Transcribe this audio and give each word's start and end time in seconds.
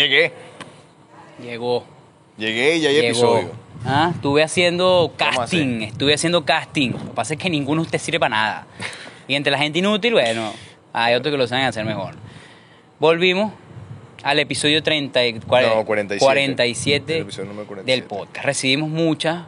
Llegué. 0.00 0.32
Llegó. 1.42 1.84
Llegué 2.36 2.76
y 2.76 2.80
ya 2.80 2.88
hay 2.88 2.94
llegó. 2.94 3.08
episodio. 3.08 3.50
Ah, 3.84 4.12
estuve 4.14 4.42
haciendo 4.42 5.12
¿Cómo 5.18 5.30
casting, 5.38 5.82
estuve 5.82 6.14
haciendo 6.14 6.44
casting. 6.44 6.90
Lo 6.92 6.98
que 6.98 7.10
pasa 7.14 7.34
es 7.34 7.40
que 7.40 7.48
ninguno 7.50 7.82
ustedes 7.82 8.02
sirve 8.02 8.18
para 8.20 8.30
nada. 8.36 8.66
Y 9.28 9.34
entre 9.34 9.50
la 9.50 9.58
gente 9.58 9.78
inútil, 9.78 10.12
bueno, 10.12 10.52
hay 10.92 11.14
otros 11.14 11.32
que 11.32 11.38
lo 11.38 11.46
saben 11.46 11.64
hacer 11.66 11.84
mejor. 11.84 12.14
Volvimos 12.98 13.52
al 14.22 14.38
episodio 14.38 14.82
30, 14.82 15.24
y- 15.26 15.32
No, 15.34 15.40
47. 15.84 16.18
47 16.18 17.16
El 17.16 17.22
episodio 17.22 17.48
número 17.48 17.66
47. 17.66 17.90
del 18.00 18.08
podcast. 18.08 18.44
Recibimos 18.44 18.90
muchas, 18.90 19.44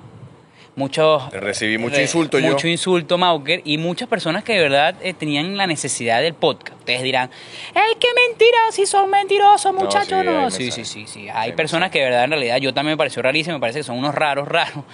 muchos... 0.77 1.31
Recibí 1.33 1.79
mucho 1.79 1.97
re- 1.97 2.03
insulto 2.03 2.39
yo. 2.39 2.51
Mucho 2.53 2.69
insulto, 2.69 3.19
Mauker, 3.19 3.61
y 3.65 3.79
muchas 3.79 4.09
personas 4.09 4.43
que 4.45 4.55
de 4.55 4.61
verdad 4.61 4.95
eh, 5.03 5.15
tenían 5.15 5.57
la 5.57 5.67
necesidad 5.67 6.21
del 6.23 6.35
podcast. 6.35 6.79
Ustedes 6.79 7.03
dirán, 7.03 7.31
¡Ey, 7.75 7.97
qué 8.01 8.09
mentira! 8.29 8.59
Si 8.71 8.87
son 8.87 9.11
mentirosos, 9.11 9.75
muchachos. 9.75 10.19
sí, 10.21 10.25
No, 10.25 10.51
sí, 10.51 10.71
sí, 10.71 10.85
sí, 10.85 11.07
sí. 11.07 11.29
Hay 11.29 11.51
Hay 11.51 11.53
personas 11.53 11.91
que 11.91 11.99
de 11.99 12.05
verdad, 12.07 12.25
en 12.25 12.31
realidad, 12.31 12.57
yo 12.59 12.73
también 12.75 12.95
me 12.95 12.99
pareció 12.99 13.23
rarísimo, 13.23 13.57
me 13.57 13.61
parece 13.61 13.81
que 13.81 13.85
son 13.85 13.99
unos 13.99 14.15
raros, 14.15 14.49
raros. 14.49 14.85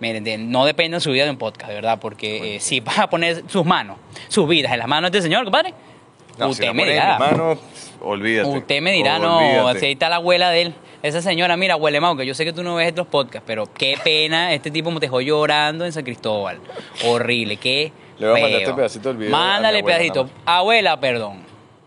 Miren, 0.00 0.22
de- 0.24 0.38
no 0.38 0.64
depende 0.64 0.96
de 0.96 1.00
su 1.00 1.10
vida 1.10 1.24
de 1.24 1.30
un 1.30 1.38
podcast, 1.38 1.68
de 1.68 1.74
verdad, 1.74 1.98
porque 2.00 2.56
eh, 2.56 2.60
si 2.60 2.80
vas 2.80 2.98
a 3.00 3.10
poner 3.10 3.42
sus 3.48 3.64
manos, 3.66 3.96
sus 4.28 4.48
vidas 4.48 4.72
en 4.72 4.78
las 4.78 4.86
manos 4.88 5.10
de 5.10 5.18
este 5.18 5.26
señor, 5.28 5.42
compadre, 5.44 5.74
No, 6.38 6.48
usted 6.48 6.72
me 6.72 6.84
dirá. 6.88 7.18
olvídate. 8.00 8.48
Usted 8.48 8.80
me 8.80 8.92
dirá, 8.92 9.18
no, 9.18 9.38
ahí 9.68 9.92
está 9.92 10.08
la 10.08 10.16
abuela 10.16 10.50
de 10.50 10.62
él. 10.62 10.74
Esa 11.02 11.22
señora, 11.22 11.56
mira, 11.56 11.76
huele 11.76 12.00
que 12.16 12.26
yo 12.26 12.34
sé 12.34 12.44
que 12.44 12.52
tú 12.52 12.62
no 12.64 12.74
ves 12.74 12.88
estos 12.88 13.06
podcasts, 13.06 13.44
pero 13.46 13.72
qué 13.72 13.96
pena, 14.02 14.52
este 14.52 14.70
tipo 14.70 14.90
me 14.90 14.98
dejó 14.98 15.20
llorando 15.20 15.84
en 15.84 15.92
San 15.92 16.02
Cristóbal. 16.02 16.58
Horrible, 17.04 17.56
qué 17.56 17.92
Le 18.18 18.28
voy 18.28 18.38
a 18.40 18.42
mandar 18.42 18.60
este 18.62 18.74
pedacito 18.74 19.08
del 19.10 19.18
video 19.18 19.30
Mándale 19.30 19.78
abuela, 19.78 19.98
pedacito. 19.98 20.28
Abuela, 20.44 21.00
perdón. 21.00 21.42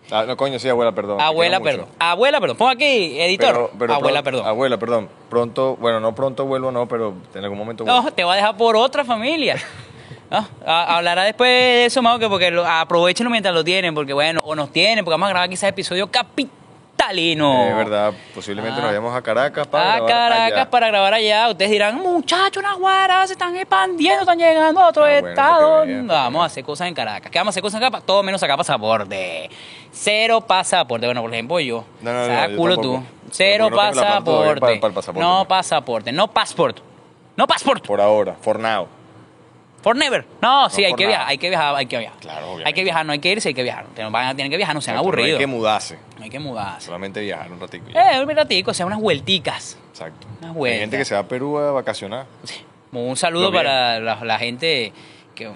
Ah, 0.10 0.26
no, 0.28 0.36
coño, 0.38 0.60
sí, 0.60 0.70
abuela, 0.70 0.94
perdón. 0.94 1.20
Abuela, 1.22 1.60
perdón. 1.60 1.88
Abuela, 2.00 2.40
perdón. 2.40 2.58
Pon 2.58 2.70
aquí, 2.70 3.20
editor. 3.20 3.54
Pero- 3.54 3.72
pero 3.80 3.94
Abuela, 3.96 4.24
perdón. 4.24 4.46
Abuela, 4.46 4.78
perdón. 4.78 5.10
Pronto, 5.30 5.76
bueno, 5.78 6.00
no 6.00 6.16
pronto 6.16 6.46
vuelvo, 6.46 6.72
no, 6.72 6.88
pero 6.88 7.14
en 7.34 7.44
algún 7.44 7.58
momento 7.58 7.84
vuelvo. 7.84 8.02
No, 8.04 8.12
te 8.12 8.24
va 8.24 8.34
a 8.34 8.36
dejar 8.38 8.56
por 8.58 8.76
otra 8.76 9.04
familia. 9.04 9.58
No, 10.30 10.48
a- 10.66 10.96
hablará 10.96 11.24
después 11.26 11.50
de 11.50 11.86
eso, 11.88 12.02
Mau, 12.02 12.18
que 12.18 12.30
porque 12.30 12.52
lo, 12.52 12.66
aprovechenlo 12.66 13.30
mientras 13.30 13.54
lo 13.54 13.66
tienen, 13.66 13.94
porque 13.94 14.14
bueno, 14.14 14.40
o 14.46 14.56
nos 14.56 14.72
tienen, 14.72 15.04
porque 15.04 15.16
vamos 15.16 15.28
a 15.28 15.32
grabar 15.32 15.50
quizás 15.50 15.68
episodio 15.70 16.10
capitalino. 17.02 17.68
Es 17.68 17.76
verdad, 17.76 18.14
posiblemente 18.34 18.78
Ah. 18.80 18.82
nos 18.82 18.90
vayamos 18.92 19.16
a 19.16 19.22
Caracas 19.22 19.68
para 19.68 19.94
a 19.94 19.96
grabar 19.98 20.08
Caracas 20.08 20.52
allá. 20.54 20.70
para 20.70 20.88
grabar 20.88 21.14
allá. 21.14 21.50
Ustedes 21.50 21.72
dirán, 21.72 21.96
muchachos, 21.98 22.62
Naguara, 22.64 23.26
se 23.28 23.34
están 23.34 23.56
expandiendo, 23.56 24.22
están 24.22 24.38
llegando 24.38 24.82
a 24.82 24.90
otro 24.90 25.04
Ah, 25.06 25.10
bueno, 25.10 25.28
estado. 25.30 25.72
para 25.72 25.86
que 25.86 25.92
vean, 25.94 26.08
para 26.08 26.20
que 26.20 26.24
vamos 26.24 26.44
a 26.44 26.46
hacer 26.46 26.64
cosas 26.64 26.88
en 26.88 26.94
Caracas. 26.94 27.32
¿Qué 27.32 27.38
vamos 27.40 27.50
a 27.50 27.54
hacer 27.54 27.64
cosas 27.64 27.82
en 27.82 27.88
Caracas? 27.88 28.06
Todo 28.06 28.24
menos 28.24 28.40
sacar 28.42 28.58
pasaporte. 28.58 29.50
Cero 29.92 30.42
pasaporte. 30.42 31.06
Bueno, 31.06 31.22
por 31.22 31.34
ejemplo, 31.34 31.60
yo. 31.60 31.84
No, 32.02 32.14
no, 32.14 32.28
no, 32.50 32.58
culo 32.58 32.78
tú. 32.78 33.04
Cero 33.32 33.70
no 33.70 33.76
pasaporte. 33.76 34.60
para- 34.80 34.94
pasaporte, 34.94 35.20
No 35.22 35.40
no. 35.40 35.48
pasaporte. 35.48 36.12
No 36.12 36.28
passport. 36.28 36.80
No 37.36 37.48
passport. 37.48 37.86
Por 37.88 38.02
ahora, 38.02 38.36
for 38.42 38.60
now. 38.60 38.88
For 39.82 39.96
never. 39.96 40.26
No, 40.42 40.70
sí, 40.70 40.82
No, 40.82 40.88
hay 40.88 40.94
que 40.94 41.04
nada. 41.04 41.08
viajar, 41.10 41.28
hay 41.30 41.38
que 41.38 41.50
viajar, 41.50 41.76
hay 41.76 41.86
que 41.88 41.98
viajar. 41.98 42.20
Claro, 42.20 42.40
Hay 42.46 42.54
obviamente. 42.54 42.74
que 42.74 42.84
viajar, 42.84 43.06
no 43.06 43.12
hay 43.14 43.20
que 43.20 43.32
irse, 43.32 43.48
hay 43.50 43.54
que 43.56 43.64
viajar. 43.64 43.86
Van 44.12 44.28
a 44.28 44.36
tener 44.36 44.50
que 44.52 44.58
viajar, 44.58 44.76
no 44.76 44.82
sean 44.82 44.96
Exacto, 44.96 45.04
no 45.08 45.10
aburridos. 45.18 45.38
hay 45.40 45.44
que 45.44 45.48
mudarse, 45.48 45.98
No 46.18 46.24
hay 46.24 46.30
que 46.30 46.40
mudarse. 46.40 46.86
solamente 46.86 47.22
viajar 47.22 47.52
un 47.52 47.60
ratito. 47.60 47.90
y 47.90 47.94
ya. 47.94 48.18
Eh, 48.20 48.24
un 48.24 48.30
ratico, 48.36 48.72
o 48.72 48.74
sea, 48.74 48.86
unas 48.86 49.00
vuelticas. 49.00 49.78
Exacto. 49.92 50.28
unas 50.40 50.52
Hay 50.52 50.58
vueltas. 50.58 50.80
gente 50.82 50.98
que 50.98 51.06
se 51.06 51.14
va 51.16 51.22
a 51.22 51.28
Perú 51.28 51.58
a 51.58 51.72
vacacionar. 51.72 52.26
Un 52.92 53.16
saludo 53.18 53.52
para 53.52 54.00
la, 54.00 54.24
la 54.24 54.38
gente 54.40 54.92
que, 55.34 55.46
que- 55.46 55.52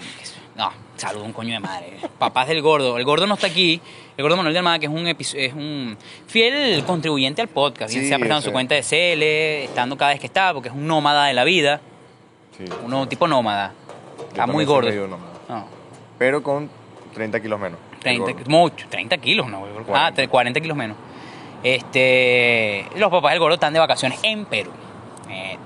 No, 0.55 0.71
saludo 0.95 1.25
un 1.25 1.33
coño 1.33 1.53
de 1.53 1.59
madre. 1.59 1.97
Papás 2.17 2.47
del 2.47 2.61
gordo. 2.61 2.97
El 2.97 3.03
gordo 3.03 3.27
no 3.27 3.33
está 3.35 3.47
aquí. 3.47 3.81
El 4.17 4.21
gordo 4.23 4.37
Manuel 4.37 4.53
de 4.53 4.59
Almada, 4.59 4.79
que 4.79 4.85
es 4.85 4.91
un, 4.91 5.05
es 5.07 5.53
un 5.53 5.97
fiel 6.27 6.81
contribuyente 6.85 7.41
al 7.41 7.49
podcast. 7.49 7.91
Sí, 7.93 8.07
se 8.07 8.13
ha 8.15 8.17
prestado 8.17 8.41
su 8.41 8.53
cuenta 8.53 8.73
de 8.73 8.81
CL, 8.81 9.65
estando 9.65 9.97
cada 9.97 10.11
vez 10.11 10.21
que 10.21 10.27
está, 10.27 10.53
porque 10.53 10.69
es 10.69 10.75
un 10.75 10.87
nómada 10.87 11.25
de 11.25 11.33
la 11.33 11.43
vida. 11.43 11.81
Sí. 12.57 12.63
Uno 12.85 13.05
tipo 13.09 13.27
nómada. 13.27 13.73
Está 14.41 14.47
muy 14.47 14.65
gordo. 14.65 14.89
No, 15.47 15.65
Pero 16.17 16.43
con 16.43 16.69
30 17.13 17.39
kilos 17.41 17.59
menos. 17.59 17.79
30, 18.01 18.29
El 18.31 18.35
gordo. 18.37 18.49
mucho, 18.49 18.87
30 18.89 19.17
kilos, 19.17 19.47
no. 19.47 19.57
Ah, 19.57 19.69
40. 19.85 19.85
40. 19.87 20.27
40 20.27 20.61
kilos 20.61 20.77
menos. 20.77 20.97
Este, 21.63 22.85
los 22.97 23.09
papás 23.09 23.31
del 23.31 23.39
gordo 23.39 23.55
están 23.55 23.73
de 23.73 23.79
vacaciones 23.79 24.19
en 24.23 24.45
Perú. 24.45 24.71
Eh, 25.29 25.57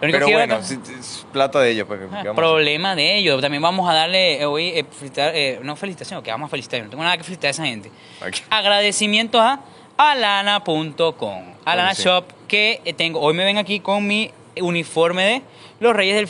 lo 0.00 0.06
único 0.06 0.18
Pero 0.18 0.26
que 0.26 0.32
bueno, 0.32 0.56
es 0.56 1.26
plata 1.30 1.60
de 1.60 1.72
ellos. 1.72 1.86
Pues, 1.86 2.00
¿qué 2.22 2.28
Ah, 2.30 2.32
problema 2.34 2.96
de 2.96 3.18
ellos. 3.18 3.40
También 3.42 3.62
vamos 3.62 3.88
a 3.90 3.92
darle 3.92 4.40
eh, 4.40 4.46
hoy, 4.46 4.68
eh, 4.68 4.84
felicitar, 4.90 5.32
eh, 5.34 5.60
no 5.62 5.76
felicitación, 5.76 6.22
que 6.22 6.30
vamos 6.30 6.46
a 6.46 6.50
felicitar. 6.50 6.82
No 6.82 6.88
tengo 6.88 7.02
nada 7.02 7.18
que 7.18 7.24
felicitar 7.24 7.48
a 7.48 7.50
esa 7.50 7.66
gente. 7.66 7.90
Aquí. 8.22 8.40
Agradecimiento 8.48 9.38
a 9.38 9.60
alana.com. 9.98 11.42
Alana 11.66 11.94
sí. 11.94 12.04
Shop, 12.04 12.24
que 12.48 12.80
tengo. 12.96 13.20
Hoy 13.20 13.34
me 13.34 13.44
ven 13.44 13.58
aquí 13.58 13.80
con 13.80 14.06
mi 14.06 14.30
uniforme 14.58 15.24
de 15.24 15.42
los 15.80 15.94
Reyes 15.94 16.16
del 16.16 16.28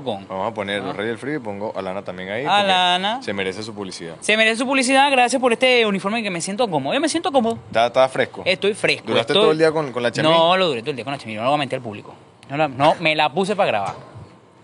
Vamos 0.00 0.50
a 0.50 0.54
poner 0.54 0.80
Ah. 0.80 0.86
los 0.86 0.96
Reyes 0.96 1.10
del 1.10 1.18
Frío 1.18 1.36
y 1.36 1.38
pongo 1.38 1.72
a 1.76 1.82
Lana 1.82 2.02
también 2.02 2.30
ahí. 2.30 2.44
Alana. 2.46 3.14
porque 3.16 3.24
Se 3.26 3.32
merece 3.32 3.62
su 3.62 3.74
publicidad. 3.74 4.14
Se 4.20 4.36
merece 4.36 4.56
su 4.58 4.66
publicidad. 4.66 5.10
Gracias 5.10 5.40
por 5.40 5.52
este 5.52 5.84
uniforme 5.84 6.22
que 6.22 6.30
me 6.30 6.40
siento 6.40 6.68
cómodo. 6.68 6.94
Yo 6.94 7.00
me 7.00 7.08
siento 7.08 7.30
cómodo. 7.30 7.58
Está, 7.66 7.86
está 7.86 8.08
fresco. 8.08 8.42
Estoy 8.44 8.74
fresco. 8.74 9.08
¿Duraste 9.08 9.32
estoy- 9.32 9.42
todo 9.42 9.52
el 9.52 9.58
día 9.58 9.70
con, 9.72 9.92
con 9.92 10.02
la 10.02 10.10
chamis? 10.10 10.30
No, 10.30 10.56
lo 10.56 10.68
duré 10.68 10.80
todo 10.80 10.90
el 10.90 10.96
día 10.96 11.04
con 11.04 11.12
la 11.12 11.18
chamis. 11.18 11.36
No 11.36 11.42
lo 11.42 11.48
voy 11.50 11.56
a 11.56 11.58
mentir 11.58 11.76
al 11.76 11.82
público. 11.82 12.14
No, 12.48 12.56
la- 12.56 12.68
no, 12.68 12.94
me 13.00 13.14
la 13.14 13.32
puse 13.32 13.54
para 13.54 13.66
grabar. 13.68 13.94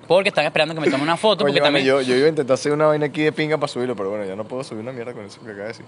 Porque 0.06 0.30
están 0.30 0.46
esperando 0.46 0.74
que 0.74 0.80
me 0.80 0.90
tome 0.90 1.02
una 1.02 1.18
foto. 1.18 1.44
Oye, 1.44 1.52
porque 1.52 1.60
también... 1.60 1.84
yo, 1.84 2.00
yo 2.00 2.14
iba 2.16 2.24
a 2.26 2.30
intentar 2.30 2.54
hacer 2.54 2.72
una 2.72 2.86
vaina 2.86 3.04
aquí 3.06 3.22
de 3.22 3.30
pinga 3.32 3.58
para 3.58 3.68
subirlo, 3.68 3.94
pero 3.94 4.08
bueno, 4.08 4.24
ya 4.24 4.34
no 4.34 4.44
puedo 4.44 4.64
subir 4.64 4.80
una 4.82 4.92
mierda 4.92 5.12
con 5.12 5.26
eso 5.26 5.38
que 5.40 5.48
acaba 5.50 5.62
de 5.64 5.68
decir. 5.68 5.84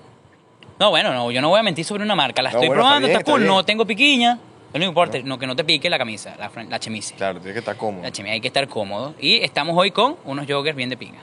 No, 0.79 0.91
bueno, 0.91 1.13
no, 1.15 1.31
yo 1.31 1.41
no 1.41 1.49
voy 1.49 1.61
a 1.61 1.63
mentir 1.63 1.85
sobre 1.87 2.03
una 2.05 2.15
marca. 2.15 2.43
La 2.43 2.51
No, 2.51 2.57
estoy 2.59 2.69
bueno, 2.69 2.83
probando, 2.83 3.09
está 3.09 3.25
cool. 3.25 3.41
está 3.43 3.53
No 3.55 3.65
tengo 3.65 3.87
piquiña. 3.87 4.39
No 4.73 4.85
importa, 4.85 5.19
no, 5.25 5.39
que 5.39 5.47
no 5.47 5.57
te 5.57 5.65
pique 5.65 5.91
la 5.91 5.99
camisa, 5.99 6.37
la, 6.39 6.51
la 6.69 6.79
chemise. 6.79 7.15
Claro, 7.17 7.39
tienes 7.41 7.55
que 7.55 7.59
estar 7.59 7.77
cómodo. 7.77 8.03
La 8.05 8.13
chemise 8.13 8.35
hay 8.35 8.41
que 8.41 8.47
estar 8.49 8.69
cómodo. 8.69 9.15
Y 9.19 9.39
estamos 9.43 9.77
hoy 9.77 9.91
con 9.91 10.17
unos 10.25 10.47
joggers 10.49 10.77
bien 10.77 10.89
de 10.91 10.97
pinga. 10.97 11.19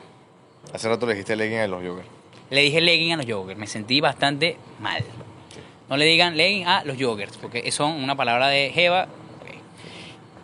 Hace 0.74 0.90
rato 0.90 1.06
le 1.06 1.14
dijiste 1.14 1.36
legging 1.36 1.60
a 1.60 1.68
los 1.68 1.82
joggers. 1.82 2.08
Le 2.50 2.62
dije 2.62 2.82
legging 2.82 3.14
a 3.14 3.18
los 3.18 3.26
joggers. 3.26 3.58
Me 3.58 3.68
sentí 3.68 4.02
bastante 4.02 4.58
mal. 4.82 5.04
No 5.90 5.96
le 5.96 6.04
digan 6.06 6.36
legging 6.36 6.66
a 6.68 6.84
los 6.84 6.98
joggers, 7.00 7.38
porque 7.38 7.72
son 7.72 7.92
una 8.04 8.16
palabra 8.16 8.48
de 8.50 8.70
Jeva. 8.72 9.08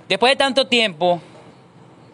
Después 0.07 0.31
de 0.31 0.35
tanto 0.37 0.67
tiempo, 0.67 1.21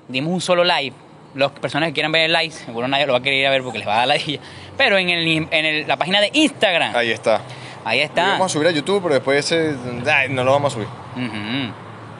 dimos 0.08 0.34
un 0.34 0.42
solo 0.42 0.64
live. 0.64 0.96
Las 1.36 1.52
personas 1.52 1.90
que 1.90 1.94
quieran 1.94 2.12
ver 2.12 2.24
el 2.24 2.34
live, 2.34 2.52
seguro 2.52 2.88
nadie 2.88 3.06
lo 3.06 3.14
va 3.14 3.20
a 3.20 3.22
querer 3.22 3.40
ir 3.42 3.46
a 3.48 3.52
ver 3.52 3.62
porque 3.62 3.78
les 3.78 3.88
va 3.88 3.94
a 3.94 3.98
dar 4.00 4.08
la 4.08 4.14
dilla. 4.26 4.40
Pero 4.78 4.98
en, 4.98 5.10
el, 5.10 5.28
en 5.52 5.66
el- 5.66 5.88
la 5.88 5.98
página 5.98 6.20
de 6.22 6.32
Instagram, 6.34 6.96
Ahí 6.96 7.12
está. 7.12 7.42
Ahí 7.86 8.00
Lo 8.00 8.06
está. 8.06 8.28
Vamos 8.32 8.46
a 8.46 8.50
subir 8.50 8.68
a 8.68 8.72
YouTube, 8.72 9.02
pero 9.02 9.16
después 9.16 9.40
ese, 9.52 9.76
ay, 10.12 10.30
no 10.30 10.44
lo 10.44 10.52
vamos 10.52 10.74
a 10.74 10.76
subir. 10.76 10.88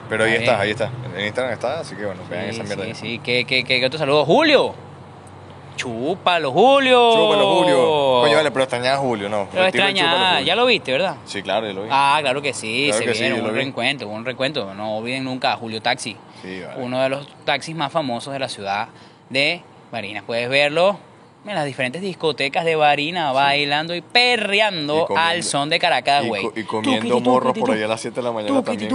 Pero 0.08 0.24
ahí 0.24 0.34
Está 0.34 0.58
ahí 0.60 0.70
está. 0.72 0.90
En 1.16 1.24
Instagram 1.26 1.52
está, 1.54 1.80
así 1.80 1.94
que 1.94 2.04
bueno, 2.04 2.20
vean 2.28 2.44
Sí, 2.52 2.60
esa 2.60 2.62
mierda. 2.64 2.82
sí, 2.84 2.88
ahí. 2.90 2.94
sí. 2.94 3.20
¿Qué, 3.22 3.44
qué, 3.44 3.62
qué, 3.64 3.78
qué 3.80 3.86
otro 3.86 3.98
saludo? 3.98 4.24
¡Julio! 4.24 4.74
¡Chúpalo, 5.76 6.50
Julio! 6.52 7.12
Chúpalo, 7.14 7.54
Julio. 7.54 8.20
Coño, 8.22 8.36
vale, 8.36 8.50
pero 8.50 8.64
extrañaba 8.64 8.96
a 8.96 8.98
Julio, 8.98 9.28
no. 9.30 9.36
Lo 9.38 9.44
Retiro 9.44 9.62
el 9.62 9.66
extraña, 9.90 10.02
chúpalo, 10.10 10.28
Julio. 10.32 10.44
ya 10.46 10.56
lo 10.56 10.66
viste, 10.66 10.92
¿verdad? 10.92 11.16
Sí, 11.24 11.42
claro, 11.42 11.66
ya 11.66 11.72
lo 11.72 11.82
vi. 11.84 11.88
Ah, 11.90 12.18
claro 12.20 12.42
que 12.42 12.52
sí, 12.52 12.86
Claro 12.88 12.98
se 12.98 13.04
que 13.08 13.14
sí, 13.14 13.20
viene 13.22 13.38
yo 13.38 13.44
un 13.44 13.54
reencuentro, 13.54 14.08
un 14.08 14.24
reencuentro. 14.24 14.74
No 14.74 14.96
olviden 14.98 15.24
nunca 15.24 15.52
a 15.52 15.56
Julio 15.56 15.80
Taxi, 15.80 16.16
Sí, 16.42 16.60
vale. 16.60 16.82
uno 16.82 17.00
de 17.00 17.08
los 17.08 17.26
taxis 17.44 17.74
más 17.74 17.90
famosos 17.92 18.32
de 18.32 18.38
la 18.40 18.48
ciudad 18.48 18.88
de 19.30 19.62
Barinas. 19.90 20.22
Puedes 20.26 20.48
verlo 20.50 20.98
en 21.46 21.54
las 21.54 21.64
diferentes 21.64 22.02
discotecas 22.02 22.64
de 22.64 22.76
Barinas, 22.76 23.32
bailando 23.34 23.94
y 23.94 24.02
perreando 24.02 24.94
Y 25.04 25.06
comiendo- 25.06 25.16
al 25.30 25.42
son 25.42 25.70
de 25.70 25.78
Caracas, 25.78 26.26
güey. 26.26 26.46
y 26.54 26.62
comiendo 26.64 27.18
morros 27.20 27.56
por 27.58 27.70
ahí 27.72 27.82
a 27.82 27.88
las 27.88 28.00
7 28.00 28.16
de 28.16 28.22
la 28.22 28.30
mañana 28.32 28.54
también. 28.62 28.88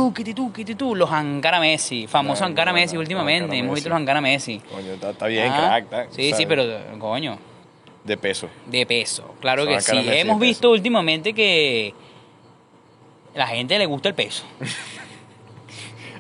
los 0.96 1.12
Ankara 1.12 1.60
Messi, 1.60 2.08
famosos 2.08 2.42
No, 2.42 2.48
Ankara 2.48 2.72
no, 2.72 2.76
Messi 2.78 2.94
no, 2.96 3.02
últimamente. 3.02 3.44
Ankara 3.46 3.58
Hemos 3.60 3.70
Messi. 3.72 3.76
visto 3.76 3.90
los 3.90 3.98
Ankara 3.98 4.22
Messi. 4.22 4.60
Coño, 4.72 4.92
está, 4.94 5.10
está 5.10 5.28
bien, 5.28 5.52
Ah, 5.52 5.58
crack. 5.82 5.84
está, 5.86 6.16
Sí, 6.16 6.34
sí, 6.34 6.46
pero 6.46 6.64
coño, 7.00 7.38
De 8.04 8.16
peso. 8.18 8.48
de 8.68 8.86
peso. 8.86 9.34
Claro 9.42 9.64
Son 9.64 9.70
que 9.72 9.76
Ankara 9.78 10.02
sí. 10.02 10.08
Messi 10.08 10.20
Hemos 10.22 10.40
visto 10.40 10.70
últimamente 10.72 11.34
que 11.34 11.94
la 13.34 13.48
gente 13.48 13.78
le 13.80 13.86
gusta 13.88 14.08
el 14.10 14.16
peso. 14.16 14.44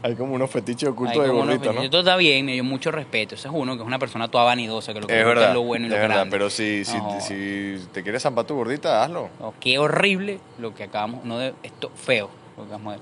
Hay 0.05 0.13
como 0.15 0.35
unos 0.35 0.51
fetiches 0.51 0.87
ocultos 0.89 1.23
de 1.23 1.29
gordito, 1.29 1.73
¿no? 1.73 1.81
Esto 1.81 1.99
está 1.99 2.15
bien, 2.15 2.45
me 2.45 2.53
dio 2.53 2.63
mucho 2.63 2.91
respeto. 2.91 3.33
Ese 3.33 3.47
es 3.47 3.53
uno 3.55 3.75
que 3.75 3.81
es 3.81 3.87
una 3.87 3.97
persona 3.97 4.27
toda 4.27 4.43
vanidosa, 4.43 4.93
que 4.93 5.01
lo 5.01 5.07
que 5.07 5.19
Es 5.19 5.25
verdad, 5.25 5.47
es 5.47 5.53
lo 5.55 5.63
bueno 5.63 5.85
y 5.85 5.87
es 5.87 5.93
lo 5.93 5.97
verdad, 5.99 6.15
grande. 6.17 6.31
pero 6.31 6.49
si, 6.51 6.85
si, 6.85 6.95
No. 6.97 7.19
si 7.19 7.77
te 7.91 8.03
quieres 8.03 8.21
zampar 8.21 8.45
tu 8.45 8.53
gordita, 8.55 9.03
hazlo. 9.03 9.29
No, 9.39 9.55
qué 9.59 9.79
horrible 9.79 10.39
lo 10.59 10.75
que 10.75 10.83
acabamos, 10.83 11.25
no 11.25 11.39
de, 11.39 11.55
esto 11.63 11.89
feo. 11.95 12.29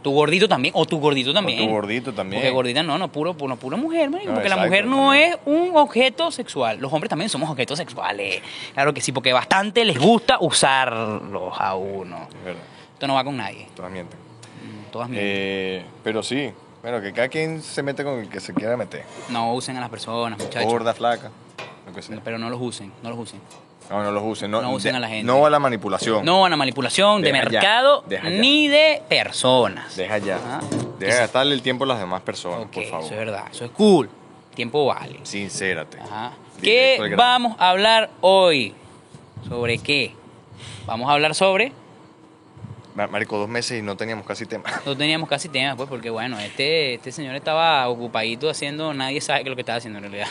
tu 0.02 0.12
gordito 0.14 0.48
también, 0.48 0.74
o 0.78 0.86
tu 0.86 0.98
gordito 1.02 1.34
también. 1.34 1.60
O 1.60 1.66
tu 1.66 1.70
gordito 1.72 2.14
también. 2.14 2.42
Porque 2.42 2.52
gordita 2.54 2.84
no, 2.84 2.98
no, 2.98 3.12
puro, 3.12 3.34
puro, 3.34 3.58
pura 3.58 3.76
mujer, 3.76 4.10
No, 4.10 4.20
porque 4.34 4.48
la 4.48 4.56
mujer 4.56 4.86
no 4.86 5.10
también. 5.10 5.34
es 5.34 5.38
un 5.46 5.72
objeto 5.76 6.32
sexual. 6.32 6.80
Los 6.80 6.94
hombres 6.94 7.10
también 7.10 7.28
somos 7.28 7.50
objetos 7.50 7.78
sexuales. 7.80 8.42
Claro 8.74 8.94
que 8.94 9.02
sí, 9.02 9.12
porque 9.12 9.34
bastante 9.34 9.84
les 9.84 10.00
gusta 10.00 10.38
usarlos 10.40 11.54
a 11.60 11.76
uno. 11.76 12.30
Es 12.40 12.46
verdad, 12.46 12.62
Esto 12.94 13.08
no 13.08 13.16
va 13.16 13.26
con 13.26 13.36
nadie. 13.36 13.68
todas 13.76 13.92
mienten. 13.92 14.18
Mm, 14.18 14.92
Todas 14.92 15.10
mienten. 15.10 15.30
Eh, 15.30 15.86
pero 16.04 16.24
sí, 16.24 16.50
bueno, 16.84 17.02
que 17.02 17.12
cada 17.14 17.30
quien 17.30 17.62
se 17.64 17.82
mete 17.82 18.04
con 18.04 18.20
el 18.20 18.30
que 18.30 18.40
se 18.40 18.54
quiera 18.54 18.78
meter. 18.78 19.04
No 19.30 19.54
usen 19.54 19.76
a 19.78 19.80
las 19.82 19.90
personas, 19.90 20.38
muchachos. 20.38 20.72
Gorda, 20.72 20.94
flaca, 20.94 21.32
lo 21.88 21.94
que 21.94 22.02
sea. 22.04 22.20
Pero 22.24 22.38
no 22.38 22.50
los 22.52 22.62
usen, 22.62 22.92
no 23.02 23.10
los 23.10 23.18
usen. 23.20 23.42
No, 23.90 24.02
no 24.04 24.12
los 24.12 24.24
usen. 24.24 24.50
No, 24.52 24.62
No 24.62 24.72
usen 24.72 24.92
de- 24.94 24.98
a 24.98 25.00
la 25.02 25.08
gente. 25.10 25.24
No 25.26 25.46
a 25.46 25.50
la 25.50 25.60
manipulación. 25.60 26.24
No 26.24 26.46
a 26.46 26.50
la 26.50 26.56
manipulación 26.56 27.22
de 27.22 27.32
Deja 27.32 27.44
ya, 27.46 27.50
mercado 27.52 28.04
deja 28.08 28.30
ya. 28.30 28.38
ni 28.40 28.68
de 28.70 29.02
personas. 29.10 29.96
Deja 29.98 30.18
ya. 30.20 30.40
Ah. 30.46 30.62
Deja 31.00 31.14
de 31.16 31.20
gastarle 31.22 31.54
el 31.56 31.62
tiempo 31.62 31.84
a 31.84 31.88
las 31.88 32.00
demás 32.00 32.22
personas, 32.22 32.66
Ok, 32.68 32.74
por 32.74 32.84
favor. 32.86 33.06
eso 33.06 33.14
es 33.14 33.20
verdad. 33.20 33.44
Eso 33.52 33.66
es 33.66 33.72
cool. 33.72 34.10
Tiempo 34.56 34.86
vale. 34.86 35.20
Sincérate. 35.24 36.00
Ajá. 36.00 36.32
Directo 36.62 37.04
¿Qué 37.04 37.10
grano. 37.10 37.18
vamos 37.18 37.56
a 37.60 37.70
hablar 37.72 38.10
hoy? 38.22 38.74
¿Sobre 39.50 39.78
qué? 39.80 40.14
Vamos 40.86 41.10
a 41.10 41.14
hablar 41.14 41.34
sobre... 41.36 41.74
Ma- 42.96 43.08
Marico, 43.08 43.38
dos 43.40 43.50
meses 43.50 43.80
y 43.80 43.82
no 43.82 43.98
teníamos 43.98 44.26
casi 44.26 44.46
tema. 44.46 44.66
No 44.86 44.96
teníamos 44.96 45.28
casi 45.28 45.50
temas, 45.50 45.76
pues, 45.76 45.90
porque 45.90 46.10
bueno, 46.12 46.40
este, 46.40 46.94
este 46.94 47.12
señor 47.12 47.36
estaba 47.36 47.88
ocupadito 47.90 48.50
haciendo, 48.50 48.94
nadie 48.94 49.20
sabe 49.20 49.40
qué 49.40 49.46
es 49.46 49.50
lo 49.50 49.56
que 49.56 49.62
estaba 49.62 49.78
haciendo 49.78 49.98
en 50.00 50.12
realidad. 50.12 50.28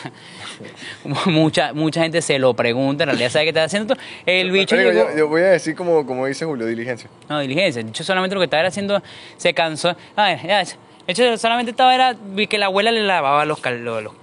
mucha, 1.25 1.73
mucha 1.73 2.01
gente 2.01 2.21
se 2.21 2.39
lo 2.39 2.53
pregunta, 2.53 3.03
en 3.03 3.09
realidad 3.09 3.29
sabe 3.29 3.45
qué 3.45 3.49
estaba 3.49 3.65
haciendo. 3.65 3.95
El 4.25 4.51
bicho 4.51 4.75
llegó- 4.75 4.91
yo, 4.93 5.17
yo 5.17 5.27
voy 5.27 5.41
a 5.41 5.49
decir 5.51 5.75
como, 5.75 6.05
como 6.05 6.25
dice 6.25 6.45
Julio, 6.45 6.65
diligencia. 6.65 7.09
No, 7.29 7.39
diligencia. 7.39 7.79
El 7.81 7.87
bicho 7.87 8.03
solamente 8.03 8.35
lo 8.35 8.39
que 8.41 8.45
estaba 8.45 8.67
haciendo, 8.67 9.01
se 9.37 9.53
cansó. 9.53 9.95
Ay, 10.15 10.39
ya, 10.45 10.61
el 10.61 10.67
bicho 11.07 11.37
solamente 11.37 11.71
estaba 11.71 11.93
era, 11.93 12.15
vi 12.17 12.47
que 12.47 12.57
la 12.57 12.67
abuela 12.67 12.91
le 12.91 13.01
lavaba 13.01 13.45
los, 13.45 13.59
cal- 13.59 13.83
los- 13.83 14.03
los- 14.03 14.13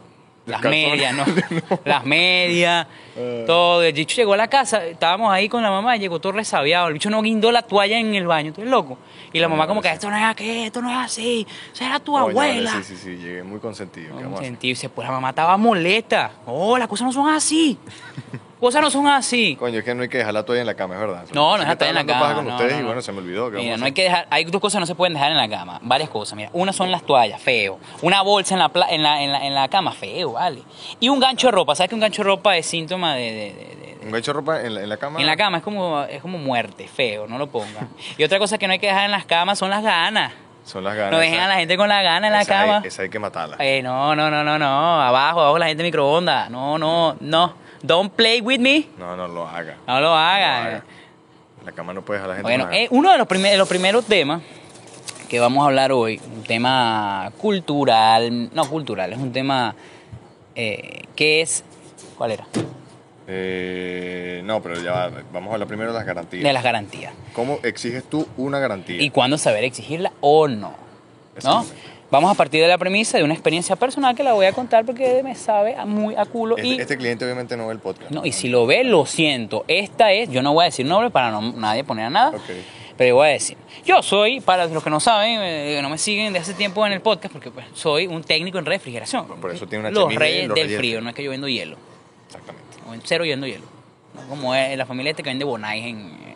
las 0.47 0.63
medias, 0.63 1.15
¿no? 1.15 1.25
Las 1.85 2.05
medias, 2.05 2.87
Ah. 3.17 3.45
todo. 3.47 3.83
El 3.83 3.93
bicho 3.93 4.17
llegó 4.17 4.35
a 4.35 4.37
la 4.37 4.49
casa, 4.49 4.85
estábamos 4.87 5.33
ahí 5.33 5.49
con 5.49 5.62
la 5.62 5.71
mamá, 5.71 5.97
llegó 5.97 6.21
todo 6.21 6.33
resabiado. 6.33 6.89
El 6.89 6.95
bicho 6.95 7.11
no 7.11 7.21
guindó 7.23 7.51
la 7.53 7.62
toalla 7.62 7.99
en 7.99 8.15
el 8.15 8.27
baño, 8.27 8.53
tú 8.53 8.61
eres 8.61 8.71
loco. 8.71 8.99
Y 9.33 9.39
la 9.41 9.49
mamá 9.49 9.67
como 9.67 9.81
que, 9.83 9.89
esto 9.91 10.11
no 10.11 10.17
es 10.17 10.25
aquí, 10.25 10.49
esto 10.65 10.81
no 10.83 10.91
es 10.91 10.97
así, 10.97 11.47
eso 11.73 11.85
era 11.85 12.01
tu 12.01 12.17
abuela. 12.19 12.71
vale, 12.73 12.85
Sí, 12.85 12.97
sí, 12.97 13.03
sí, 13.03 13.17
llegué 13.17 13.43
muy 13.43 13.61
consentido. 13.61 14.09
¿qué 14.09 14.15
No, 14.15 14.21
vamos 14.23 14.33
a 14.33 14.43
hacer? 14.43 14.47
sentido, 14.47 14.79
y 14.83 14.89
pues 14.89 15.07
la 15.09 15.12
mamá 15.12 15.31
estaba 15.31 15.57
molesta. 15.57 16.33
Oh, 16.47 16.77
las 16.79 16.89
cosas 16.89 17.07
no 17.07 17.12
son 17.12 17.29
así. 17.29 17.79
cosas 18.61 18.83
no 18.83 18.91
son 18.91 19.07
así. 19.07 19.57
Coño, 19.57 19.79
es 19.79 19.85
que 19.85 19.95
no 19.95 20.03
hay 20.03 20.09
que 20.11 20.19
dejar 20.19 20.35
la 20.35 20.45
toalla 20.45 20.61
en 20.61 20.67
la 20.67 20.75
cama, 20.75 20.95
es 20.95 21.01
verdad. 21.01 21.25
No, 21.33 21.57
no 21.57 21.62
es 21.62 21.67
que 21.67 21.73
estar 21.73 21.89
en 21.89 21.95
la 21.95 22.05
cama. 22.05 22.35
con 22.35 22.47
no, 22.47 22.51
ustedes 22.57 22.73
no, 22.73 22.79
y 22.79 22.81
no. 22.83 22.87
bueno, 22.89 23.01
se 23.03 23.12
me 23.12 23.19
olvidó. 23.19 23.51
¿qué 23.51 23.57
Mira, 23.57 23.77
no 23.79 23.87
hay 23.87 23.93
que 23.93 24.03
dejar, 24.03 24.27
hay 24.31 24.45
dos 24.45 24.61
cosas 24.61 24.77
que 24.79 24.81
no 24.81 24.87
se 24.87 24.95
pueden 24.95 25.15
dejar 25.15 25.31
en 25.31 25.39
la 25.39 25.49
cama, 25.49 25.79
varias 25.83 26.11
cosas. 26.11 26.37
Mira, 26.37 26.51
una 26.53 26.73
son 26.75 26.91
las 26.91 27.03
toallas, 27.05 27.41
feo. 27.41 27.79
Una 28.03 28.21
bolsa 28.23 28.55
en 28.55 28.59
la, 28.59 28.69
pla- 28.69 28.89
en 28.91 29.03
la, 29.03 29.23
en 29.23 29.33
la, 29.33 29.47
en 29.47 29.55
la 29.55 29.69
cama, 29.69 29.93
feo, 29.93 30.33
vale. 30.33 30.62
Y 30.99 31.09
un 31.09 31.19
gancho 31.21 31.47
de 31.47 31.53
ropa, 31.53 31.75
¿sabes 31.75 31.89
que 31.89 31.95
un 31.95 32.03
gancho 32.03 32.23
de 32.23 32.27
ropa 32.29 32.55
es 32.57 32.67
síntoma 32.67 33.00
de, 33.08 33.23
de- 33.23 33.31
de- 33.31 33.97
de- 33.99 34.06
¿Un 34.06 34.11
gancho 34.12 34.31
de 34.32 34.35
ropa 34.35 34.61
en 34.62 34.75
la, 34.75 34.82
en 34.82 34.88
la 34.88 34.97
cama? 34.97 35.20
en 35.20 35.26
la 35.26 35.37
cama 35.37 35.58
es 35.58 35.62
como, 35.62 36.02
es 36.05 36.23
como 36.23 36.38
muerte, 36.38 36.88
feo, 36.88 37.26
no 37.26 37.37
lo 37.38 37.49
pongan. 37.49 37.88
Y 38.17 38.25
otra 38.25 38.38
cosa 38.38 38.56
que 38.58 38.67
no 38.67 38.73
hay 38.73 38.79
que 38.79 38.87
dejar 38.87 39.05
en 39.05 39.11
las 39.11 39.25
camas 39.26 39.58
son 39.58 39.69
las 39.70 39.82
ganas. 39.82 40.32
Son 40.64 40.85
las 40.85 40.94
ganas. 40.94 41.12
No 41.12 41.19
dejen 41.19 41.41
a 41.41 41.49
la 41.49 41.56
gente 41.56 41.76
con 41.76 41.88
la 41.88 42.02
gana 42.02 42.26
en 42.29 42.32
la 42.32 42.43
esa 42.43 42.52
cama. 42.61 42.79
Hay, 42.82 42.88
esa 42.88 43.02
hay 43.02 43.11
que 43.11 43.19
matarla. 43.19 43.56
Eh, 43.58 43.82
no, 43.82 44.14
no, 44.14 44.31
no, 44.31 44.44
no, 44.44 44.58
no. 44.58 45.02
Abajo, 45.02 45.41
abajo 45.41 45.58
la 45.58 45.67
gente 45.67 45.82
microondas. 45.82 46.49
No, 46.50 46.79
no, 46.79 47.17
no. 47.20 47.55
Don't 47.82 48.12
play 48.12 48.41
with 48.41 48.58
me. 48.61 48.87
No, 48.99 49.17
no 49.17 49.26
lo 49.29 49.47
haga. 49.49 49.76
No 49.87 50.00
lo 50.00 50.14
haga. 50.14 50.82
La 51.64 51.73
cama 51.73 51.93
no 51.93 52.02
puede 52.02 52.20
dejar 52.20 52.31
a 52.31 52.32
la 52.32 52.37
gente 52.37 52.43
Bueno, 52.50 52.64
con 52.64 52.73
la 52.73 52.79
eh, 52.79 52.88
uno 52.91 53.11
de 53.12 53.19
los, 53.19 53.26
primer- 53.26 53.58
los 53.58 53.69
primeros 53.69 54.05
temas 54.06 54.43
que 55.29 55.38
vamos 55.41 55.62
a 55.62 55.67
hablar 55.67 55.93
hoy, 55.93 56.20
un 56.35 56.43
tema 56.43 57.31
cultural, 57.38 58.50
no 58.55 58.64
cultural, 58.69 59.12
es 59.12 59.19
un 59.19 59.32
tema 59.32 59.75
eh, 60.55 61.02
que 61.14 61.41
es, 61.43 61.64
¿cuál 62.19 62.32
era? 62.32 62.44
Eh, 63.32 64.43
no, 64.44 64.61
pero 64.61 64.82
ya 64.82 64.91
va, 64.91 65.11
vamos 65.32 65.50
a 65.50 65.55
hablar 65.55 65.69
primero 65.69 65.93
de 65.93 65.99
las 65.99 66.06
garantías. 66.06 66.43
De 66.43 66.53
las 66.53 66.65
garantías. 66.65 67.15
¿Cómo 67.32 67.61
exiges 67.62 68.03
tú 68.03 68.27
una 68.37 68.59
garantía? 68.59 69.00
Y 69.00 69.11
cuándo 69.11 69.38
saber 69.38 69.62
exigirla 69.62 70.12
o 70.21 70.49
no. 70.49 70.75
¿No? 71.44 71.65
Vamos 72.11 72.29
a 72.29 72.35
partir 72.35 72.61
de 72.61 72.67
la 72.67 72.77
premisa 72.77 73.19
de 73.19 73.25
una 73.25 73.35
experiencia 73.35 73.77
personal 73.77 74.17
que 74.17 74.25
la 74.25 74.32
voy 74.32 74.47
a 74.47 74.53
contar 74.53 74.85
porque 74.85 75.23
me 75.23 75.37
sabe 75.37 75.77
a 75.77 75.87
muy 75.87 76.17
a 76.17 76.25
culo. 76.25 76.56
Este, 76.56 76.69
y, 76.69 76.81
este 76.81 76.97
cliente 76.97 77.25
obviamente 77.25 77.56
no 77.56 77.69
ve 77.69 77.73
el 77.75 77.79
podcast. 77.79 78.11
no, 78.11 78.27
y 78.27 78.32
si 78.32 78.49
lo 78.49 78.67
ve, 78.67 78.82
lo 78.82 79.06
siento. 79.06 79.65
Esta 79.69 80.11
es, 80.11 80.29
yo 80.29 80.43
no 80.43 80.53
voy 80.53 80.62
a 80.62 80.67
decir 80.67 80.87
nombre 80.87 81.11
para 81.11 81.31
no 81.31 81.53
nadie 81.53 81.85
poner 81.85 82.06
a 82.06 82.11
nada. 82.11 82.31
Ok. 82.31 82.50
Pero 82.97 83.09
yo 83.09 83.15
voy 83.15 83.29
a 83.29 83.31
decir, 83.31 83.56
yo 83.87 84.03
soy, 84.03 84.41
para 84.41 84.67
los 84.67 84.83
que 84.83 84.91
no 84.91 85.00
saben, 85.00 85.41
eh, 85.41 85.76
que 85.76 85.83
no 85.83 85.88
me 85.88 85.97
siguen 85.97 86.33
de 86.33 86.41
hace 86.41 86.53
tiempo 86.53 86.85
en 86.85 86.93
el 86.93 87.00
podcast, 87.00 87.33
porque 87.33 87.50
pues, 87.50 87.65
soy 87.73 88.06
un 88.06 88.23
técnico 88.23 88.59
en 88.59 88.67
refrigeración. 88.67 89.26
Por 89.41 89.53
eso 89.53 89.67
tiene 89.67 89.88
una 89.88 89.91
Los 89.91 90.15
reyes 90.15 90.49
los 90.49 90.55
del 90.56 90.65
reyes. 90.65 90.79
frío, 90.79 91.00
no 91.00 91.09
es 91.09 91.15
que 91.15 91.23
yo 91.23 91.31
vendo 91.31 91.49
hielo. 91.49 91.76
Exactamente. 92.26 92.70
Cero 93.05 93.25
yo 93.25 93.33
vendo 93.33 93.47
hielo. 93.47 93.65
No 94.15 94.23
como 94.29 94.55
es 94.55 94.77
la 94.77 94.87
familia 94.87 95.11
este 95.11 95.23
que 95.23 95.31
vende 95.31 95.45
Bonais 95.45 95.85
en 95.85 95.99
eh, 95.99 96.35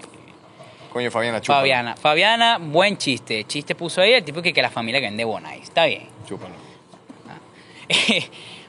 Coño, 0.92 1.10
Fabiana, 1.10 1.40
chúpalo. 1.40 1.60
Fabiana. 1.60 1.96
Fabiana, 1.96 2.58
buen 2.58 2.96
chiste. 2.96 3.44
Chiste 3.44 3.74
puso 3.74 4.00
ahí 4.00 4.12
el 4.12 4.22
tipo 4.22 4.40
que, 4.40 4.52
que 4.52 4.62
la 4.62 4.70
familia 4.70 5.00
que 5.00 5.06
vende 5.06 5.24
Bonais. 5.24 5.62
Está 5.62 5.86
bien. 5.86 6.06
Chúpalo. 6.26 6.54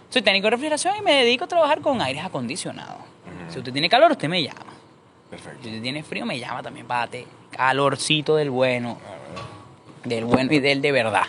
soy 0.10 0.22
técnico 0.22 0.48
de 0.48 0.52
refrigeración 0.52 0.96
y 0.98 1.02
me 1.02 1.14
dedico 1.24 1.46
a 1.46 1.48
trabajar 1.48 1.82
con 1.82 2.02
aires 2.02 2.24
acondicionados. 2.24 2.98
Si 3.50 3.60
usted 3.60 3.72
tiene 3.72 3.90
calor, 3.90 4.12
usted 4.12 4.28
me 4.28 4.42
llama. 4.42 4.74
Perfecto. 5.30 5.64
Si 5.64 5.70
usted 5.70 5.82
tiene 5.82 6.04
frío, 6.04 6.26
me 6.26 6.40
llama 6.40 6.64
también 6.64 6.88
darte 6.88 7.26
calorcito 7.52 8.36
del 8.36 8.50
bueno. 8.50 8.98
Ah, 9.06 9.14
bueno. 9.34 9.50
del 10.04 10.26
bueno 10.26 10.54
y 10.54 10.60
del 10.60 10.82
de 10.82 10.92
verdad. 10.92 11.26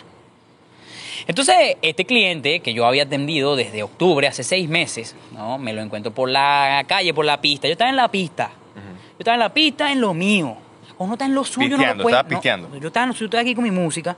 Entonces, 1.27 1.75
este 1.81 2.05
cliente 2.05 2.61
que 2.61 2.73
yo 2.73 2.85
había 2.85 3.03
atendido 3.03 3.55
desde 3.55 3.83
octubre, 3.83 4.27
hace 4.27 4.43
seis 4.43 4.69
meses, 4.69 5.15
¿no? 5.33 5.57
me 5.57 5.73
lo 5.73 5.81
encuentro 5.81 6.11
por 6.13 6.29
la 6.29 6.83
calle, 6.87 7.13
por 7.13 7.25
la 7.25 7.41
pista. 7.41 7.67
Yo 7.67 7.73
estaba 7.73 7.89
en 7.89 7.97
la 7.97 8.07
pista. 8.09 8.51
Yo 8.75 9.19
estaba 9.19 9.35
en 9.35 9.39
la 9.41 9.53
pista 9.53 9.91
en 9.91 9.99
lo 9.99 10.13
mío. 10.13 10.55
Uno 10.99 11.13
está 11.13 11.25
en 11.25 11.35
lo 11.35 11.43
suyo, 11.43 11.69
no 11.69 11.77
Pisteando, 11.77 11.97
lo 11.97 12.03
puede. 12.03 12.15
estaba 12.15 12.29
no. 12.29 12.29
pisteando. 12.29 12.79
yo 12.79 12.87
estaba, 12.87 13.03
en 13.03 13.07
lo 13.09 13.13
suyo, 13.13 13.25
estaba 13.25 13.41
aquí 13.41 13.53
con 13.55 13.63
mi 13.63 13.71
música. 13.71 14.15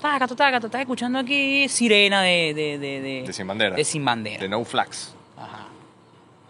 Taca, 0.00 0.26
taca, 0.28 0.60
taca, 0.60 0.80
escuchando 0.80 1.18
aquí 1.18 1.68
sirena 1.68 2.22
de... 2.22 2.52
De, 2.54 2.78
de, 2.78 3.00
de, 3.00 3.22
De 3.26 3.32
Sin 3.32 3.46
Bandera. 3.46 3.76
De 3.76 3.84
Sin 3.84 4.04
Bandera. 4.04 4.40
De 4.42 4.48
No 4.48 4.64
Flags. 4.64 5.14
Ajá. 5.36 5.66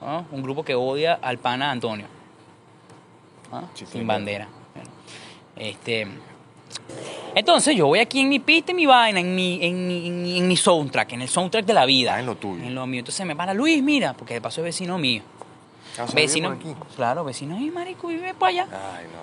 ¿No? 0.00 0.26
Un 0.32 0.42
grupo 0.42 0.64
que 0.64 0.74
odia 0.74 1.18
al 1.20 1.38
pana 1.38 1.70
Antonio. 1.70 2.06
¿Ah? 3.52 3.62
Sin 3.74 4.06
bandera. 4.06 4.48
Bueno, 4.74 4.90
Este, 5.56 6.06
entonces 7.34 7.76
yo 7.76 7.86
voy 7.86 8.00
aquí 8.00 8.20
en 8.20 8.28
mi 8.28 8.38
pista, 8.38 8.72
en 8.72 8.76
mi 8.76 8.86
vaina, 8.86 9.20
en 9.20 9.34
mi, 9.34 9.58
en 9.62 9.86
mi, 9.86 10.06
en 10.06 10.22
mi, 10.22 10.38
en 10.38 10.48
mi 10.48 10.56
soundtrack, 10.56 11.12
en 11.12 11.22
el 11.22 11.28
soundtrack 11.28 11.64
de 11.64 11.74
la 11.74 11.84
vida. 11.86 12.14
Ah, 12.14 12.20
en 12.20 12.26
lo 12.26 12.36
tuyo. 12.36 12.64
En 12.64 12.74
lo 12.74 12.86
mío. 12.86 13.00
Entonces 13.00 13.24
me 13.26 13.36
para 13.36 13.54
Luis, 13.54 13.82
mira, 13.82 14.14
porque 14.14 14.34
de 14.34 14.40
paso 14.40 14.60
es 14.60 14.64
vecino 14.64 14.98
mío. 14.98 15.22
Ah, 15.98 16.06
Vecino, 16.14 16.50
aquí. 16.50 16.74
claro, 16.94 17.24
vecino, 17.24 17.58
y 17.58 17.70
marico, 17.70 18.08
vive 18.08 18.32
por 18.34 18.48
allá. 18.48 18.66
Ay, 18.70 19.06
no. 19.06 19.20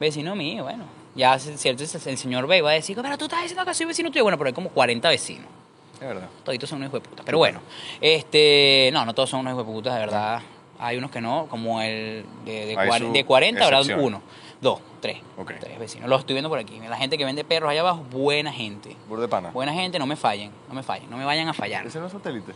Vecino 0.00 0.34
mío, 0.34 0.64
bueno. 0.64 0.84
Ya, 1.14 1.38
cierto, 1.38 1.82
el 1.82 2.18
señor 2.18 2.46
B 2.46 2.60
va 2.62 2.70
a 2.70 2.74
decir, 2.74 2.96
pero 3.00 3.16
tú 3.16 3.24
estás 3.24 3.42
diciendo 3.42 3.64
que 3.64 3.72
soy 3.74 3.86
vecino 3.86 4.10
tuyo. 4.10 4.22
Bueno, 4.24 4.36
pero 4.36 4.48
hay 4.48 4.54
como 4.54 4.68
40 4.68 5.08
vecinos. 5.08 5.46
Es 5.94 6.00
verdad. 6.00 6.28
Toditos 6.44 6.68
son 6.68 6.78
unos 6.78 6.90
hijos 6.90 7.02
de 7.02 7.08
puta. 7.08 7.22
Pero 7.24 7.38
bueno, 7.38 7.60
este, 8.00 8.90
no, 8.92 9.04
no 9.06 9.14
todos 9.14 9.30
son 9.30 9.40
unos 9.40 9.52
hijos 9.52 9.66
de 9.66 9.72
puta, 9.72 9.94
de 9.94 10.00
verdad. 10.00 10.42
Hay 10.78 10.98
unos 10.98 11.10
que 11.10 11.22
no, 11.22 11.46
como 11.48 11.80
el 11.80 12.24
de, 12.44 12.66
de, 12.66 13.10
de 13.12 13.24
40 13.24 13.64
habrá 13.64 13.80
uno, 13.96 14.20
dos, 14.60 14.80
tres. 15.00 15.18
Tres 15.60 15.78
vecinos. 15.78 16.08
Los 16.08 16.20
estoy 16.20 16.34
viendo 16.34 16.48
por 16.48 16.58
aquí. 16.58 16.78
La 16.80 16.96
gente 16.96 17.18
que 17.18 17.24
vende 17.24 17.44
perros 17.44 17.70
allá 17.70 17.80
abajo, 17.80 18.04
buena 18.10 18.52
gente. 18.52 18.96
Burde 19.08 19.22
de 19.22 19.28
pana. 19.28 19.50
Buena 19.50 19.72
gente, 19.72 19.98
no 19.98 20.06
me 20.06 20.16
fallen, 20.16 20.50
no 20.68 20.74
me 20.74 20.82
fallen, 20.82 21.10
no 21.10 21.16
me 21.16 21.24
vayan 21.24 21.48
a 21.48 21.54
fallar. 21.54 21.86
¿Ese 21.86 22.00
no 22.00 22.06
es 22.06 22.12
satélite? 22.12 22.52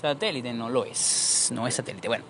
Satélite 0.00 0.52
no 0.52 0.68
lo 0.68 0.84
es, 0.84 1.50
no 1.52 1.66
es 1.66 1.74
satélite. 1.74 2.08
Bueno, 2.08 2.24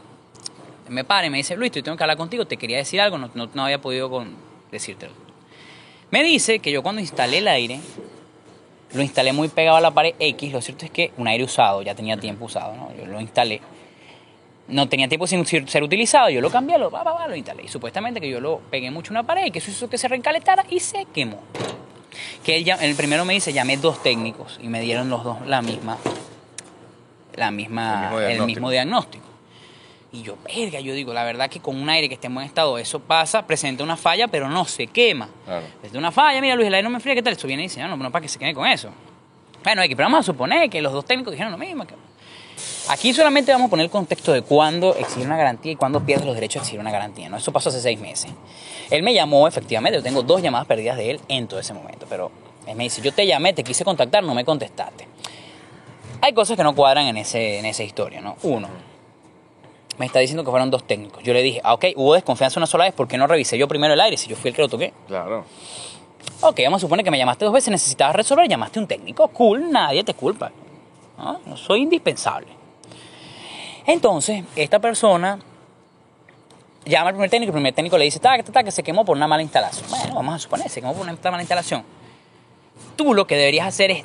me 0.88 1.04
para 1.04 1.26
y 1.26 1.30
me 1.30 1.36
dice, 1.36 1.56
Luis, 1.56 1.70
yo 1.70 1.82
tengo 1.82 1.96
que 1.96 2.02
hablar 2.02 2.16
contigo, 2.16 2.46
te 2.46 2.56
quería 2.56 2.78
decir 2.78 3.00
algo, 3.00 3.16
no, 3.16 3.30
no, 3.34 3.48
no 3.54 3.64
había 3.64 3.80
podido 3.80 4.10
con, 4.10 4.34
decírtelo. 4.72 5.12
Me 6.10 6.24
dice 6.24 6.58
que 6.58 6.72
yo 6.72 6.82
cuando 6.82 7.00
instalé 7.00 7.38
el 7.38 7.46
aire, 7.46 7.80
lo 8.92 9.02
instalé 9.02 9.32
muy 9.32 9.48
pegado 9.48 9.76
a 9.76 9.80
la 9.80 9.92
pared 9.92 10.14
X, 10.18 10.52
lo 10.52 10.60
cierto 10.60 10.84
es 10.84 10.90
que 10.90 11.12
un 11.16 11.28
aire 11.28 11.44
usado, 11.44 11.82
ya 11.82 11.94
tenía 11.94 12.16
tiempo 12.16 12.46
usado, 12.46 12.74
¿no? 12.74 12.92
Yo 12.96 13.06
lo 13.06 13.20
instalé. 13.20 13.60
No 14.70 14.88
tenía 14.88 15.08
tiempo 15.08 15.26
sin 15.26 15.44
ser 15.46 15.82
utilizado, 15.82 16.30
yo 16.30 16.40
lo 16.40 16.50
cambié, 16.50 16.78
lo, 16.78 16.90
pa, 16.90 17.02
pa, 17.04 17.16
pa, 17.16 17.28
lo 17.28 17.34
instalé. 17.36 17.64
Y 17.64 17.68
supuestamente 17.68 18.20
que 18.20 18.28
yo 18.30 18.40
lo 18.40 18.58
pegué 18.70 18.90
mucho 18.90 19.12
a 19.12 19.18
una 19.18 19.22
pared 19.24 19.46
y 19.46 19.50
que 19.50 19.58
eso 19.58 19.70
hizo 19.70 19.90
que 19.90 19.98
se 19.98 20.06
reencalentara 20.08 20.64
y 20.70 20.80
se 20.80 21.04
quemó. 21.06 21.40
Que 22.44 22.56
él, 22.56 22.68
el 22.80 22.94
primero 22.96 23.24
me 23.24 23.34
dice, 23.34 23.52
llamé 23.52 23.76
dos 23.76 24.02
técnicos 24.02 24.58
y 24.62 24.68
me 24.68 24.80
dieron 24.80 25.08
los 25.10 25.22
dos 25.24 25.38
la 25.46 25.60
misma, 25.62 25.96
la 27.34 27.50
misma, 27.50 28.10
El 28.12 28.18
mismo 28.18 28.20
el 28.42 28.46
mismo 28.46 28.70
diagnóstico. 28.70 29.24
Y 30.12 30.22
yo, 30.22 30.36
verga, 30.44 30.80
yo 30.80 30.92
digo, 30.92 31.12
la 31.14 31.22
verdad 31.22 31.48
que 31.48 31.60
con 31.60 31.80
un 31.80 31.88
aire 31.88 32.08
que 32.08 32.14
esté 32.14 32.26
en 32.26 32.34
buen 32.34 32.44
estado, 32.44 32.78
eso 32.78 32.98
pasa, 32.98 33.46
presenta 33.46 33.84
una 33.84 33.96
falla, 33.96 34.26
pero 34.26 34.48
no 34.48 34.64
se 34.64 34.88
quema. 34.88 35.28
Claro. 35.44 35.64
Desde 35.82 35.96
una 35.98 36.10
falla, 36.10 36.40
mira 36.40 36.56
Luis, 36.56 36.66
el 36.66 36.74
aire 36.74 36.82
no 36.82 36.90
me 36.90 36.96
enfría, 36.96 37.14
¿qué 37.14 37.22
tal? 37.22 37.34
Eso 37.34 37.46
viene 37.46 37.62
y 37.62 37.66
dice, 37.66 37.80
"Ah, 37.80 37.86
no, 37.86 37.96
no 37.96 38.10
para 38.10 38.22
que 38.22 38.28
se 38.28 38.36
quede 38.38 38.52
con 38.52 38.66
eso. 38.66 38.90
Bueno, 39.62 39.82
pero 39.88 40.04
vamos 40.04 40.20
a 40.20 40.22
suponer 40.24 40.68
que 40.68 40.82
los 40.82 40.92
dos 40.92 41.04
técnicos 41.04 41.30
dijeron 41.32 41.52
lo 41.52 41.58
mismo. 41.58 41.86
que- 41.86 41.94
Aquí 42.88 43.12
solamente 43.12 43.52
vamos 43.52 43.68
a 43.68 43.70
poner 43.70 43.84
el 43.84 43.90
contexto 43.90 44.32
de 44.32 44.42
cuándo 44.42 44.94
exige 44.96 45.24
una 45.24 45.36
garantía 45.36 45.72
y 45.72 45.76
cuándo 45.76 46.00
pierdes 46.04 46.26
los 46.26 46.34
derechos 46.34 46.54
de 46.54 46.64
exigir 46.64 46.80
una 46.80 46.90
garantía. 46.90 47.28
¿no? 47.28 47.36
Eso 47.36 47.52
pasó 47.52 47.68
hace 47.68 47.80
seis 47.80 48.00
meses. 48.00 48.32
Él 48.90 49.02
me 49.02 49.14
llamó, 49.14 49.46
efectivamente, 49.46 49.98
yo 49.98 50.02
tengo 50.02 50.22
dos 50.22 50.42
llamadas 50.42 50.66
perdidas 50.66 50.96
de 50.96 51.10
él 51.12 51.20
en 51.28 51.46
todo 51.46 51.60
ese 51.60 51.72
momento, 51.72 52.06
pero 52.08 52.30
él 52.66 52.76
me 52.76 52.84
dice, 52.84 53.00
yo 53.00 53.12
te 53.12 53.26
llamé, 53.26 53.52
te 53.52 53.62
quise 53.62 53.84
contactar, 53.84 54.24
no 54.24 54.34
me 54.34 54.44
contestaste. 54.44 55.06
Hay 56.20 56.32
cosas 56.32 56.56
que 56.56 56.64
no 56.64 56.74
cuadran 56.74 57.06
en, 57.06 57.16
ese, 57.16 57.58
en 57.58 57.66
esa 57.66 57.82
historia, 57.82 58.20
¿no? 58.20 58.36
Uno, 58.42 58.68
me 59.96 60.06
está 60.06 60.18
diciendo 60.18 60.44
que 60.44 60.50
fueron 60.50 60.70
dos 60.70 60.84
técnicos. 60.84 61.22
Yo 61.22 61.32
le 61.32 61.42
dije, 61.42 61.60
ah, 61.62 61.74
ok, 61.74 61.86
hubo 61.96 62.14
desconfianza 62.14 62.58
una 62.58 62.66
sola 62.66 62.84
vez, 62.84 62.94
¿por 62.94 63.06
qué 63.06 63.16
no 63.16 63.26
revisé 63.26 63.56
yo 63.56 63.68
primero 63.68 63.94
el 63.94 64.00
aire 64.00 64.16
si 64.16 64.28
yo 64.28 64.36
fui 64.36 64.48
el 64.48 64.56
que 64.56 64.62
lo 64.62 64.68
toqué? 64.68 64.92
Claro. 65.06 65.44
Ok, 66.40 66.60
vamos 66.64 66.78
a 66.78 66.80
suponer 66.80 67.04
que 67.04 67.10
me 67.10 67.18
llamaste 67.18 67.44
dos 67.44 67.54
veces, 67.54 67.70
necesitabas 67.70 68.16
resolver, 68.16 68.48
llamaste 68.48 68.78
a 68.78 68.82
un 68.82 68.88
técnico. 68.88 69.28
Cool, 69.28 69.70
nadie 69.70 70.02
te 70.04 70.14
culpa. 70.14 70.50
¿no? 71.18 71.40
No 71.46 71.56
soy 71.56 71.82
indispensable. 71.82 72.59
Entonces, 73.92 74.44
esta 74.54 74.78
persona 74.78 75.40
llama 76.84 77.08
al 77.08 77.14
primer 77.14 77.28
técnico, 77.28 77.50
el 77.50 77.54
primer 77.54 77.74
técnico 77.74 77.98
le 77.98 78.04
dice, 78.04 78.20
taca, 78.20 78.40
taca, 78.44 78.62
que 78.62 78.70
se 78.70 78.84
quemó 78.84 79.04
por 79.04 79.16
una 79.16 79.26
mala 79.26 79.42
instalación. 79.42 79.90
Bueno, 79.90 80.14
vamos 80.14 80.34
a 80.34 80.38
suponer, 80.38 80.68
se 80.68 80.80
quemó 80.80 80.94
por 80.94 81.02
una 81.02 81.16
mala 81.24 81.42
instalación. 81.42 81.82
Tú 82.94 83.14
lo 83.14 83.26
que 83.26 83.36
deberías 83.36 83.66
hacer 83.66 83.90
es 83.90 84.04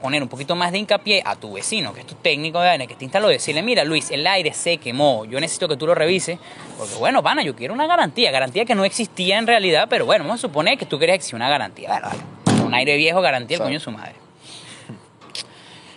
poner 0.00 0.24
un 0.24 0.28
poquito 0.28 0.56
más 0.56 0.72
de 0.72 0.78
hincapié 0.78 1.22
a 1.24 1.36
tu 1.36 1.52
vecino, 1.52 1.92
que 1.92 2.00
es 2.00 2.06
tu 2.06 2.16
técnico 2.16 2.60
de 2.60 2.70
aire, 2.70 2.88
que 2.88 2.96
te 2.96 3.04
instaló, 3.04 3.28
decirle, 3.28 3.62
mira 3.62 3.84
Luis, 3.84 4.10
el 4.10 4.26
aire 4.26 4.52
se 4.54 4.78
quemó, 4.78 5.24
yo 5.24 5.38
necesito 5.38 5.68
que 5.68 5.76
tú 5.76 5.86
lo 5.86 5.94
revises, 5.94 6.40
porque 6.76 6.96
bueno, 6.96 7.22
pana, 7.22 7.44
yo 7.44 7.54
quiero 7.54 7.74
una 7.74 7.86
garantía, 7.86 8.32
garantía 8.32 8.64
que 8.64 8.74
no 8.74 8.84
existía 8.84 9.38
en 9.38 9.46
realidad, 9.46 9.86
pero 9.88 10.04
bueno, 10.04 10.24
vamos 10.24 10.40
a 10.40 10.42
suponer 10.42 10.76
que 10.76 10.86
tú 10.86 10.98
querías 10.98 11.14
que 11.14 11.18
existía 11.18 11.36
una 11.36 11.48
garantía, 11.48 11.88
Bueno, 11.90 12.08
vale, 12.44 12.62
un 12.62 12.74
aire 12.74 12.96
viejo, 12.96 13.20
garantía 13.20 13.58
el 13.58 13.62
coño 13.62 13.74
de 13.74 13.80
su 13.80 13.92
madre. 13.92 14.14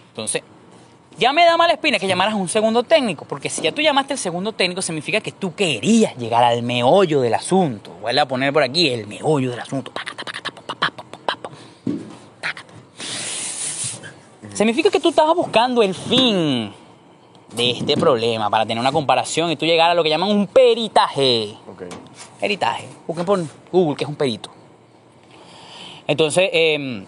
Entonces, 0.09 0.43
ya 1.17 1.31
me 1.33 1.45
da 1.45 1.57
mala 1.57 1.73
espina 1.73 1.99
que 1.99 2.07
llamaras 2.07 2.33
a 2.33 2.37
un 2.37 2.49
segundo 2.49 2.83
técnico, 2.83 3.25
porque 3.25 3.49
si 3.49 3.61
ya 3.61 3.71
tú 3.71 3.81
llamaste 3.81 4.13
al 4.13 4.19
segundo 4.19 4.51
técnico, 4.51 4.81
significa 4.81 5.21
que 5.21 5.31
tú 5.31 5.55
querías 5.55 6.15
llegar 6.17 6.43
al 6.43 6.61
meollo 6.63 7.21
del 7.21 7.33
asunto. 7.33 7.91
Vuelve 8.01 8.21
a 8.21 8.27
poner 8.27 8.51
por 8.51 8.63
aquí 8.63 8.89
el 8.89 9.07
meollo 9.07 9.51
del 9.51 9.59
asunto. 9.59 9.91
Significa 14.53 14.89
que 14.89 14.99
tú 14.99 15.09
estabas 15.09 15.35
buscando 15.35 15.83
el 15.83 15.93
fin 15.93 16.73
de 17.55 17.71
este 17.71 17.97
problema 17.97 18.49
para 18.49 18.65
tener 18.65 18.79
una 18.79 18.91
comparación 18.91 19.51
y 19.51 19.55
tú 19.55 19.65
llegar 19.65 19.91
a 19.91 19.93
lo 19.93 20.03
que 20.03 20.09
llaman 20.09 20.29
un 20.29 20.47
peritaje. 20.47 21.55
Ok. 21.69 21.83
Peritaje. 22.39 22.87
Busquen 23.07 23.25
por 23.25 23.43
Google, 23.71 23.95
que 23.95 24.03
es 24.03 24.09
un 24.09 24.15
perito. 24.15 24.49
Entonces, 26.07 26.49
em, 26.53 27.05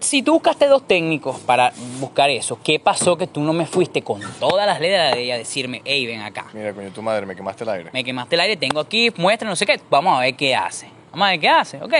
si 0.00 0.22
tú 0.22 0.32
buscaste 0.32 0.66
dos 0.66 0.86
técnicos 0.86 1.38
para 1.40 1.72
buscar 2.00 2.30
eso, 2.30 2.58
¿qué 2.62 2.80
pasó 2.80 3.16
que 3.16 3.26
tú 3.26 3.40
no 3.40 3.52
me 3.52 3.66
fuiste 3.66 4.02
con 4.02 4.20
todas 4.40 4.66
las 4.66 4.80
leyes 4.80 4.98
de 4.98 5.04
la 5.10 5.14
ley 5.14 5.30
a 5.30 5.36
decirme, 5.36 5.82
hey, 5.84 6.06
ven 6.06 6.22
acá? 6.22 6.46
Mira, 6.54 6.72
coño, 6.72 6.90
tu 6.90 7.02
madre, 7.02 7.26
me 7.26 7.36
quemaste 7.36 7.64
el 7.64 7.70
aire. 7.70 7.90
Me 7.92 8.02
quemaste 8.02 8.34
el 8.34 8.40
aire, 8.40 8.56
tengo 8.56 8.80
aquí, 8.80 9.12
muestra, 9.16 9.48
no 9.48 9.54
sé 9.56 9.66
qué, 9.66 9.78
vamos 9.90 10.16
a 10.16 10.20
ver 10.20 10.34
qué 10.34 10.54
hace. 10.56 10.88
Vamos 11.12 11.28
a 11.28 11.30
ver 11.32 11.40
qué 11.40 11.48
hace, 11.48 11.82
ok, 11.82 11.94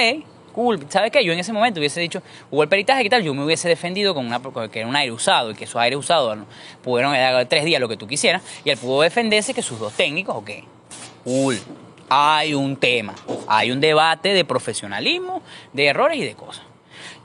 cool. 0.53 0.87
¿Sabes 0.89 1.11
qué? 1.11 1.23
Yo 1.25 1.33
en 1.33 1.39
ese 1.39 1.53
momento 1.53 1.79
hubiese 1.79 2.01
dicho, 2.01 2.23
hubo 2.51 2.63
el 2.63 2.69
peritaje, 2.69 3.03
¿qué 3.03 3.11
tal? 3.11 3.23
Yo 3.23 3.35
me 3.35 3.45
hubiese 3.45 3.69
defendido 3.69 4.15
con 4.15 4.27
una, 4.27 4.41
con 4.41 4.69
que 4.71 4.81
era 4.81 4.89
un 4.89 4.97
aire 4.97 5.13
usado 5.13 5.51
y 5.51 5.55
que 5.55 5.65
esos 5.65 5.77
aires 5.77 5.99
usados 5.99 6.37
¿no? 6.39 6.47
pudieron 6.83 7.13
dar 7.13 7.45
tres 7.47 7.65
días 7.65 7.81
lo 7.81 7.89
que 7.89 7.99
tú 7.99 8.07
quisieras 8.07 8.43
y 8.65 8.71
él 8.71 8.79
pudo 8.79 9.03
defenderse 9.03 9.53
que 9.53 9.63
sus 9.63 9.79
dos 9.79 9.93
técnicos, 9.93 10.37
ok, 10.37 10.51
cool. 11.25 11.59
Hay 12.09 12.55
un 12.55 12.77
tema, 12.77 13.15
hay 13.47 13.71
un 13.71 13.81
debate 13.81 14.31
de 14.35 14.45
profesionalismo, 14.45 15.43
de 15.73 15.87
errores 15.87 16.19
y 16.19 16.25
de 16.25 16.35
cosas. 16.35 16.70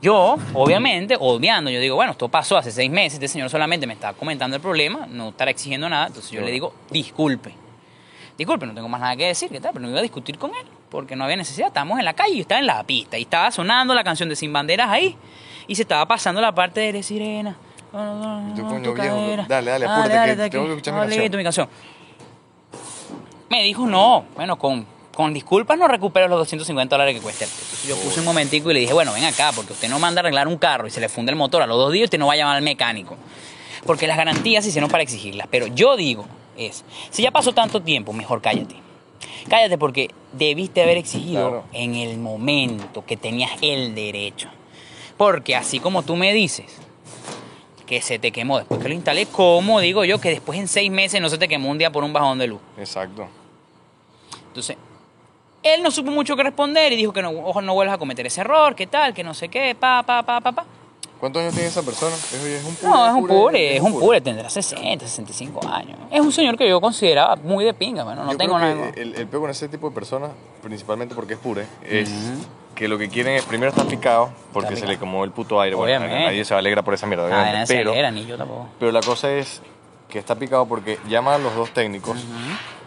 Yo, 0.02 0.36
obviamente, 0.52 1.16
obviando, 1.18 1.70
yo 1.70 1.80
digo, 1.80 1.96
bueno, 1.96 2.12
esto 2.12 2.28
pasó 2.28 2.56
hace 2.56 2.70
seis 2.70 2.90
meses, 2.90 3.14
este 3.14 3.28
señor 3.28 3.48
solamente 3.48 3.86
me 3.86 3.94
está 3.94 4.12
comentando 4.12 4.56
el 4.56 4.62
problema, 4.62 5.06
no 5.08 5.30
estará 5.30 5.50
exigiendo 5.50 5.88
nada, 5.88 6.08
entonces 6.08 6.30
yo 6.30 6.42
le 6.42 6.50
digo, 6.50 6.74
disculpe. 6.90 7.54
Disculpe, 8.36 8.66
no 8.66 8.74
tengo 8.74 8.88
más 8.88 9.00
nada 9.00 9.16
que 9.16 9.26
decir, 9.26 9.48
¿qué 9.48 9.60
tal? 9.60 9.72
Pero 9.72 9.84
no 9.84 9.90
iba 9.90 10.00
a 10.00 10.02
discutir 10.02 10.38
con 10.38 10.50
él, 10.50 10.66
porque 10.90 11.16
no 11.16 11.24
había 11.24 11.36
necesidad, 11.36 11.68
estábamos 11.68 11.98
en 11.98 12.04
la 12.04 12.12
calle, 12.12 12.34
yo 12.34 12.42
estaba 12.42 12.60
en 12.60 12.66
la 12.66 12.84
pista, 12.84 13.16
y 13.16 13.22
estaba 13.22 13.50
sonando 13.50 13.94
la 13.94 14.04
canción 14.04 14.28
de 14.28 14.36
Sin 14.36 14.52
Banderas 14.52 14.90
ahí, 14.90 15.16
y 15.66 15.74
se 15.74 15.82
estaba 15.82 16.06
pasando 16.06 16.42
la 16.42 16.54
parte 16.54 16.80
de 16.80 16.88
Eres 16.90 17.06
Sirena. 17.06 17.56
Tú, 17.90 18.62
Tu 18.62 18.68
coño, 18.68 18.92
viejo, 18.92 19.44
dale, 19.48 19.70
dale, 19.70 19.86
apúrate, 19.86 20.10
que 20.10 20.14
dale, 20.16 20.50
tengo 20.50 20.64
que 20.66 20.70
escuchar 20.72 20.94
mi 20.94 21.00
canción. 21.00 21.36
mi 21.38 21.44
canción. 21.44 21.68
Me 23.48 23.62
dijo, 23.62 23.86
no, 23.86 24.26
bueno, 24.34 24.58
con, 24.58 24.86
con 25.16 25.32
disculpas 25.32 25.78
no 25.78 25.88
recupero 25.88 26.28
los 26.28 26.38
250 26.40 26.94
dólares 26.94 27.14
que 27.16 27.22
cuesta. 27.22 27.44
Entonces 27.46 27.84
yo 27.88 27.96
puse 27.96 28.20
un 28.20 28.26
momentico 28.26 28.70
y 28.70 28.74
le 28.74 28.80
dije, 28.80 28.92
bueno, 28.92 29.14
ven 29.14 29.24
acá, 29.24 29.50
porque 29.56 29.72
usted 29.72 29.88
no 29.88 29.98
manda 29.98 30.20
a 30.20 30.22
arreglar 30.22 30.46
un 30.46 30.58
carro 30.58 30.86
y 30.86 30.90
se 30.90 31.00
le 31.00 31.08
funde 31.08 31.30
el 31.32 31.36
motor 31.36 31.62
a 31.62 31.66
los 31.66 31.78
dos 31.78 31.90
días, 31.92 32.04
usted 32.04 32.18
no 32.18 32.26
va 32.26 32.34
a 32.34 32.36
llamar 32.36 32.56
al 32.58 32.62
mecánico. 32.62 33.16
Porque 33.86 34.06
las 34.06 34.16
garantías 34.18 34.62
se 34.64 34.68
hicieron 34.70 34.90
para 34.90 35.02
exigirlas. 35.02 35.48
Pero 35.50 35.68
yo 35.68 35.96
digo, 35.96 36.26
es, 36.58 36.84
si 37.10 37.22
ya 37.22 37.30
pasó 37.30 37.52
tanto 37.54 37.80
tiempo, 37.82 38.12
mejor 38.12 38.42
cállate. 38.42 38.76
Cállate 39.48 39.78
porque 39.78 40.10
debiste 40.32 40.82
haber 40.82 40.98
exigido 40.98 41.48
Claro. 41.48 41.64
en 41.72 41.94
el 41.94 42.18
momento 42.18 43.04
que 43.06 43.16
tenías 43.16 43.52
el 43.62 43.94
derecho. 43.94 44.48
Porque 45.16 45.56
así 45.56 45.80
como 45.80 46.02
tú 46.02 46.14
me 46.16 46.34
dices 46.34 46.66
que 47.86 48.02
se 48.02 48.18
te 48.18 48.32
quemó 48.32 48.58
después 48.58 48.82
que 48.82 48.88
lo 48.88 48.94
instalé, 48.94 49.24
¿cómo 49.26 49.80
digo 49.80 50.04
yo 50.04 50.20
que 50.20 50.28
después 50.28 50.58
en 50.58 50.68
seis 50.68 50.90
meses 50.90 51.22
no 51.22 51.28
se 51.30 51.38
te 51.38 51.48
quemó 51.48 51.70
un 51.70 51.78
día 51.78 51.90
por 51.90 52.04
un 52.04 52.12
bajón 52.12 52.38
de 52.38 52.48
luz? 52.48 52.60
Exacto. 52.76 53.28
Entonces, 54.48 54.76
él 55.74 55.82
no 55.82 55.90
supo 55.90 56.10
mucho 56.10 56.36
que 56.36 56.42
responder 56.42 56.92
y 56.92 56.96
dijo 56.96 57.12
que 57.12 57.22
no, 57.22 57.30
ojo, 57.30 57.60
no 57.62 57.74
vuelvas 57.74 57.94
a 57.96 57.98
cometer 57.98 58.26
ese 58.26 58.40
error, 58.42 58.74
que 58.74 58.86
tal, 58.86 59.12
que 59.14 59.22
no 59.24 59.34
sé 59.34 59.48
qué, 59.48 59.74
pa, 59.78 60.02
pa, 60.02 60.22
pa, 60.22 60.40
pa, 60.40 60.52
pa. 60.52 60.64
¿Cuántos 61.18 61.40
años 61.40 61.54
tiene 61.54 61.68
esa 61.70 61.82
persona? 61.82 62.14
Es, 62.14 62.62
un 62.64 62.74
pure. 62.74 62.90
No, 62.92 63.06
es 63.06 63.12
un 63.14 63.26
pure, 63.26 63.76
es 63.76 63.82
un 63.82 63.98
pure, 63.98 64.20
tendrá 64.20 64.50
60, 64.50 65.06
65 65.06 65.66
años. 65.66 65.98
Es 66.10 66.20
un 66.20 66.30
señor 66.30 66.58
que 66.58 66.68
yo 66.68 66.78
consideraba 66.80 67.36
muy 67.36 67.64
de 67.64 67.72
pinga, 67.72 68.04
bueno, 68.04 68.22
no 68.24 68.32
Yo 68.32 68.36
tengo 68.38 68.56
creo 68.56 68.74
nada. 68.74 68.92
que 68.92 69.00
El, 69.00 69.14
el 69.14 69.26
peo 69.26 69.40
con 69.40 69.48
ese 69.48 69.66
tipo 69.68 69.88
de 69.88 69.94
personas, 69.94 70.30
principalmente 70.62 71.14
porque 71.14 71.32
es 71.34 71.38
pure, 71.38 71.64
es 71.82 72.10
que 72.74 72.86
lo 72.86 72.98
que 72.98 73.08
quieren 73.08 73.34
es 73.34 73.44
primero 73.46 73.70
estar 73.70 73.86
picado 73.86 74.28
porque 74.52 74.74
Está 74.74 74.86
se 74.86 74.92
le 74.92 74.98
quemó 74.98 75.24
el 75.24 75.30
puto 75.30 75.58
aire. 75.58 75.74
Bueno, 75.74 75.96
Obviamente. 76.04 76.26
nadie 76.26 76.44
se 76.44 76.54
alegra 76.54 76.82
por 76.82 76.92
esa 76.92 77.06
mierda, 77.06 77.24
Ah, 77.24 77.28
obviamente, 77.28 77.52
nadie 77.54 77.66
se 77.66 77.74
pero, 77.76 77.90
alegra, 77.92 78.10
ni 78.10 78.26
yo 78.26 78.36
tampoco. 78.36 78.68
pero 78.78 78.92
la 78.92 79.00
cosa 79.00 79.32
es 79.32 79.62
que 80.10 80.18
está 80.18 80.34
picado 80.34 80.66
porque 80.66 80.98
llama 81.08 81.36
a 81.36 81.38
los 81.38 81.54
dos 81.56 81.70
técnicos 81.70 82.18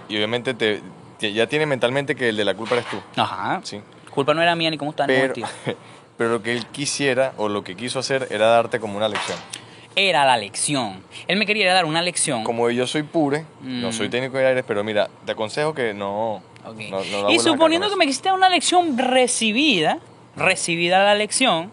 y 0.08 0.16
obviamente 0.18 0.54
te, 0.54 0.82
ya 1.20 1.48
tiene 1.48 1.66
mentalmente 1.66 2.16
que 2.16 2.30
el 2.30 2.38
de 2.38 2.46
la 2.46 2.54
culpa 2.56 2.76
eres 2.76 2.88
tú. 2.90 2.98
Ajá. 3.16 3.60
Sí. 3.64 3.82
Culpa 4.12 4.34
no 4.34 4.42
era 4.42 4.56
mía 4.56 4.70
ni 4.72 4.78
cómo 4.78 4.92
está, 4.92 5.06
ni 5.08 5.14
Pero, 5.14 5.34
tío. 5.34 5.46
pero 6.18 6.30
lo 6.32 6.42
que 6.42 6.52
él 6.54 6.66
quisiera 6.68 7.34
o 7.38 7.48
lo 7.50 7.64
que 7.64 7.76
quiso 7.76 8.00
hacer 8.00 8.28
era 8.32 8.48
darte 8.48 8.80
como 8.80 8.98
una 8.98 9.08
lección. 9.08 9.38
Era 9.96 10.26
la 10.26 10.38
lección. 10.38 11.04
Él 11.28 11.38
me 11.38 11.46
quería 11.46 11.74
dar 11.74 11.86
una 11.86 12.02
lección. 12.02 12.44
Como 12.44 12.70
yo 12.70 12.88
soy 12.88 13.04
pure, 13.04 13.46
no 13.62 13.90
Mm. 13.90 13.94
soy 13.94 14.08
técnico 14.10 14.38
de 14.38 14.48
aires, 14.48 14.64
pero 14.68 14.84
mira, 14.84 15.10
te 15.26 15.32
aconsejo 15.34 15.74
que 15.74 15.94
no. 15.94 16.42
No- 16.64 17.04
no 17.24 17.32
y 17.32 17.40
suponiendo 17.40 17.90
que 17.90 17.96
me 17.96 18.06
quisiste 18.06 18.32
una 18.32 18.48
lección 18.50 18.98
recibida, 18.98 19.98
recibida 20.36 21.04
la 21.04 21.16
lección, 21.16 21.72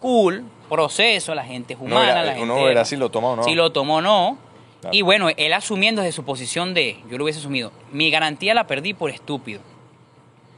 cool, 0.00 0.44
proceso, 0.68 1.34
la 1.34 1.44
gente 1.44 1.74
es 1.74 1.80
humana, 1.80 2.00
Uno 2.00 2.06
verá- 2.10 2.24
la 2.24 2.32
gente... 2.34 2.42
uno 2.52 2.64
verá 2.64 2.84
si 2.84 2.96
lo 2.96 3.10
toma 3.10 3.28
o 3.30 3.36
no. 3.36 3.42
Si 3.44 3.54
lo 3.54 3.70
tomó 3.70 3.96
o 3.96 4.00
no. 4.00 4.38
Claro. 4.80 4.96
Y 4.96 5.02
bueno, 5.02 5.28
él 5.36 5.52
asumiendo 5.52 6.02
desde 6.02 6.12
su 6.12 6.24
posición 6.24 6.74
de, 6.74 7.02
yo 7.08 7.18
lo 7.18 7.24
hubiese 7.24 7.40
asumido, 7.40 7.72
mi 7.92 8.10
garantía 8.10 8.54
la 8.54 8.66
perdí 8.66 8.94
por 8.94 9.10
estúpido. 9.10 9.60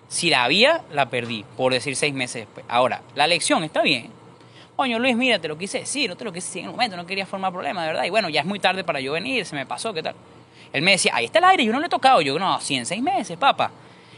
Si 0.09 0.31
la 0.31 0.45
había, 0.45 0.83
la 0.93 1.09
perdí, 1.09 1.45
por 1.57 1.73
decir 1.73 1.97
seis 1.97 2.13
meses 2.13 2.47
después. 2.47 2.67
Ahora, 2.69 3.03
la 3.15 3.27
lección 3.27 3.65
está 3.65 3.83
bien. 3.83 4.11
Coño, 4.77 4.99
Luis, 4.99 5.17
mira, 5.17 5.39
te 5.39 5.49
lo 5.49 5.57
quise 5.57 5.81
decir, 5.81 6.09
no 6.09 6.17
te 6.17 6.25
lo 6.25 6.33
quise 6.33 6.47
decir 6.49 6.61
en 6.61 6.67
el 6.67 6.73
momento, 6.73 6.97
no 6.97 7.07
quería 7.07 7.27
formar 7.27 7.53
problemas, 7.53 7.85
de 7.85 7.93
verdad. 7.93 8.05
Y 8.05 8.11
bueno, 8.11 8.29
ya 8.29 8.41
es 8.41 8.47
muy 8.47 8.59
tarde 8.59 8.85
para 8.85 9.01
yo 9.01 9.13
venir, 9.13 9.45
se 9.45 9.55
me 9.55 9.67
pasó, 9.67 9.93
¿qué 9.93 10.03
tal? 10.03 10.15
Él 10.73 10.83
me 10.83 10.93
decía, 10.93 11.13
ahí 11.15 11.27
está 11.27 11.39
el 11.39 11.45
aire, 11.45 11.65
yo 11.65 11.73
no 11.73 11.81
lo 11.81 11.87
he 11.87 11.91
tocado. 11.91 12.21
Yo, 12.23 12.39
no, 12.39 12.61
sí, 12.61 12.75
en 12.75 12.87
seis 12.87 13.03
meses, 13.03 13.37
papá. 13.37 13.71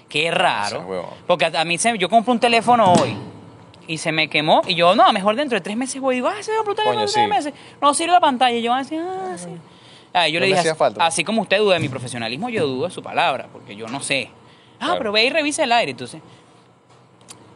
Qué 0.09 0.31
raro. 0.31 1.09
Porque 1.27 1.47
a, 1.47 1.65
mí, 1.65 1.79
se, 1.79 1.97
yo 1.99 2.09
compro 2.09 2.33
un 2.33 2.39
teléfono 2.39 2.93
hoy 2.93 3.17
y 3.89 3.99
se 3.99 4.13
me 4.13 4.29
quemó. 4.29 4.63
Y 4.67 4.75
yo, 4.75 4.95
no, 4.95 5.13
mejor 5.13 5.35
dentro 5.35 5.59
de 5.59 5.63
tres 5.63 5.77
meses 5.77 6.01
voy. 6.01 6.15
Y 6.15 6.19
digo, 6.19 6.29
ah, 6.29 6.43
se 6.43 6.53
va 6.53 6.59
a 6.59 6.61
explotar 6.61 6.87
dentro 6.87 7.07
de 7.07 7.13
tres 7.13 7.29
meses. 7.29 7.55
No 7.81 7.93
sirve 7.95 8.13
la 8.13 8.21
pantalla. 8.21 8.57
Y 8.57 8.63
yo, 8.63 8.73
así, 8.73 8.97
ah, 8.97 9.35
sí. 9.37 9.49
Ah, 10.17 10.29
yo 10.29 10.39
No 10.41 10.47
le 10.47 10.55
dije, 10.55 10.69
así, 10.71 10.79
falta. 10.79 11.05
así 11.05 11.25
como 11.25 11.43
usted 11.43 11.59
duda 11.59 11.75
de 11.75 11.81
mi 11.81 11.89
profesionalismo, 11.89 12.49
yo 12.49 12.67
dudo 12.67 12.87
de 12.87 12.91
su 12.95 13.03
palabra, 13.03 13.49
porque 13.53 13.75
yo 13.77 13.87
no 13.89 14.01
sé. 14.01 14.31
Ah, 14.77 14.87
Claro. 14.87 14.99
pero 14.99 15.13
ve 15.13 15.25
y 15.25 15.31
revisa 15.31 15.65
el 15.65 15.73
aire, 15.73 15.91
entonces. 15.91 16.23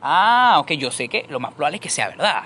Ah, 0.03 0.57
ok, 0.59 0.73
yo 0.73 0.91
sé 0.91 1.09
que 1.09 1.27
lo 1.29 1.41
más 1.41 1.53
probable 1.55 1.77
es 1.77 1.81
que 1.83 1.89
sea 1.91 2.09
verdad. 2.09 2.43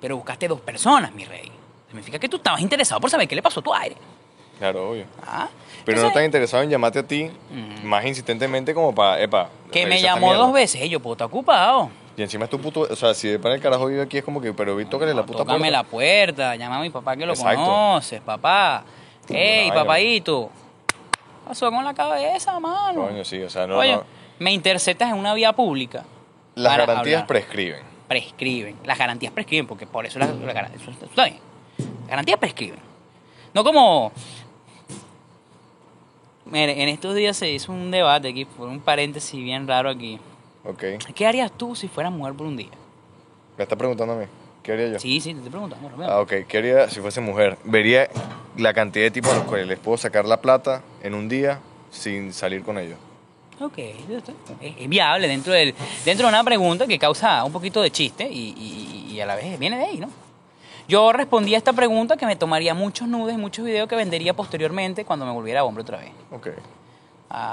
Pero 0.00 0.16
buscaste 0.16 0.48
dos 0.48 0.60
personas, 0.60 1.12
mi 1.12 1.24
rey. 1.24 1.50
Significa 1.88 2.18
que 2.18 2.28
tú 2.28 2.36
estabas 2.36 2.60
interesado 2.60 3.00
por 3.00 3.10
saber 3.10 3.26
qué 3.28 3.34
le 3.34 3.42
pasó 3.42 3.60
a 3.60 3.62
tu 3.62 3.74
aire. 3.74 3.96
Claro, 4.58 4.90
obvio. 4.90 5.04
Ah, 5.26 5.48
Pero 5.84 5.96
no 5.96 6.02
entonces, 6.02 6.06
están 6.08 6.24
interesados 6.24 6.64
en 6.64 6.70
llamarte 6.70 6.98
a 6.98 7.02
ti 7.06 7.30
Mm. 7.50 7.84
más 7.86 8.04
insistentemente 8.04 8.74
como 8.74 8.94
para, 8.94 9.20
epa. 9.20 9.48
Que 9.72 9.86
me 9.86 10.00
llamó 10.00 10.34
dos 10.34 10.52
veces, 10.52 10.88
yo 10.88 11.00
puedo 11.00 11.14
estar 11.14 11.26
ocupado. 11.26 11.90
Y 12.16 12.22
encima 12.22 12.44
es 12.44 12.50
tu 12.50 12.58
puto. 12.60 12.80
O 12.90 12.96
sea, 12.96 13.14
si 13.14 13.28
de 13.28 13.38
para 13.38 13.54
el 13.54 13.60
carajo 13.60 13.86
vive 13.86 14.02
aquí 14.02 14.18
es 14.18 14.24
como 14.24 14.40
que, 14.40 14.52
pero 14.52 14.76
vi, 14.76 14.84
tócale 14.84 15.14
la 15.14 15.24
puta 15.24 15.38
Tócame 15.38 15.58
puerta. 15.58 15.70
la 15.78 15.84
puerta, 15.84 16.56
llama 16.56 16.78
a 16.78 16.80
mi 16.80 16.90
papá 16.90 17.16
que 17.16 17.24
lo 17.24 17.32
Exacto. 17.32 17.60
conoces, 17.64 18.20
papá. 18.20 18.84
Ey, 19.28 19.70
papadito. 19.70 20.50
¿Qué 20.88 21.48
Pasó 21.48 21.70
con 21.70 21.84
la 21.84 21.94
cabeza, 21.94 22.58
mano. 22.60 23.06
Coño, 23.08 23.24
sí, 23.24 23.42
o 23.42 23.48
sea, 23.50 23.66
no. 23.66 23.78
Oye, 23.78 23.96
no. 23.96 24.04
me 24.38 24.52
interceptas 24.52 25.10
en 25.10 25.16
una 25.18 25.34
vía 25.34 25.52
pública. 25.52 26.04
Las 26.54 26.76
garantías 26.76 27.22
hablar. 27.22 27.26
prescriben. 27.26 27.82
prescriben. 28.06 28.76
Las 28.84 28.98
garantías 28.98 29.32
prescriben, 29.32 29.66
porque 29.66 29.86
por 29.86 30.04
eso 30.06 30.18
las 30.18 30.28
la, 30.36 30.52
gar- 30.52 30.70
eso 30.74 30.90
está 30.90 31.24
bien. 31.24 31.38
Las 32.02 32.08
garantías 32.08 32.38
prescriben. 32.38 32.78
No 33.54 33.64
como. 33.64 34.12
Mire, 36.44 36.82
en 36.82 36.88
estos 36.88 37.14
días 37.14 37.36
se 37.36 37.48
hizo 37.50 37.72
un 37.72 37.90
debate 37.90 38.28
aquí, 38.28 38.44
por 38.44 38.68
un 38.68 38.80
paréntesis 38.80 39.40
bien 39.42 39.66
raro 39.68 39.88
aquí. 39.90 40.18
Ok. 40.64 40.84
¿Qué 41.14 41.26
harías 41.26 41.50
tú 41.52 41.74
si 41.74 41.88
fueras 41.88 42.12
mujer 42.12 42.34
por 42.34 42.46
un 42.46 42.56
día? 42.56 42.68
Me 43.56 43.62
está 43.64 43.76
preguntando 43.76 44.14
a 44.14 44.16
mí. 44.16 44.26
¿Qué 44.62 44.72
haría 44.72 44.88
yo? 44.88 44.98
Sí, 44.98 45.20
sí, 45.20 45.30
te 45.32 45.36
estoy 45.38 45.50
preguntando. 45.50 45.88
Romeo. 45.88 46.08
Ah, 46.10 46.20
ok. 46.20 46.32
¿Qué 46.46 46.58
haría 46.58 46.88
si 46.88 47.00
fuese 47.00 47.20
mujer? 47.20 47.56
Vería 47.64 48.08
la 48.56 48.74
cantidad 48.74 49.04
de 49.06 49.10
tipos 49.10 49.32
a 49.32 49.36
los 49.36 49.44
cuales 49.44 49.66
les 49.66 49.78
puedo 49.78 49.96
sacar 49.96 50.24
la 50.26 50.40
plata 50.40 50.82
en 51.02 51.14
un 51.14 51.28
día 51.28 51.60
sin 51.90 52.32
salir 52.32 52.62
con 52.62 52.78
ellos. 52.78 52.98
Ok, 53.60 53.76
es, 53.78 54.88
viable 54.88 55.28
dentro, 55.28 55.52
del, 55.52 55.74
dentro 56.04 56.26
de 56.26 56.32
una 56.32 56.42
pregunta 56.42 56.86
que 56.86 56.98
causa 56.98 57.44
un 57.44 57.52
poquito 57.52 57.82
de 57.82 57.90
chiste 57.90 58.26
y, 58.30 58.54
y- 58.56 59.12
y 59.14 59.20
a 59.20 59.26
la 59.26 59.34
vez 59.34 59.58
viene 59.58 59.76
de 59.76 59.84
ahí, 59.84 59.98
¿no? 59.98 60.08
Yo 60.88 61.12
respondí 61.12 61.54
a 61.54 61.58
esta 61.58 61.74
pregunta 61.74 62.16
que 62.16 62.24
me 62.24 62.36
tomaría 62.36 62.72
muchos 62.72 63.06
nudes 63.06 63.34
y 63.34 63.38
muchos 63.38 63.64
videos 63.66 63.86
que 63.86 63.96
vendería 63.96 64.32
posteriormente 64.34 65.04
cuando 65.04 65.26
me 65.26 65.32
volviera 65.32 65.62
hombre 65.64 65.82
otra 65.82 65.98
vez. 65.98 66.10
Ok. 66.32 66.48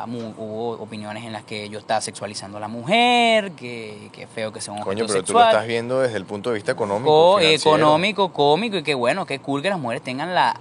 Mu- 0.08 0.34
hubo 0.38 0.72
opiniones 0.82 1.24
en 1.24 1.32
las 1.34 1.44
que 1.44 1.70
yo 1.70 1.78
estaba 1.80 2.02
sexualizando 2.02 2.58
a 2.58 2.62
la 2.62 2.68
mujer, 2.68 3.52
que, 3.52 4.10
que 4.12 4.26
feo 4.26 4.52
que 4.52 4.60
sea 4.60 4.74
un 4.74 4.82
Coño, 4.82 5.06
pero 5.06 5.08
tú 5.08 5.14
lo 5.14 5.20
sexual. 5.40 5.48
estás 5.50 5.68
viendo 5.68 6.00
desde 6.00 6.18
el 6.18 6.26
punto 6.26 6.50
de 6.50 6.56
vista 6.56 6.72
económico. 6.72 7.12
Co- 7.12 7.38
financiero. 7.38 7.78
económico, 7.78 8.34
cómico 8.34 8.78
y 8.78 8.84
qué 8.84 8.96
bueno, 8.96 9.26
qué 9.28 9.38
cool 9.40 9.62
que 9.62 9.70
las 9.70 9.78
mujeres 9.80 10.04
tengan 10.04 10.34
la, 10.34 10.60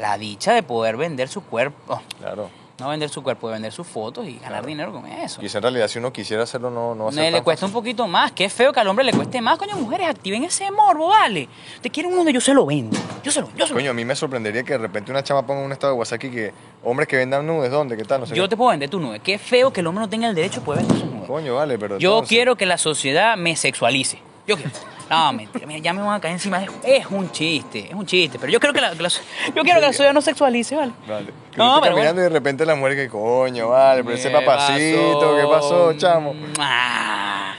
la 0.00 0.16
dicha 0.16 0.54
de 0.54 0.62
poder 0.62 0.96
vender 0.96 1.28
su 1.28 1.42
cuerpo. 1.44 2.00
Claro. 2.18 2.48
No 2.80 2.88
vender 2.88 3.08
su 3.08 3.22
cuerpo, 3.22 3.46
vender 3.48 3.70
sus 3.70 3.86
fotos 3.86 4.26
y 4.26 4.32
ganar 4.34 4.48
Claro. 4.50 4.66
dinero 4.66 4.92
con 4.92 5.06
eso. 5.06 5.40
Quizá 5.40 5.58
en 5.58 5.62
realidad 5.62 5.86
si 5.86 6.00
uno 6.00 6.12
quisiera 6.12 6.42
hacerlo 6.42 6.70
no, 6.70 6.92
no 6.96 7.04
va 7.04 7.10
a 7.10 7.12
ser 7.12 7.32
Le, 7.32 7.40
cuesta 7.42 7.66
un 7.66 7.72
poquito 7.72 8.08
más. 8.08 8.32
Qué 8.32 8.48
feo 8.48 8.72
que 8.72 8.80
al 8.80 8.88
hombre 8.88 9.04
le 9.04 9.12
cueste 9.12 9.40
más. 9.40 9.58
Coño, 9.58 9.76
mujeres, 9.76 10.08
activen 10.08 10.42
ese 10.42 10.68
morbo, 10.72 11.06
vale. 11.06 11.48
Te 11.80 11.88
quieren 11.90 12.12
uno 12.18 12.28
yo 12.30 12.40
se 12.40 12.52
lo 12.52 12.66
vendo. 12.66 12.96
Yo 13.22 13.30
se 13.30 13.40
lo 13.42 13.48
yo 13.54 13.64
se 13.66 13.72
lo 13.74 13.78
Coño, 13.78 13.92
a 13.92 13.94
mí 13.94 14.04
me 14.04 14.16
sorprendería 14.16 14.64
que 14.64 14.72
de 14.72 14.78
repente 14.78 15.12
una 15.12 15.22
chama 15.22 15.46
ponga 15.46 15.62
un 15.62 15.70
estado 15.70 15.92
de 15.92 15.98
WhatsApp 16.00 16.18
que 16.18 16.52
hombres 16.82 17.06
que 17.06 17.16
vendan 17.16 17.46
nudes, 17.46 17.70
¿dónde? 17.70 17.96
¿Qué 17.96 18.02
tal? 18.04 18.20
No 18.22 18.26
sé 18.26 18.34
Yo 18.34 18.42
qué. 18.44 18.48
te 18.48 18.56
puedo 18.56 18.70
vender 18.70 18.90
tu 18.90 18.98
nube. 18.98 19.20
Qué 19.20 19.38
feo 19.38 19.72
que 19.72 19.80
el 19.80 19.86
hombre 19.86 20.02
no 20.02 20.08
tenga 20.10 20.28
el 20.28 20.34
derecho 20.34 20.58
de 20.58 20.66
poder 20.66 20.80
vender 20.82 20.98
sus 21.00 21.08
nubes. 21.12 21.28
Coño, 21.28 21.54
vale, 21.54 21.78
pero 21.78 21.98
Yo 21.98 22.10
entonces- 22.14 22.28
quiero 22.28 22.56
que 22.56 22.66
la 22.66 22.76
sociedad 22.78 23.36
me 23.36 23.54
sexualice. 23.54 24.18
Yo 24.48 24.56
quiero. 24.56 24.72
No, 25.10 25.32
mentira, 25.32 25.66
mira, 25.66 25.78
ya 25.80 25.92
me 25.92 26.00
van 26.02 26.14
a 26.14 26.20
caer 26.20 26.32
encima. 26.34 26.62
Es, 26.62 26.70
es 26.82 27.06
un 27.10 27.30
chiste, 27.30 27.86
es 27.88 27.94
un 27.94 28.06
chiste. 28.06 28.38
Pero 28.38 28.50
yo 28.52 28.58
creo 28.60 28.72
que 28.72 28.80
la, 28.80 28.92
que 28.92 29.02
la- 29.02 29.08
yo 29.08 29.62
quiero 29.62 29.80
que 29.80 29.86
la 29.86 29.92
sociedad 29.92 30.12
no 30.14 30.22
sexualice, 30.22 30.76
¿vale? 30.76 30.92
Vale. 31.06 31.26
Que 31.50 31.58
No, 31.58 31.78
pero 31.82 31.94
caminando 31.94 32.20
y 32.22 32.24
de 32.24 32.30
repente 32.30 32.64
la 32.66 32.74
mujer 32.74 32.96
que 32.96 33.08
coño, 33.08 33.68
vale, 33.68 34.02
pero 34.02 34.16
ese 34.16 34.28
¿Qué 34.30 34.34
papacito, 34.34 35.36
¿qué 35.36 35.46
pasó, 35.46 35.92
chamo? 35.94 36.34
Ah, 36.58 37.54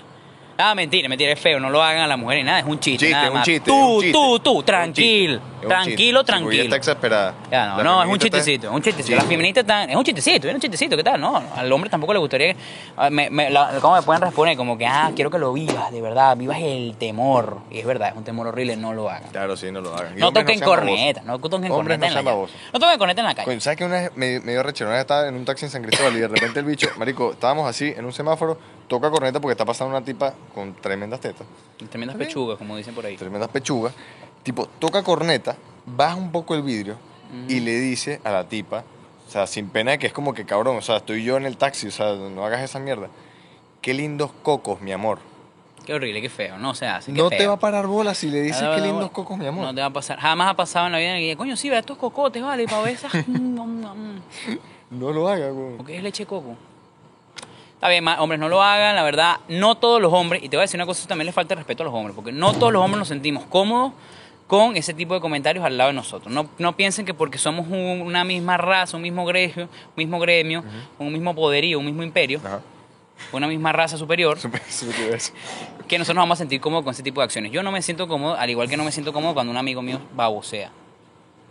Ah, 0.58 0.74
mentira, 0.74 1.10
mentira, 1.10 1.34
es 1.34 1.40
feo, 1.40 1.60
no 1.60 1.70
lo 1.70 1.84
hagan 1.84 2.04
a 2.04 2.08
la 2.08 2.16
mujer 2.16 2.38
ni 2.38 2.44
nada, 2.46 2.60
es 2.60 2.66
un 2.66 2.80
chiste. 2.80 3.08
Chiste, 3.08 3.14
nada 3.14 3.28
un 3.28 3.34
más. 3.34 3.46
chiste, 3.46 3.70
Tú, 3.70 3.76
un 3.76 4.02
chiste. 4.02 4.14
tú, 4.18 4.40
tú, 4.40 4.52
Es 4.52 4.58
un 4.60 4.64
tranquilo, 4.66 5.34
chiste, 5.34 5.58
es 5.60 5.64
un 5.64 5.68
tranquilo, 5.70 5.96
chiste. 5.96 6.06
Sí, 6.06 6.14
porque 6.14 6.22
ella 6.22 6.26
tranquilo. 6.26 6.64
está 6.64 6.76
exasperada. 6.78 7.34
Ya, 7.52 7.66
no, 7.68 7.78
La 7.78 7.84
no, 7.84 7.90
es 7.92 7.96
un 7.96 8.02
feminista 8.04 8.26
está- 8.26 8.38
chistecito, 8.38 8.68
es 8.68 8.74
un 8.74 8.82
chistecito. 8.82 9.08
Sí. 9.08 9.16
Las 9.16 9.26
feministas 9.26 9.62
están, 9.64 9.90
es 9.90 9.96
un 9.98 10.04
chistecito, 10.06 10.48
es 10.48 10.54
un 10.56 10.62
chistecito, 10.62 10.96
¿qué 10.96 11.04
tal? 11.04 11.20
No, 11.20 11.44
al 11.58 11.72
hombre 11.74 11.90
tampoco 11.90 12.14
le 12.14 12.20
gustaría 12.20 12.54
que, 12.54 12.60
ah, 12.96 13.10
me, 13.10 13.30
me- 13.30 13.50
la- 13.50 13.72
¿cómo 13.82 13.96
me 13.96 14.02
pueden 14.04 14.22
responder? 14.22 14.56
Como 14.56 14.78
que, 14.78 14.86
ah, 14.88 15.12
quiero 15.14 15.30
que 15.30 15.38
lo 15.40 15.52
vivas, 15.52 15.92
de 15.92 16.02
verdad, 16.02 16.38
vivas 16.38 16.58
el 16.62 16.96
temor. 16.98 17.58
Y 17.70 17.80
es 17.80 17.86
verdad, 17.86 18.10
es 18.12 18.16
un 18.16 18.24
temor 18.24 18.48
horrible, 18.48 18.78
no 18.78 18.94
lo 18.94 19.10
hagan. 19.10 19.30
Claro, 19.34 19.58
sí, 19.58 19.70
no 19.74 19.82
lo 19.82 19.94
hagan. 19.94 20.18
Y 20.18 20.22
No 20.22 20.30
hombres 20.30 20.46
toquen 20.46 20.60
sean 20.60 20.70
corneta, 20.70 21.22
no 21.26 21.38
toquen 21.38 21.54
Hombres 21.70 21.72
corneta 21.72 21.90
no 21.90 21.94
en 21.96 22.00
la 22.02 22.08
sean 22.08 22.24
calle. 22.24 22.34
babosos. 22.36 22.56
No 22.72 22.80
toquen 22.80 22.98
corneta 22.98 23.22
en 23.22 23.28
la 23.28 23.36
calle. 23.36 23.46
Coño, 23.46 23.60
¿sabes 23.60 23.78
que 23.78 23.84
una 23.84 23.96
vez 24.04 24.12
me, 24.16 24.40
me 24.40 24.54
dio 24.54 24.64
rechero? 24.64 24.90
Una 24.90 24.96
vez 24.96 25.02
estaba 25.02 25.28
en 25.28 25.36
un 25.36 25.44
taxi 25.44 25.66
en 25.66 25.72
San 25.72 25.84
Cristóbal 25.84 26.16
y 26.16 26.20
de 26.22 26.30
repente 26.30 26.60
el 26.62 26.66
bicho, 26.66 26.88
marico, 26.98 27.34
estábamos 27.34 27.70
así 27.70 27.94
en 27.98 28.06
un 28.06 28.14
semáforo, 28.14 28.58
toca 28.88 29.10
corneta 29.10 29.40
porque 29.40 29.54
está 29.54 29.66
pasando 29.66 29.96
una 29.96 30.06
tipa 30.06 30.34
con 30.54 30.74
tremendas 30.76 31.20
tetas, 31.20 31.46
Tremendas 31.90 32.16
pechugas, 32.18 32.58
como 32.58 32.76
dicen 32.78 32.94
por 32.96 33.06
ahí. 33.06 33.18
tremendas 33.18 33.50
pechugas, 33.50 33.94
tipo, 34.44 34.68
toca 34.80 35.04
corneta, 35.04 35.56
baja 35.86 36.16
un 36.16 36.32
poco 36.32 36.56
el 36.56 36.62
vidrio 36.62 36.98
y 37.48 37.60
le 37.60 37.74
dice 37.80 38.22
a 38.24 38.32
la 38.32 38.48
tipa, 38.48 38.84
o 39.28 39.32
sea, 39.32 39.48
sin 39.48 39.70
pena 39.70 39.92
de 39.92 40.00
que 40.00 40.08
es 40.08 40.14
como 40.14 40.34
que 40.34 40.46
cabrón, 40.46 40.78
o 40.78 40.82
sea, 40.82 40.98
estoy 40.98 41.24
yo 41.24 41.38
en 41.38 41.46
el 41.46 41.58
taxi, 41.58 41.88
o 41.88 41.92
sea, 41.92 42.14
no 42.16 42.46
hagas 42.46 42.62
esa 42.62 42.80
mierda. 42.80 43.10
Qué 43.82 43.94
lindos 43.94 44.32
cocos, 44.44 44.82
mi 44.82 44.92
amor. 44.92 45.20
Qué 45.86 45.94
horrible, 45.94 46.20
qué 46.22 46.30
feo, 46.30 46.58
no 46.58 46.74
se 46.74 46.88
hace. 46.88 47.12
No 47.12 47.30
te 47.30 47.38
feo. 47.38 47.50
va 47.50 47.56
a 47.56 47.60
parar 47.60 47.86
bola 47.86 48.16
si 48.16 48.30
le 48.32 48.42
dices 48.42 48.64
Ah, 48.64 48.74
qué 48.76 48.82
no, 48.82 48.88
lindos 48.88 49.12
cocos, 49.12 49.38
mi 49.38 49.46
amor. 49.46 49.66
No 49.66 49.76
te 49.76 49.82
va 49.82 49.88
a 49.88 49.94
pasar. 49.94 50.18
Jamás 50.20 50.50
ha 50.50 50.56
pasado 50.56 50.88
en 50.88 50.94
la 50.94 50.98
vida 50.98 51.18
en 51.18 51.20
que, 51.30 51.38
coño, 51.38 51.56
sí, 51.56 51.70
ve 51.70 51.78
estos 51.78 51.98
cocotes, 51.98 52.42
vale, 52.42 52.66
para 52.66 52.82
ver 52.82 52.94
esas. 52.94 53.12
No 53.28 55.12
lo 55.12 55.28
hagas, 55.28 55.54
güey. 55.54 55.78
Porque 55.78 55.98
es 55.98 56.04
leche 56.04 56.24
de 56.24 56.28
coco. 56.28 56.56
Está 57.76 57.90
bien, 57.90 58.08
hombres, 58.08 58.40
no 58.40 58.50
lo 58.50 58.64
hagan, 58.64 58.96
la 58.96 59.04
verdad, 59.04 59.36
no 59.48 59.76
todos 59.76 60.02
los 60.02 60.12
hombres, 60.14 60.42
y 60.44 60.50
te 60.50 60.58
voy 60.58 60.62
a 60.62 60.66
decir 60.66 60.78
una 60.80 60.86
cosa, 60.88 61.08
también 61.08 61.28
le 61.28 61.32
falta 61.34 61.56
respeto 61.56 61.84
a 61.84 61.86
los 61.86 61.94
hombres, 61.94 62.16
porque 62.16 62.32
no 62.32 62.54
todos 62.54 62.72
los 62.74 62.82
hombres 62.82 63.00
nos 63.00 63.08
sentimos 63.10 63.44
cómodos 63.46 63.92
con 64.48 64.76
ese 64.78 64.94
tipo 64.94 65.14
de 65.14 65.20
comentarios 65.22 65.64
al 65.66 65.78
lado 65.78 65.90
de 65.90 65.94
nosotros. 65.96 66.34
No, 66.34 66.48
no 66.58 66.76
piensen 66.76 67.06
que 67.06 67.14
porque 67.14 67.38
somos 67.38 67.68
un- 67.68 68.02
una 68.02 68.24
misma 68.24 68.58
raza, 68.58 68.96
un 68.96 69.04
mismo 69.04 69.26
gremio, 69.26 69.64
un 69.66 69.70
mismo 69.98 70.20
gremio, 70.20 70.64
un 71.00 71.12
mismo 71.12 71.36
poderío, 71.36 71.78
un 71.80 71.86
mismo 71.86 72.02
imperio, 72.04 72.40
una 73.34 73.48
misma 73.48 73.72
raza 73.72 73.98
superior, 73.98 74.38
que 75.88 75.98
nosotros 75.98 76.16
nos 76.16 76.22
vamos 76.24 76.38
a 76.38 76.40
sentir 76.40 76.62
cómodos 76.62 76.86
con 76.86 76.94
ese 76.94 77.04
tipo 77.04 77.22
de 77.22 77.26
acciones. 77.26 77.52
Yo 77.52 77.62
no 77.62 77.72
me 77.72 77.82
siento 77.82 78.08
cómodo, 78.08 78.36
al 78.36 78.50
igual 78.50 78.70
que 78.70 78.78
no 78.78 78.84
me 78.84 78.92
siento 78.92 79.12
cómodo 79.14 79.34
cuando 79.34 79.52
un 79.52 79.58
amigo 79.58 79.82
mío 79.82 80.00
babosea. 80.16 80.72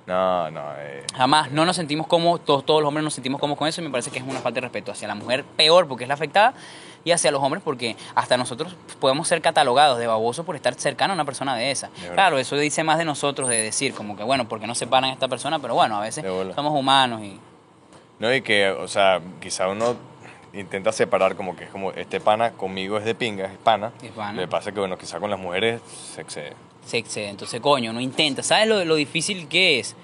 No, 0.07 0.51
no, 0.51 0.61
eh. 0.79 1.05
Jamás, 1.15 1.51
no 1.51 1.65
nos 1.65 1.77
sentimos 1.77 2.07
cómodos, 2.07 2.45
todos, 2.45 2.65
todos 2.67 2.83
los 2.83 2.89
hombres 2.89 3.05
nos 3.05 3.15
sentimos 3.15 3.41
cómodos 3.41 3.59
con 3.59 3.69
eso 3.69 3.81
y 3.81 3.85
me 3.85 3.91
parece 3.91 4.11
que 4.11 4.19
es 4.19 4.25
una 4.25 4.41
falta 4.41 4.57
de 4.57 4.63
respeto 4.63 4.93
hacia 4.93 5.09
la 5.09 5.15
mujer 5.15 5.45
peor 5.45 5.89
porque 5.89 6.05
es 6.05 6.09
la 6.09 6.15
afectada 6.15 6.53
y 7.05 7.13
hacia 7.13 7.31
los 7.31 7.43
hombres 7.43 7.63
porque 7.65 7.97
hasta 8.15 8.37
nosotros 8.37 8.77
podemos 9.01 9.29
ser 9.29 9.41
catalogados 9.41 9.99
de 9.99 10.07
babosos 10.07 10.45
por 10.45 10.57
estar 10.57 10.75
cercano 10.75 11.13
a 11.13 11.15
una 11.15 11.25
persona 11.25 11.57
de 11.57 11.71
esa. 11.71 11.89
Claro, 12.13 12.39
eso 12.39 12.57
dice 12.57 12.85
más 12.85 12.99
de 12.99 13.05
nosotros 13.07 13.49
de 13.49 13.63
decir 13.63 13.95
como 13.95 14.17
que 14.17 14.23
bueno, 14.23 14.47
porque 14.47 14.67
no 14.67 14.75
separan 14.75 15.11
a 15.11 15.13
esta 15.13 15.29
persona, 15.29 15.59
pero 15.59 15.75
bueno, 15.75 15.97
a 15.97 16.01
veces 16.01 16.25
somos 16.55 16.79
humanos 16.79 17.23
y 17.23 17.39
No, 18.19 18.33
y 18.33 18.43
que, 18.43 18.71
o 18.71 18.89
sea, 18.89 19.21
quizá 19.41 19.69
uno 19.69 19.97
intenta 20.55 20.93
separar 20.93 21.37
como 21.37 21.57
que 21.57 21.65
es 21.65 21.71
como 21.71 21.93
este 21.93 22.21
pana 22.21 22.53
conmigo 22.53 22.97
es 22.99 23.05
de 23.05 23.15
pinga, 23.15 23.47
es 23.47 23.59
pana. 23.59 23.93
Es 24.03 24.11
pana. 24.13 24.47
Pasa 24.49 24.73
que, 24.73 24.81
bueno, 24.81 24.97
quizá 24.99 25.19
con 25.21 25.31
las 25.31 25.39
mujeres 25.39 25.81
se 26.15 26.21
excede. 26.21 26.53
se 26.87 26.99
excede. 26.99 27.29
Entonces, 27.29 27.61
coño, 27.61 27.93
no 27.93 28.01
intenta. 28.01 28.43
¿Sabes 28.43 28.69
lo, 28.69 28.85
lo 28.85 28.95
difícil 28.95 29.49
que 29.49 29.81
es 29.81 29.97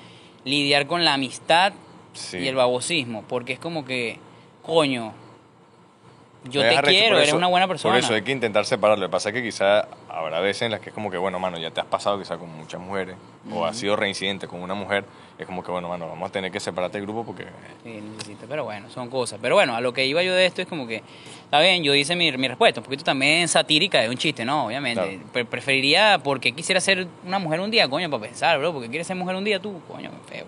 lidiar 0.44 0.86
con 0.86 1.04
la 1.04 1.14
amistad 1.14 1.72
Sí. 2.12 2.38
y 2.38 2.48
el 2.48 2.54
babosismo? 2.56 3.22
Porque 3.28 3.52
es 3.52 3.58
como 3.58 3.84
que, 3.84 4.18
coño, 4.62 5.12
yo 6.44 6.62
te 6.62 6.80
quiero, 6.82 7.18
eres 7.18 7.34
una 7.34 7.48
buena 7.48 7.68
persona. 7.68 7.94
Por 7.94 8.02
eso 8.02 8.14
hay 8.14 8.22
que 8.22 8.32
intentar 8.32 8.64
separarlo. 8.64 9.02
Lo 9.04 9.08
que 9.08 9.12
pasa 9.12 9.28
es 9.28 9.34
que 9.34 9.42
quizá 9.42 9.86
habrá 10.08 10.40
veces 10.40 10.62
en 10.62 10.70
las 10.72 10.80
que 10.80 10.88
es 10.88 10.94
como 10.94 11.10
que, 11.10 11.18
bueno, 11.18 11.38
mano, 11.38 11.58
ya 11.58 11.70
te 11.70 11.80
has 11.80 11.86
pasado 11.86 12.18
quizá 12.18 12.38
con 12.38 12.48
muchas 12.56 12.80
mujeres 12.80 13.14
o 13.52 13.64
has 13.66 13.76
sido 13.76 13.94
reincidente 13.94 14.48
con 14.48 14.62
una 14.62 14.74
mujer. 14.74 15.04
Es 15.40 15.46
como 15.46 15.64
que, 15.64 15.70
bueno, 15.72 15.88
mano, 15.88 16.06
vamos 16.06 16.28
a 16.28 16.32
tener 16.32 16.52
que 16.52 16.60
separarte 16.60 16.98
del 16.98 17.06
grupo 17.06 17.24
porque... 17.24 17.46
Sí, 17.82 17.98
necesito, 18.12 18.44
pero 18.46 18.64
bueno, 18.64 18.90
son 18.90 19.08
cosas. 19.08 19.38
Pero 19.40 19.54
bueno, 19.54 19.74
a 19.74 19.80
lo 19.80 19.94
que 19.94 20.04
iba 20.04 20.22
yo 20.22 20.34
de 20.34 20.44
esto 20.44 20.60
es 20.60 20.68
como 20.68 20.86
que, 20.86 20.96
está 21.44 21.60
bien, 21.60 21.82
yo 21.82 21.94
hice 21.94 22.14
mi, 22.14 22.30
mi 22.36 22.46
respuesta, 22.46 22.80
un 22.80 22.84
poquito 22.84 23.04
también 23.04 23.48
satírica 23.48 24.02
de 24.02 24.10
un 24.10 24.18
chiste, 24.18 24.44
¿no? 24.44 24.66
Obviamente. 24.66 25.00
Claro. 25.02 25.22
Pre- 25.32 25.44
preferiría, 25.46 26.20
porque 26.22 26.52
quisiera 26.52 26.78
ser 26.78 27.06
una 27.24 27.38
mujer 27.38 27.60
un 27.60 27.70
día, 27.70 27.88
coño, 27.88 28.10
para 28.10 28.24
pensar, 28.24 28.58
bro, 28.58 28.74
porque 28.74 28.90
quieres 28.90 29.06
ser 29.06 29.16
mujer 29.16 29.34
un 29.34 29.44
día 29.44 29.58
tú, 29.58 29.80
coño, 29.88 30.10
feo. 30.28 30.44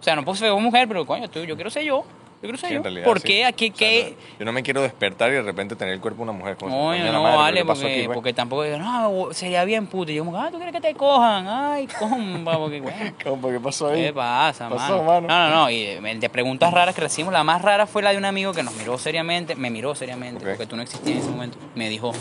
O 0.00 0.02
sea, 0.04 0.14
no 0.14 0.24
puedo 0.24 0.36
ser 0.36 0.52
mujer, 0.52 0.86
pero 0.86 1.04
coño, 1.04 1.28
tú, 1.28 1.42
yo 1.42 1.56
quiero 1.56 1.68
ser 1.70 1.82
yo. 1.82 2.04
Yo 2.42 2.50
ser 2.50 2.68
Sí, 2.68 2.74
yo. 2.74 2.82
realidad, 2.82 3.04
¿Por 3.06 3.20
sí. 3.20 3.26
qué? 3.28 3.44
Aquí, 3.46 3.72
O 3.74 3.76
sea, 3.76 3.88
qué? 3.88 4.16
no- 4.18 4.38
yo 4.40 4.44
no 4.44 4.52
me 4.52 4.62
quiero 4.62 4.82
despertar 4.82 5.30
y 5.30 5.34
de 5.34 5.42
repente 5.42 5.74
tener 5.74 5.94
el 5.94 6.00
cuerpo 6.00 6.18
de 6.18 6.22
una 6.30 6.32
mujer. 6.38 6.56
Como 6.56 6.70
coño, 6.88 7.04
la 7.04 7.12
no 7.12 7.22
madre, 7.22 7.36
vale, 7.38 7.60
¿qué 7.60 7.64
pasó 7.66 7.80
porque, 7.82 7.96
aquí, 7.96 8.06
pues? 8.06 8.14
porque 8.14 8.32
tampoco 8.34 8.62
digo, 8.62 8.78
no, 8.78 9.28
sería 9.32 9.64
bien 9.64 9.86
puto. 9.86 10.12
Y 10.12 10.16
yo 10.16 10.24
como, 10.24 10.38
ah, 10.40 10.48
tú 10.50 10.58
quieres 10.58 10.74
que 10.74 10.80
te 10.82 10.94
cojan, 10.94 11.46
ay, 11.48 11.86
compa, 11.98 12.58
porque, 12.58 12.80
bueno. 12.82 12.98
Compa, 13.24 13.50
¿Qué 13.50 13.58
pasó 13.60 13.88
ahí? 13.88 14.02
¿Qué 14.02 14.12
pasa, 14.12 14.68
Pasó, 14.68 15.02
mano? 15.02 15.26
mano. 15.26 15.28
No, 15.28 15.48
no, 15.48 15.56
no. 15.62 15.70
Y 15.70 15.84
de 16.18 16.28
preguntas 16.28 16.72
raras 16.72 16.94
que 16.94 17.00
recibimos, 17.00 17.32
la 17.32 17.42
más 17.42 17.62
rara 17.62 17.86
fue 17.86 18.02
la 18.02 18.12
de 18.12 18.18
un 18.18 18.24
amigo 18.26 18.52
que 18.52 18.62
nos 18.62 18.74
miró 18.76 18.98
seriamente, 18.98 19.54
me 19.56 19.70
miró 19.70 19.94
seriamente, 19.94 20.44
porque 20.44 20.66
tú 20.66 20.76
no 20.76 20.82
existías 20.82 21.16
en 21.16 21.22
ese 21.22 21.30
momento. 21.30 21.58
Me 21.74 21.88
dijo, 21.88 22.12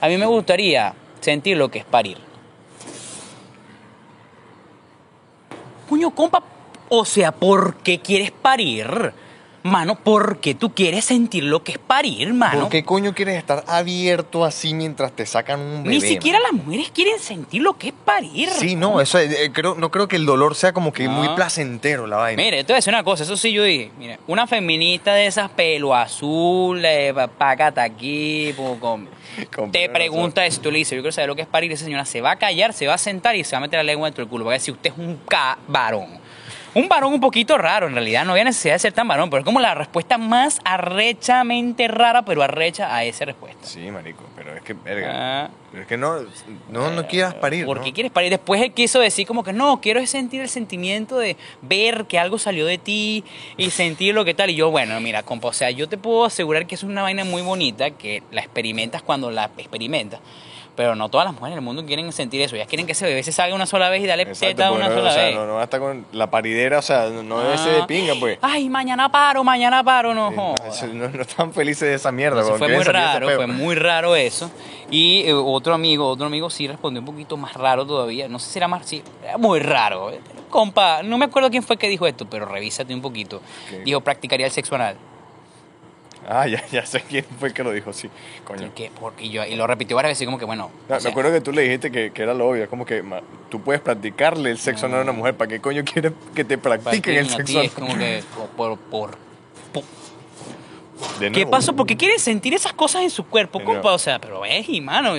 a 0.00 0.08
mí 0.08 0.16
me 0.16 0.26
gustaría 0.26 0.94
sentir 1.20 1.56
lo 1.56 1.68
que 1.68 1.80
es 1.80 1.84
parir. 1.84 2.16
Coño, 5.88 6.10
compa, 6.10 6.42
o 6.90 7.04
sea, 7.04 7.32
¿por 7.32 7.76
qué 7.78 7.98
quieres 7.98 8.30
parir? 8.30 9.12
Mano, 9.64 9.96
¿por 9.96 10.38
qué 10.38 10.54
tú 10.54 10.72
quieres 10.72 11.04
sentir 11.04 11.42
lo 11.44 11.62
que 11.64 11.72
es 11.72 11.78
parir, 11.78 12.32
mano? 12.32 12.60
¿Por 12.60 12.68
qué 12.70 12.84
coño 12.84 13.12
quieres 13.14 13.36
estar 13.36 13.64
abierto 13.66 14.44
así 14.44 14.72
mientras 14.72 15.12
te 15.12 15.26
sacan 15.26 15.60
un 15.60 15.82
bebé? 15.82 15.94
Ni 15.96 16.00
siquiera 16.00 16.38
mano? 16.38 16.56
las 16.56 16.64
mujeres 16.64 16.90
quieren 16.94 17.18
sentir 17.18 17.62
lo 17.62 17.76
que 17.76 17.88
es 17.88 17.94
parir. 18.04 18.48
Sí, 18.50 18.76
no, 18.76 19.00
eso 19.00 19.18
eh, 19.18 19.50
creo, 19.52 19.74
no 19.74 19.90
creo 19.90 20.06
que 20.06 20.16
el 20.16 20.26
dolor 20.26 20.54
sea 20.54 20.72
como 20.72 20.92
que 20.92 21.04
No. 21.04 21.10
muy 21.12 21.28
placentero 21.30 22.06
la 22.06 22.16
vaina. 22.18 22.42
Mire, 22.42 22.58
te 22.64 22.72
voy 22.72 22.74
a 22.74 22.76
decir 22.76 22.94
una 22.94 23.02
cosa, 23.02 23.24
eso 23.24 23.36
sí 23.36 23.52
yo 23.52 23.64
dije, 23.64 23.90
mire, 23.98 24.18
una 24.28 24.46
feminista 24.46 25.12
de 25.14 25.26
esas 25.26 25.50
pelo 25.50 25.94
azul, 25.94 26.82
eh, 26.84 27.12
pa- 27.14 27.26
págata 27.26 27.82
aquí, 27.82 28.52
po- 28.56 28.78
con- 28.80 29.08
Con 29.54 29.70
te 29.72 29.88
pregunta 29.88 30.46
eso, 30.46 30.60
tú 30.60 30.70
le 30.70 30.78
dices, 30.78 30.96
yo 30.96 31.02
quiero 31.02 31.12
saber 31.12 31.28
lo 31.28 31.36
que 31.36 31.42
es 31.42 31.48
parir, 31.48 31.70
esa 31.72 31.84
señora 31.84 32.04
se 32.04 32.20
va 32.20 32.30
a 32.32 32.36
callar, 32.36 32.72
se 32.72 32.86
va 32.86 32.94
a 32.94 32.98
sentar 32.98 33.36
y 33.36 33.44
se 33.44 33.52
va 33.52 33.58
a 33.58 33.60
meter 33.62 33.78
la 33.78 33.84
lengua 33.84 34.06
dentro 34.08 34.24
del 34.24 34.30
culo, 34.30 34.44
va 34.44 34.52
a 34.52 34.54
decir, 34.54 34.72
usted 34.74 34.90
es 34.92 34.98
un 34.98 35.18
varón. 35.68 36.17
Un 36.78 36.88
varón 36.88 37.12
un 37.14 37.20
poquito 37.20 37.58
raro, 37.58 37.88
en 37.88 37.94
realidad, 37.94 38.24
no 38.24 38.32
había 38.32 38.44
necesidad 38.44 38.74
de 38.74 38.78
ser 38.78 38.92
tan 38.92 39.08
varón, 39.08 39.30
pero 39.30 39.40
es 39.40 39.44
como 39.44 39.58
la 39.58 39.74
respuesta 39.74 40.16
más 40.16 40.60
arrechamente 40.64 41.88
rara, 41.88 42.22
pero 42.24 42.42
arrecha 42.42 42.94
a 42.94 43.04
esa 43.04 43.24
respuesta. 43.24 43.66
Sí, 43.66 43.90
marico, 43.90 44.22
pero 44.36 44.54
es 44.54 44.62
que, 44.62 44.74
verga, 44.74 45.10
Ah. 45.44 45.50
pero 45.70 45.82
es 45.82 45.88
que 45.88 45.96
no, 45.96 46.18
no, 46.70 46.90
no 46.92 47.06
quieras 47.08 47.34
parir, 47.34 47.66
¿Por 47.66 47.78
¿no? 47.78 47.84
qué 47.84 47.92
quieres 47.92 48.12
parir? 48.12 48.30
Después 48.30 48.62
él 48.62 48.72
quiso 48.72 49.00
decir 49.00 49.26
como 49.26 49.42
que 49.42 49.52
no, 49.52 49.80
quiero 49.80 50.06
sentir 50.06 50.40
el 50.40 50.48
sentimiento 50.48 51.18
de 51.18 51.36
ver 51.62 52.04
que 52.06 52.18
algo 52.18 52.38
salió 52.38 52.64
de 52.64 52.78
ti 52.78 53.24
y 53.56 53.70
sentir 53.70 54.14
lo 54.14 54.24
que 54.24 54.34
tal. 54.34 54.50
Y 54.50 54.54
yo, 54.54 54.70
bueno, 54.70 55.00
mira, 55.00 55.22
compa, 55.24 55.48
o 55.48 55.52
sea, 55.52 55.70
yo 55.70 55.88
te 55.88 55.98
puedo 55.98 56.24
asegurar 56.24 56.66
que 56.68 56.76
es 56.76 56.84
una 56.84 57.02
vaina 57.02 57.24
muy 57.24 57.42
bonita, 57.42 57.90
que 57.90 58.22
la 58.30 58.40
experimentas 58.40 59.02
cuando 59.02 59.30
la 59.30 59.50
experimentas. 59.58 60.20
Pero 60.78 60.94
no 60.94 61.08
todas 61.08 61.24
las 61.24 61.34
mujeres 61.34 61.56
del 61.56 61.64
mundo 61.64 61.84
quieren 61.84 62.12
sentir 62.12 62.40
eso. 62.40 62.54
Ellas 62.54 62.68
quieren 62.68 62.86
que 62.86 62.92
ese 62.92 63.04
bebé 63.04 63.24
se 63.24 63.32
salga 63.32 63.52
una 63.52 63.66
sola 63.66 63.90
vez 63.90 64.00
y 64.00 64.06
darle 64.06 64.22
Exacto, 64.22 64.46
teta 64.46 64.70
una 64.70 64.88
no, 64.88 64.94
sola 64.94 65.10
o 65.10 65.12
sea, 65.12 65.24
vez. 65.24 65.34
no, 65.34 65.44
no 65.44 65.80
con 65.80 66.06
la 66.12 66.30
paridera, 66.30 66.78
o 66.78 66.82
sea, 66.82 67.08
no, 67.08 67.40
debe 67.40 67.58
ser 67.58 67.72
de 67.72 67.80
Ah. 67.82 67.86
pinga, 67.88 68.14
pues. 68.20 68.38
Ay, 68.42 68.68
mañana 68.68 69.10
paro, 69.10 69.42
mañana 69.42 69.82
paro, 69.82 70.14
no 70.14 70.54
Sí, 70.70 70.86
no, 70.92 71.08
no- 71.08 71.22
están 71.22 71.52
felices 71.52 71.88
de 71.88 71.94
esa 71.94 72.12
mierda, 72.12 72.42
Entonces 72.42 72.58
fue 72.64 72.76
muy 72.76 72.84
raro, 72.84 73.28
fue 73.28 73.46
muy 73.48 73.74
raro 73.74 74.14
eso. 74.14 74.52
Y 74.88 75.24
eh, 75.26 75.32
otro 75.34 75.74
amigo, 75.74 76.06
otro 76.08 76.26
amigo 76.26 76.48
sí 76.48 76.68
respondió 76.68 77.00
un 77.00 77.06
poquito 77.06 77.36
más 77.36 77.54
raro 77.54 77.84
todavía. 77.84 78.28
No 78.28 78.38
sé 78.38 78.48
si 78.52 78.58
era 78.60 78.68
más, 78.68 78.86
sí, 78.86 79.02
era 79.24 79.36
muy 79.36 79.58
raro. 79.58 80.12
Compa, 80.48 81.02
no 81.02 81.18
me 81.18 81.24
acuerdo 81.24 81.50
quién 81.50 81.64
fue 81.64 81.76
que 81.76 81.88
dijo 81.88 82.06
esto, 82.06 82.24
pero 82.30 82.46
revísate 82.46 82.94
un 82.94 83.02
poquito. 83.02 83.42
Dijo, 83.84 84.00
practicaría 84.00 84.46
el 84.46 84.52
sexo 84.52 84.76
anal. 84.76 84.96
Ah, 86.30 86.46
ya, 86.46 86.62
ya 86.70 86.84
sé 86.84 87.00
quién 87.08 87.24
fue 87.40 87.54
que 87.54 87.64
lo 87.64 87.72
dijo, 87.72 87.90
sí. 87.94 88.10
Coño. 88.44 88.70
Porque 89.00 89.24
y 89.24 89.30
yo, 89.30 89.44
y 89.46 89.56
lo 89.56 89.66
repitió 89.66 89.96
varias 89.96 90.10
veces, 90.12 90.26
como 90.26 90.38
que 90.38 90.44
bueno. 90.44 90.70
No, 90.88 90.96
sea, 91.00 91.08
me 91.08 91.12
acuerdo 91.12 91.32
que 91.32 91.40
tú 91.40 91.52
le 91.52 91.62
dijiste 91.62 91.90
que, 91.90 92.10
que 92.12 92.22
era 92.22 92.34
lo 92.34 92.48
obvio, 92.48 92.64
es 92.64 92.68
como 92.68 92.84
que 92.84 93.02
ma, 93.02 93.20
tú 93.48 93.62
puedes 93.62 93.80
practicarle 93.80 94.50
el 94.50 94.58
sexo 94.58 94.86
anal 94.86 95.00
a 95.00 95.02
una 95.04 95.12
mujer, 95.12 95.34
¿para 95.36 95.48
qué 95.48 95.58
coño 95.60 95.82
quieres 95.84 96.12
que 96.34 96.44
te 96.44 96.58
practiquen 96.58 97.02
ti, 97.02 97.18
el 97.18 97.26
a 97.26 97.30
sexo 97.30 97.52
anal? 97.54 97.66
es 97.66 97.72
como 97.72 97.96
que 97.98 98.22
por, 98.56 98.78
por, 98.78 99.10
por- 99.72 99.84
De 101.18 101.32
¿Qué 101.32 101.46
pasó? 101.46 101.74
¿Por 101.74 101.86
qué 101.86 101.96
quieren 101.96 102.18
sentir 102.18 102.52
esas 102.54 102.72
cosas 102.74 103.02
en 103.02 103.10
su 103.10 103.24
cuerpo, 103.24 103.62
compa? 103.64 103.92
O 103.94 103.98
sea, 103.98 104.18
pero 104.18 104.44
es, 104.44 104.68
y 104.68 104.80
mano. 104.80 105.14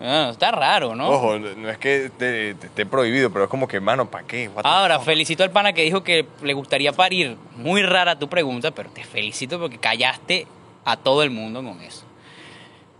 Ah, 0.00 0.28
está 0.32 0.50
raro, 0.50 0.94
¿no? 0.94 1.08
Ojo, 1.08 1.38
no 1.38 1.68
es 1.70 1.78
que 1.78 2.10
te, 2.16 2.54
te 2.54 2.66
esté 2.66 2.86
prohibido, 2.86 3.30
pero 3.30 3.44
es 3.44 3.50
como 3.50 3.66
que, 3.68 3.80
mano, 3.80 4.10
¿para 4.10 4.26
qué? 4.26 4.48
What 4.48 4.62
Ahora, 4.66 5.00
felicito 5.00 5.42
al 5.42 5.50
pana 5.50 5.72
que 5.72 5.82
dijo 5.82 6.02
que 6.04 6.26
le 6.42 6.52
gustaría 6.54 6.92
parir. 6.92 7.36
Muy 7.56 7.82
rara 7.82 8.18
tu 8.18 8.28
pregunta, 8.28 8.70
pero 8.70 8.90
te 8.90 9.04
felicito 9.04 9.58
porque 9.58 9.78
callaste 9.78 10.46
a 10.84 10.96
todo 10.96 11.22
el 11.22 11.30
mundo 11.30 11.62
con 11.62 11.80
eso. 11.82 12.04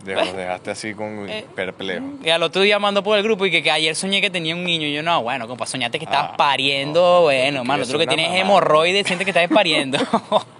Dejaste 0.03 0.71
así 0.71 0.93
con 0.93 1.25
Eh, 1.29 1.45
perplejo. 1.55 2.05
Y 2.23 2.29
al 2.29 2.43
otro 2.43 2.61
día 2.61 2.77
mandó 2.79 3.03
por 3.03 3.17
el 3.17 3.23
grupo 3.23 3.45
y 3.45 3.51
que, 3.51 3.63
que 3.63 3.71
ayer 3.71 3.95
soñé 3.95 4.21
que 4.21 4.29
tenía 4.29 4.55
un 4.55 4.63
niño. 4.63 4.87
Y 4.87 4.93
yo, 4.93 5.03
no, 5.03 5.23
bueno, 5.23 5.47
compa, 5.47 5.65
soñaste 5.65 5.97
que 5.99 6.05
estabas 6.05 6.31
Ah, 6.33 6.37
pariendo. 6.37 7.21
bueno, 7.23 7.63
mano, 7.63 7.85
tú 7.85 7.93
lo 7.93 7.99
que 7.99 8.07
tienes 8.07 8.31
es 8.31 8.41
hemorroides, 8.41 9.05
sientes 9.07 9.25
que 9.25 9.31
estás 9.31 9.49
pariendo. 9.49 9.97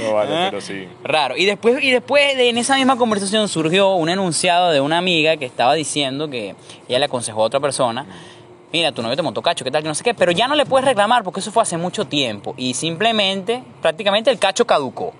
No 0.00 0.14
vale, 0.14 0.34
Ah. 0.34 0.46
pero 0.50 0.60
sí. 0.60 0.88
Raro. 1.04 1.36
Y 1.36 1.44
después, 1.46 1.82
y 1.82 1.90
después 1.90 2.36
de, 2.36 2.48
en 2.48 2.58
esa 2.58 2.76
misma 2.76 2.96
conversación 2.96 3.48
surgió 3.48 3.94
un 3.94 4.08
enunciado 4.08 4.70
de 4.70 4.80
una 4.80 4.98
amiga 4.98 5.36
que 5.36 5.46
estaba 5.46 5.74
diciendo 5.74 6.28
que 6.30 6.54
ella 6.88 6.98
le 6.98 7.04
aconsejó 7.06 7.42
a 7.42 7.46
otra 7.46 7.60
persona. 7.60 8.06
Mira, 8.72 8.90
tu 8.92 9.02
novio 9.02 9.16
te 9.16 9.22
montó 9.22 9.42
cacho, 9.42 9.64
qué 9.64 9.70
tal, 9.70 9.82
que 9.82 9.88
no 9.88 9.94
sé 9.94 10.02
qué, 10.02 10.14
pero 10.14 10.32
ya 10.32 10.48
no 10.48 10.54
le 10.54 10.64
puedes 10.64 10.86
reclamar 10.86 11.22
porque 11.24 11.40
eso 11.40 11.52
fue 11.52 11.62
hace 11.62 11.76
mucho 11.76 12.06
tiempo. 12.06 12.54
Y 12.56 12.72
simplemente, 12.74 13.62
prácticamente 13.82 14.30
el 14.30 14.38
cacho 14.38 14.66
caducó. 14.66 15.12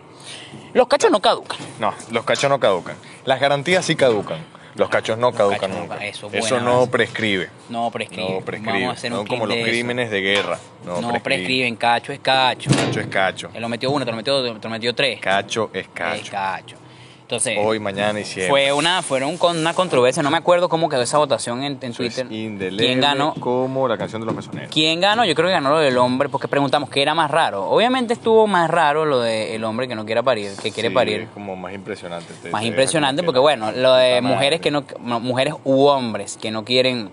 Los 0.72 0.88
cachos 0.88 1.11
no 1.11 1.20
caducan. 1.20 1.59
No, 1.79 1.92
los 2.11 2.25
cachos 2.25 2.48
no 2.48 2.59
caducan. 2.59 2.96
Las 3.27 3.38
garantías 3.40 3.85
sí 3.85 3.94
caducan. 3.94 4.38
Los 4.75 4.89
cachos 4.89 5.19
no 5.19 5.33
caducan 5.33 5.61
cachos 5.71 5.77
nunca. 5.77 5.97
ca- 5.99 6.07
eso, 6.07 6.31
Eso 6.33 6.61
no 6.61 6.87
prescribe. 6.87 7.51
No 7.69 7.91
prescriben. 7.91 8.35
No 8.35 8.41
prescribe. 8.41 8.73
Vamos 8.81 8.89
a 8.91 8.93
hacer 8.99 9.13
un 9.13 9.19
no 9.19 9.25
como 9.27 9.47
los 9.47 9.57
de 9.57 9.63
crímenes 9.65 10.11
de 10.11 10.21
guerra. 10.21 10.59
No, 10.85 11.01
No, 11.01 11.09
prescriben. 11.11 11.23
prescriben, 11.23 11.77
cacho 11.77 12.13
es 12.13 12.21
cacho. 12.21 12.71
Cacho 12.71 13.01
es 13.01 13.07
cacho. 13.09 13.49
Te 13.49 13.61
lo 13.61 13.69
metió 13.69 13.91
uno, 13.91 14.05
te 14.05 14.11
lo 14.11 14.17
metió 14.17 14.43
te 14.59 14.67
lo 14.69 14.71
metió 14.71 14.95
tres. 14.95 15.21
Cacho 15.21 15.71
es 15.75 15.87
Es 15.87 16.31
cacho. 16.31 16.77
Entonces, 17.23 17.57
Hoy, 17.59 17.79
mañana 17.79 18.21
y 18.21 18.25
siempre. 18.25 18.51
fue 18.51 18.73
una, 18.75 19.01
fueron 19.01 19.39
con 19.39 19.57
una 19.57 19.73
controversia. 19.73 20.23
No 20.23 20.31
me 20.31 20.37
acuerdo 20.37 20.69
cómo 20.69 20.89
quedó 20.91 21.01
esa 21.01 21.17
votación 21.17 21.63
en, 21.65 21.79
en 21.81 21.91
es 21.93 21.97
Twitter. 21.97 22.31
indeleble 22.31 22.85
¿Quién 22.85 23.01
ganó? 23.01 23.33
Como 23.41 23.89
la 23.89 23.97
canción 23.97 24.21
de 24.21 24.27
los 24.27 24.35
mesoneros. 24.35 24.71
¿Quién 24.71 25.01
ganó? 25.01 25.25
Yo 25.25 25.35
creo 25.35 25.47
que 25.49 25.53
ganó 25.55 25.71
lo 25.71 25.79
del 25.79 25.97
hombre, 25.97 26.29
porque 26.29 26.47
preguntamos 26.47 26.91
qué 26.91 27.01
era 27.01 27.15
más 27.15 27.31
raro. 27.31 27.65
Obviamente 27.71 28.13
estuvo 28.13 28.47
más 28.47 28.69
raro 28.69 29.07
lo 29.07 29.21
del 29.21 29.65
hombre 29.65 29.89
que 29.89 29.95
no 29.95 30.05
quiere 30.05 30.23
parir, 30.23 30.51
que 30.63 30.71
quiere 30.73 30.91
Sí, 30.91 30.95
parir. 30.95 31.21
es 31.23 31.29
como 31.31 31.57
más 31.57 31.73
impresionante. 31.73 32.35
Te- 32.43 32.51
Más 32.51 32.61
te 32.63 32.69
impresionante 32.69 33.23
porque 33.23 33.39
bueno, 33.41 33.73
lo 33.73 33.95
de 33.95 34.21
mujeres 34.21 34.61
que 34.61 34.71
no, 34.71 34.85
no, 35.01 35.19
mujeres 35.19 35.55
u 35.65 35.85
hombres 35.87 36.37
que 36.37 36.51
no 36.51 36.65
quieren 36.67 37.11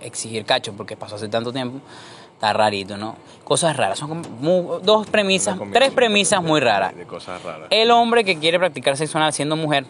exigir 0.00 0.44
cacho 0.44 0.72
porque 0.72 0.96
pasó 0.96 1.14
hace 1.14 1.28
tanto 1.28 1.52
tiempo, 1.52 1.78
está 2.42 2.52
rarito, 2.52 2.96
¿no? 2.96 3.14
Cosas 3.44 3.76
raras, 3.76 4.00
son 4.00 4.08
como 4.08 4.22
mu- 4.40 4.80
dos 4.80 5.06
premisas, 5.06 5.56
tres 5.72 5.92
premisas 5.92 6.42
muy 6.42 6.58
raras. 6.58 6.96
De 6.96 7.04
cosas 7.04 7.40
raras. 7.44 7.68
El 7.70 7.92
hombre 7.92 8.24
que 8.24 8.36
quiere 8.38 8.58
practicar 8.58 8.96
sexo 8.96 9.16
anal 9.18 9.32
siendo 9.32 9.54
mujer, 9.54 9.84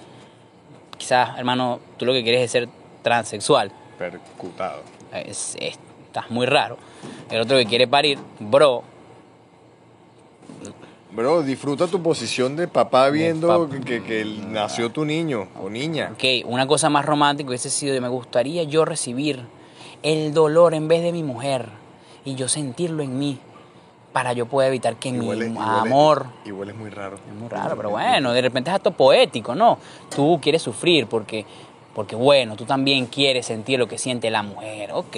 quizás, 0.98 1.38
hermano, 1.38 1.80
tú 1.96 2.04
lo 2.04 2.12
que 2.12 2.22
quieres 2.22 2.42
es 2.42 2.50
ser 2.50 2.68
transexual. 3.02 3.72
Percutado. 3.96 4.82
Es, 5.14 5.56
es- 5.58 5.78
estás 6.04 6.30
muy 6.30 6.44
raro. 6.44 6.76
El 7.30 7.40
otro 7.40 7.56
que 7.56 7.64
quiere 7.64 7.88
parir, 7.88 8.18
bro, 8.38 8.82
Bro, 11.14 11.42
disfruta 11.42 11.86
tu 11.86 12.02
posición 12.02 12.56
de 12.56 12.68
papá 12.68 13.08
viendo 13.10 13.68
que, 13.84 14.02
que 14.02 14.24
nació 14.48 14.90
tu 14.90 15.04
niño 15.06 15.46
o 15.62 15.68
niña. 15.68 16.10
ok, 16.14 16.46
una 16.46 16.66
cosa 16.66 16.88
más 16.90 17.04
romántica 17.04 17.48
hubiese 17.48 17.68
sido, 17.70 17.98
me 18.00 18.08
gustaría 18.08 18.62
yo 18.64 18.84
recibir 18.86 19.40
el 20.02 20.32
dolor 20.32 20.72
en 20.74 20.88
vez 20.88 21.02
de 21.02 21.12
mi 21.12 21.22
mujer 21.22 21.68
y 22.24 22.34
yo 22.34 22.48
sentirlo 22.48 23.02
en 23.02 23.18
mí 23.18 23.38
para 24.12 24.32
yo 24.32 24.46
poder 24.46 24.68
evitar 24.68 24.96
que 24.96 25.10
mi 25.12 25.30
amor... 25.58 26.26
Y 26.44 26.52
huele 26.52 26.72
muy 26.72 26.90
raro. 26.90 27.16
Es 27.16 27.34
muy 27.34 27.48
raro, 27.48 27.76
pero 27.76 27.90
bueno, 27.90 28.32
de 28.32 28.42
repente 28.42 28.70
es 28.70 28.76
acto 28.76 28.90
poético, 28.90 29.54
¿no? 29.54 29.78
Tú 30.14 30.38
quieres 30.42 30.62
sufrir 30.62 31.06
porque, 31.06 31.46
porque 31.94 32.14
bueno, 32.14 32.56
tú 32.56 32.64
también 32.64 33.06
quieres 33.06 33.46
sentir 33.46 33.78
lo 33.78 33.88
que 33.88 33.98
siente 33.98 34.30
la 34.30 34.42
mujer, 34.42 34.92
ok. 34.92 35.16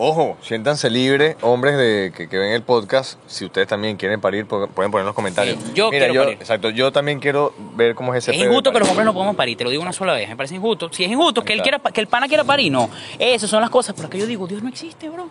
Ojo, 0.00 0.36
siéntanse 0.42 0.88
libres, 0.90 1.36
hombres 1.42 1.76
de 1.76 2.12
que, 2.16 2.28
que 2.28 2.38
ven 2.38 2.52
el 2.52 2.62
podcast. 2.62 3.18
Si 3.26 3.44
ustedes 3.44 3.66
también 3.66 3.96
quieren 3.96 4.20
parir, 4.20 4.46
pueden 4.46 4.70
poner 4.72 5.00
en 5.00 5.06
los 5.06 5.14
comentarios. 5.14 5.58
Sí, 5.60 5.72
yo 5.74 5.90
Mira, 5.90 6.06
quiero 6.06 6.14
yo, 6.14 6.22
parir. 6.22 6.38
Exacto, 6.40 6.70
yo 6.70 6.92
también 6.92 7.18
quiero 7.18 7.52
ver 7.74 7.96
cómo 7.96 8.14
es 8.14 8.22
ese 8.22 8.30
Es 8.30 8.46
injusto 8.46 8.72
que 8.72 8.78
los 8.78 8.88
hombres 8.88 9.04
no 9.04 9.12
podemos 9.12 9.34
parir, 9.34 9.56
te 9.56 9.64
lo 9.64 9.70
digo 9.70 9.82
una 9.82 9.92
sola 9.92 10.12
vez, 10.12 10.28
me 10.28 10.36
parece 10.36 10.54
injusto. 10.54 10.88
Si 10.92 11.02
es 11.02 11.10
injusto 11.10 11.42
que, 11.42 11.52
él 11.52 11.62
quiera, 11.62 11.80
que 11.80 12.00
el 12.00 12.06
pana 12.06 12.28
quiera 12.28 12.44
parir, 12.44 12.70
no. 12.70 12.88
Esas 13.18 13.50
son 13.50 13.60
las 13.60 13.70
cosas 13.70 13.92
por 13.96 14.04
las 14.04 14.10
que 14.10 14.18
yo 14.18 14.26
digo, 14.26 14.46
Dios 14.46 14.62
no 14.62 14.68
existe, 14.68 15.08
bro. 15.08 15.28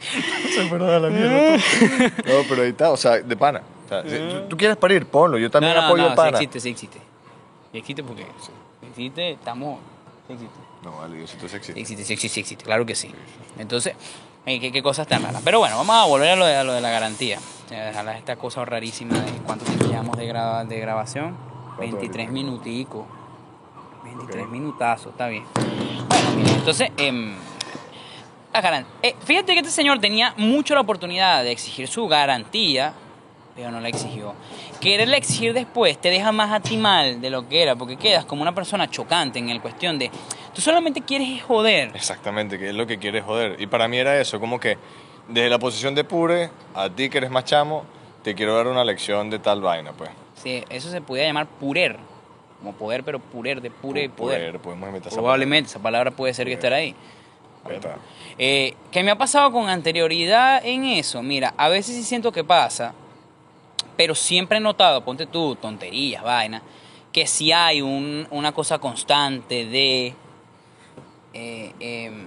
Se 0.54 0.68
fueron 0.68 0.90
a 0.90 0.98
la 0.98 1.08
mierda. 1.08 1.56
no, 1.56 2.34
pero 2.50 2.62
ahí 2.64 2.68
está, 2.68 2.90
o 2.90 2.98
sea, 2.98 3.12
de 3.12 3.34
pana. 3.34 3.62
O 3.86 3.88
sea, 3.88 4.02
si 4.02 4.18
tú, 4.18 4.48
tú 4.50 4.56
quieres 4.58 4.76
parir, 4.76 5.06
ponlo. 5.06 5.38
Yo 5.38 5.50
también 5.50 5.74
no, 5.74 5.80
no, 5.80 5.86
apoyo 5.86 6.10
no, 6.10 6.14
pana. 6.14 6.36
Sí 6.36 6.44
existe, 6.44 6.60
sí 6.60 6.68
existe. 6.68 6.98
Sí 7.72 7.78
existe 7.78 8.04
porque 8.04 8.26
sí 8.42 8.50
existe, 8.88 9.30
estamos... 9.30 9.78
Sí 10.26 10.34
existe. 10.34 10.71
No, 10.82 10.92
vale, 10.98 11.16
Diosito 11.16 11.48
sí 11.48 11.56
existe. 11.56 11.80
Existe, 11.80 12.04
sí 12.04 12.12
existe, 12.12 12.34
sí 12.34 12.40
existe, 12.40 12.64
claro 12.64 12.84
que 12.84 12.94
sí. 12.94 13.10
Entonces, 13.58 13.94
eh, 14.46 14.58
¿qué, 14.60 14.72
qué 14.72 14.82
cosas 14.82 15.06
tan 15.06 15.22
raras. 15.22 15.40
Pero 15.44 15.58
bueno, 15.60 15.76
vamos 15.76 15.94
a 15.96 16.04
volver 16.06 16.30
a 16.30 16.36
lo 16.36 16.44
de, 16.46 16.56
a 16.56 16.64
lo 16.64 16.72
de 16.72 16.80
la 16.80 16.90
garantía. 16.90 17.38
A 17.96 18.02
la- 18.02 18.18
esta 18.18 18.36
cosa 18.36 18.64
rarísima 18.64 19.14
de 19.18 19.30
cuánto 19.46 19.64
tiempo 19.64 19.86
llevamos 19.86 20.16
de, 20.16 20.26
graba- 20.26 20.64
de 20.64 20.78
grabación. 20.80 21.36
23 21.78 22.26
ahorita? 22.26 22.32
minuticos. 22.32 23.06
23 24.04 24.44
Ok. 24.44 24.50
minutazos, 24.50 25.12
está 25.12 25.28
bien. 25.28 25.44
Bueno, 25.54 26.50
entonces, 26.50 26.90
la 28.52 28.60
garan- 28.60 28.86
eh, 29.02 29.14
fíjate 29.24 29.52
que 29.54 29.60
este 29.60 29.70
señor 29.70 30.00
tenía 30.00 30.34
mucho 30.36 30.74
la 30.74 30.80
oportunidad 30.82 31.42
de 31.44 31.52
exigir 31.52 31.88
su 31.88 32.06
garantía, 32.08 32.92
pero 33.56 33.70
no 33.70 33.80
la 33.80 33.88
exigió. 33.88 34.34
Quererla 34.82 35.16
exigir 35.16 35.54
después 35.54 35.96
te 35.96 36.10
deja 36.10 36.32
más 36.32 36.50
a 36.50 36.58
ti 36.58 36.76
mal 36.76 37.20
de 37.20 37.30
lo 37.30 37.48
que 37.48 37.62
era, 37.62 37.76
porque 37.76 37.96
quedas 37.96 38.24
como 38.24 38.42
una 38.42 38.52
persona 38.52 38.90
chocante 38.90 39.38
en 39.38 39.48
el 39.48 39.60
cuestión 39.60 39.96
de, 39.96 40.10
tú 40.52 40.60
solamente 40.60 41.02
quieres 41.02 41.40
joder. 41.44 41.92
Exactamente, 41.94 42.58
que 42.58 42.70
es 42.70 42.74
lo 42.74 42.84
que 42.84 42.98
quieres 42.98 43.22
joder. 43.22 43.60
Y 43.60 43.68
para 43.68 43.86
mí 43.86 43.96
era 43.96 44.20
eso, 44.20 44.40
como 44.40 44.58
que 44.58 44.76
desde 45.28 45.48
la 45.48 45.60
posición 45.60 45.94
de 45.94 46.02
pure, 46.02 46.50
a 46.74 46.90
ti 46.90 47.08
que 47.08 47.18
eres 47.18 47.30
más 47.30 47.44
chamo, 47.44 47.84
te 48.24 48.34
quiero 48.34 48.56
dar 48.56 48.66
una 48.66 48.82
lección 48.82 49.30
de 49.30 49.38
tal 49.38 49.60
vaina, 49.60 49.92
pues. 49.92 50.10
Sí, 50.34 50.64
eso 50.68 50.90
se 50.90 51.00
podía 51.00 51.26
llamar 51.26 51.46
purer, 51.46 51.96
como 52.58 52.72
poder, 52.72 53.04
pero 53.04 53.20
purer, 53.20 53.60
de 53.60 53.70
pure 53.70 54.08
poder. 54.08 54.58
podemos 54.58 54.88
inventar 54.88 55.12
esa 55.12 55.20
Probablemente, 55.20 55.70
esa 55.70 55.78
palabra 55.78 56.10
puede 56.10 56.34
ser 56.34 56.48
que 56.48 56.54
estará 56.54 56.78
ahí. 56.78 56.96
Ahí 57.64 57.76
está. 57.76 57.98
Eh, 58.36 58.74
¿Qué 58.90 59.04
me 59.04 59.12
ha 59.12 59.16
pasado 59.16 59.52
con 59.52 59.68
anterioridad 59.68 60.60
en 60.66 60.82
eso? 60.86 61.22
Mira, 61.22 61.54
a 61.56 61.68
veces 61.68 61.94
sí 61.94 62.02
siento 62.02 62.32
que 62.32 62.42
pasa, 62.42 62.94
pero 63.96 64.14
siempre 64.14 64.58
he 64.58 64.60
notado, 64.60 65.02
ponte 65.04 65.26
tú, 65.26 65.56
tonterías, 65.56 66.22
vaina, 66.22 66.62
que 67.12 67.26
si 67.26 67.52
hay 67.52 67.82
un- 67.82 68.26
una 68.30 68.52
cosa 68.52 68.78
constante 68.78 69.66
de, 69.66 70.14
eh, 71.34 71.72
em, 71.80 72.24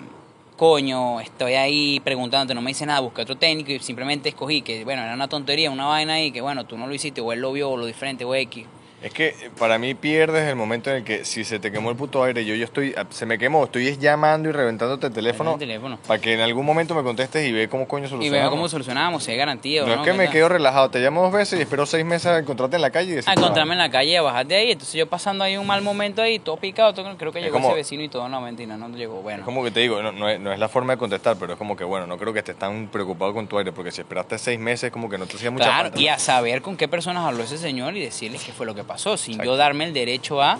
coño, 0.58 1.19
estoy 1.19 1.54
ahí 1.54 1.99
preguntándote, 1.99 2.54
no 2.56 2.62
me 2.62 2.69
dice 2.71 2.86
nada, 2.86 2.99
busqué 3.01 3.21
otro 3.23 3.36
técnico 3.38 3.71
y 3.71 3.80
simplemente 3.80 4.30
escogí 4.30 4.62
que, 4.62 4.84
bueno, 4.84 5.04
era 5.04 5.13
una 5.13 5.28
tontería, 5.28 5.69
una 5.71 5.86
vaina 5.86 6.13
ahí, 6.13 6.32
que 6.32 6.41
bueno, 6.41 6.65
tú 6.65 6.78
no 6.78 6.88
lo 6.88 6.93
hiciste, 6.93 7.21
o 7.21 7.32
él 7.34 7.41
lo 7.41 7.51
vio, 7.51 7.71
o 7.71 7.78
lo 7.78 7.86
diferente, 7.86 8.23
o 8.25 8.34
X. 8.36 8.65
Es 9.06 9.13
que 9.13 9.28
eh, 9.28 9.36
para 9.60 9.78
mí 9.78 9.94
pierdes 9.94 10.50
el 10.50 10.56
momento 10.56 10.89
en 10.89 10.96
el 10.96 11.04
que 11.04 11.26
si 11.26 11.44
se 11.44 11.60
te 11.60 11.72
quemó 11.72 11.91
el 11.91 11.96
puto 11.96 12.24
aire, 12.24 12.44
yo, 12.44 12.56
yo 12.56 12.65
estoy, 12.65 12.96
ah, 12.98 13.06
se 13.12 13.28
me 13.28 13.38
quemó, 13.38 13.65
estoy 13.65 13.88
es 13.88 14.00
llamando 14.00 14.50
y 14.50 14.52
reventándote 14.52 15.06
el 15.06 15.13
teléfono 15.13 15.54
El 15.54 15.60
teléfono. 15.60 16.00
para 16.08 16.20
que 16.20 16.34
en 16.34 16.39
algún 16.39 16.65
momento 16.65 16.96
me 16.96 17.04
contestes 17.04 17.48
y 17.48 17.52
ve 17.52 17.70
cómo 17.70 17.88
coño 17.88 18.06
Y 18.06 18.10
solucionamos. 18.10 18.44
veo 18.44 18.50
cómo 18.50 18.68
solucionamos, 18.68 19.24
si 19.24 19.30
hay 19.32 19.38
garantía 19.38 19.84
o 19.84 19.86
No 19.88 19.96
no. 19.98 20.02
es 20.02 20.06
que 20.08 20.12
¿qué 20.12 20.18
me 20.18 20.30
quedo 20.32 20.50
relajado, 20.50 20.89
te 20.89 20.98
llamo 21.02 21.22
dos 21.22 21.32
veces 21.34 21.60
y 21.60 21.62
espero 21.62 21.86
seis 21.86 22.04
meses 22.04 22.26
a 22.32 22.39
encontrarte 22.39 22.78
en 22.78 22.82
la 22.82 22.89
calle 22.89 23.12
y 23.12 23.15
decirte, 23.18 23.30
a 23.30 23.34
encontrarme 23.39 23.76
en 23.76 23.82
"Ah, 23.82 23.84
la 23.84 23.91
calle, 23.91 24.18
a 24.18 24.22
bajar 24.24 24.48
de 24.48 24.56
ahí. 24.56 24.72
Entonces 24.72 24.96
yo 24.96 25.06
pasando 25.08 25.44
ahí 25.44 25.56
un 25.56 25.68
mal 25.68 25.84
momento 25.84 26.24
ahí, 26.24 26.39
todo 26.39 26.58
picado, 26.58 26.91
todo- 26.96 27.15
creo 27.15 27.32
que 27.32 27.38
Es 27.38 27.46
llegó 27.46 27.54
como- 27.58 27.68
ese 27.70 27.76
vecino 27.76 28.02
y 28.02 28.10
todo, 28.10 28.28
no, 28.28 28.41
mentira, 28.41 28.76
no 28.76 28.89
llegó. 28.89 29.22
Bueno, 29.22 29.41
Es 29.41 29.46
como 29.46 29.63
que 29.63 29.70
te 29.70 29.82
digo, 29.82 30.02
no, 30.02 30.12
no 30.13 30.28
es, 30.28 30.39
no 30.39 30.52
es 30.52 30.58
la 30.58 30.68
forma 30.68 30.94
de 30.94 30.98
contestar, 30.98 31.38
pero 31.39 31.54
es 31.54 31.60
como 31.60 31.76
que, 31.78 31.84
bueno, 31.84 32.08
no 32.08 32.18
creo 32.18 32.34
que 32.34 32.39
estés 32.39 32.58
tan 32.58 32.88
preocupado 32.88 33.36
con 33.36 33.46
tu 33.46 33.60
aire, 33.60 33.72
porque 33.72 33.91
si 33.91 34.02
esperaste 34.02 34.39
seis 34.39 34.60
meses, 34.60 34.91
como 34.91 35.12
que 35.12 35.20
no 35.20 35.28
te 35.28 35.36
hacía 35.38 35.52
mucha 35.52 35.65
claro, 35.65 35.84
falta. 35.89 36.02
y 36.02 36.08
a 36.08 36.18
saber 36.18 36.63
con 36.63 36.76
qué 36.76 36.88
personas 36.88 37.24
habló 37.28 37.44
ese 37.44 37.60
señor 37.60 37.96
y 37.96 38.00
decirles 38.02 38.44
qué 38.44 38.52
fue 38.52 38.65
lo 38.65 38.74
que 38.74 38.84
pasó. 38.84 38.95
Pasó, 38.96 39.18
sin 39.18 39.42
yo 39.42 39.56
darme 39.58 39.84
el 39.86 39.94
derecho 39.94 40.42
a 40.42 40.58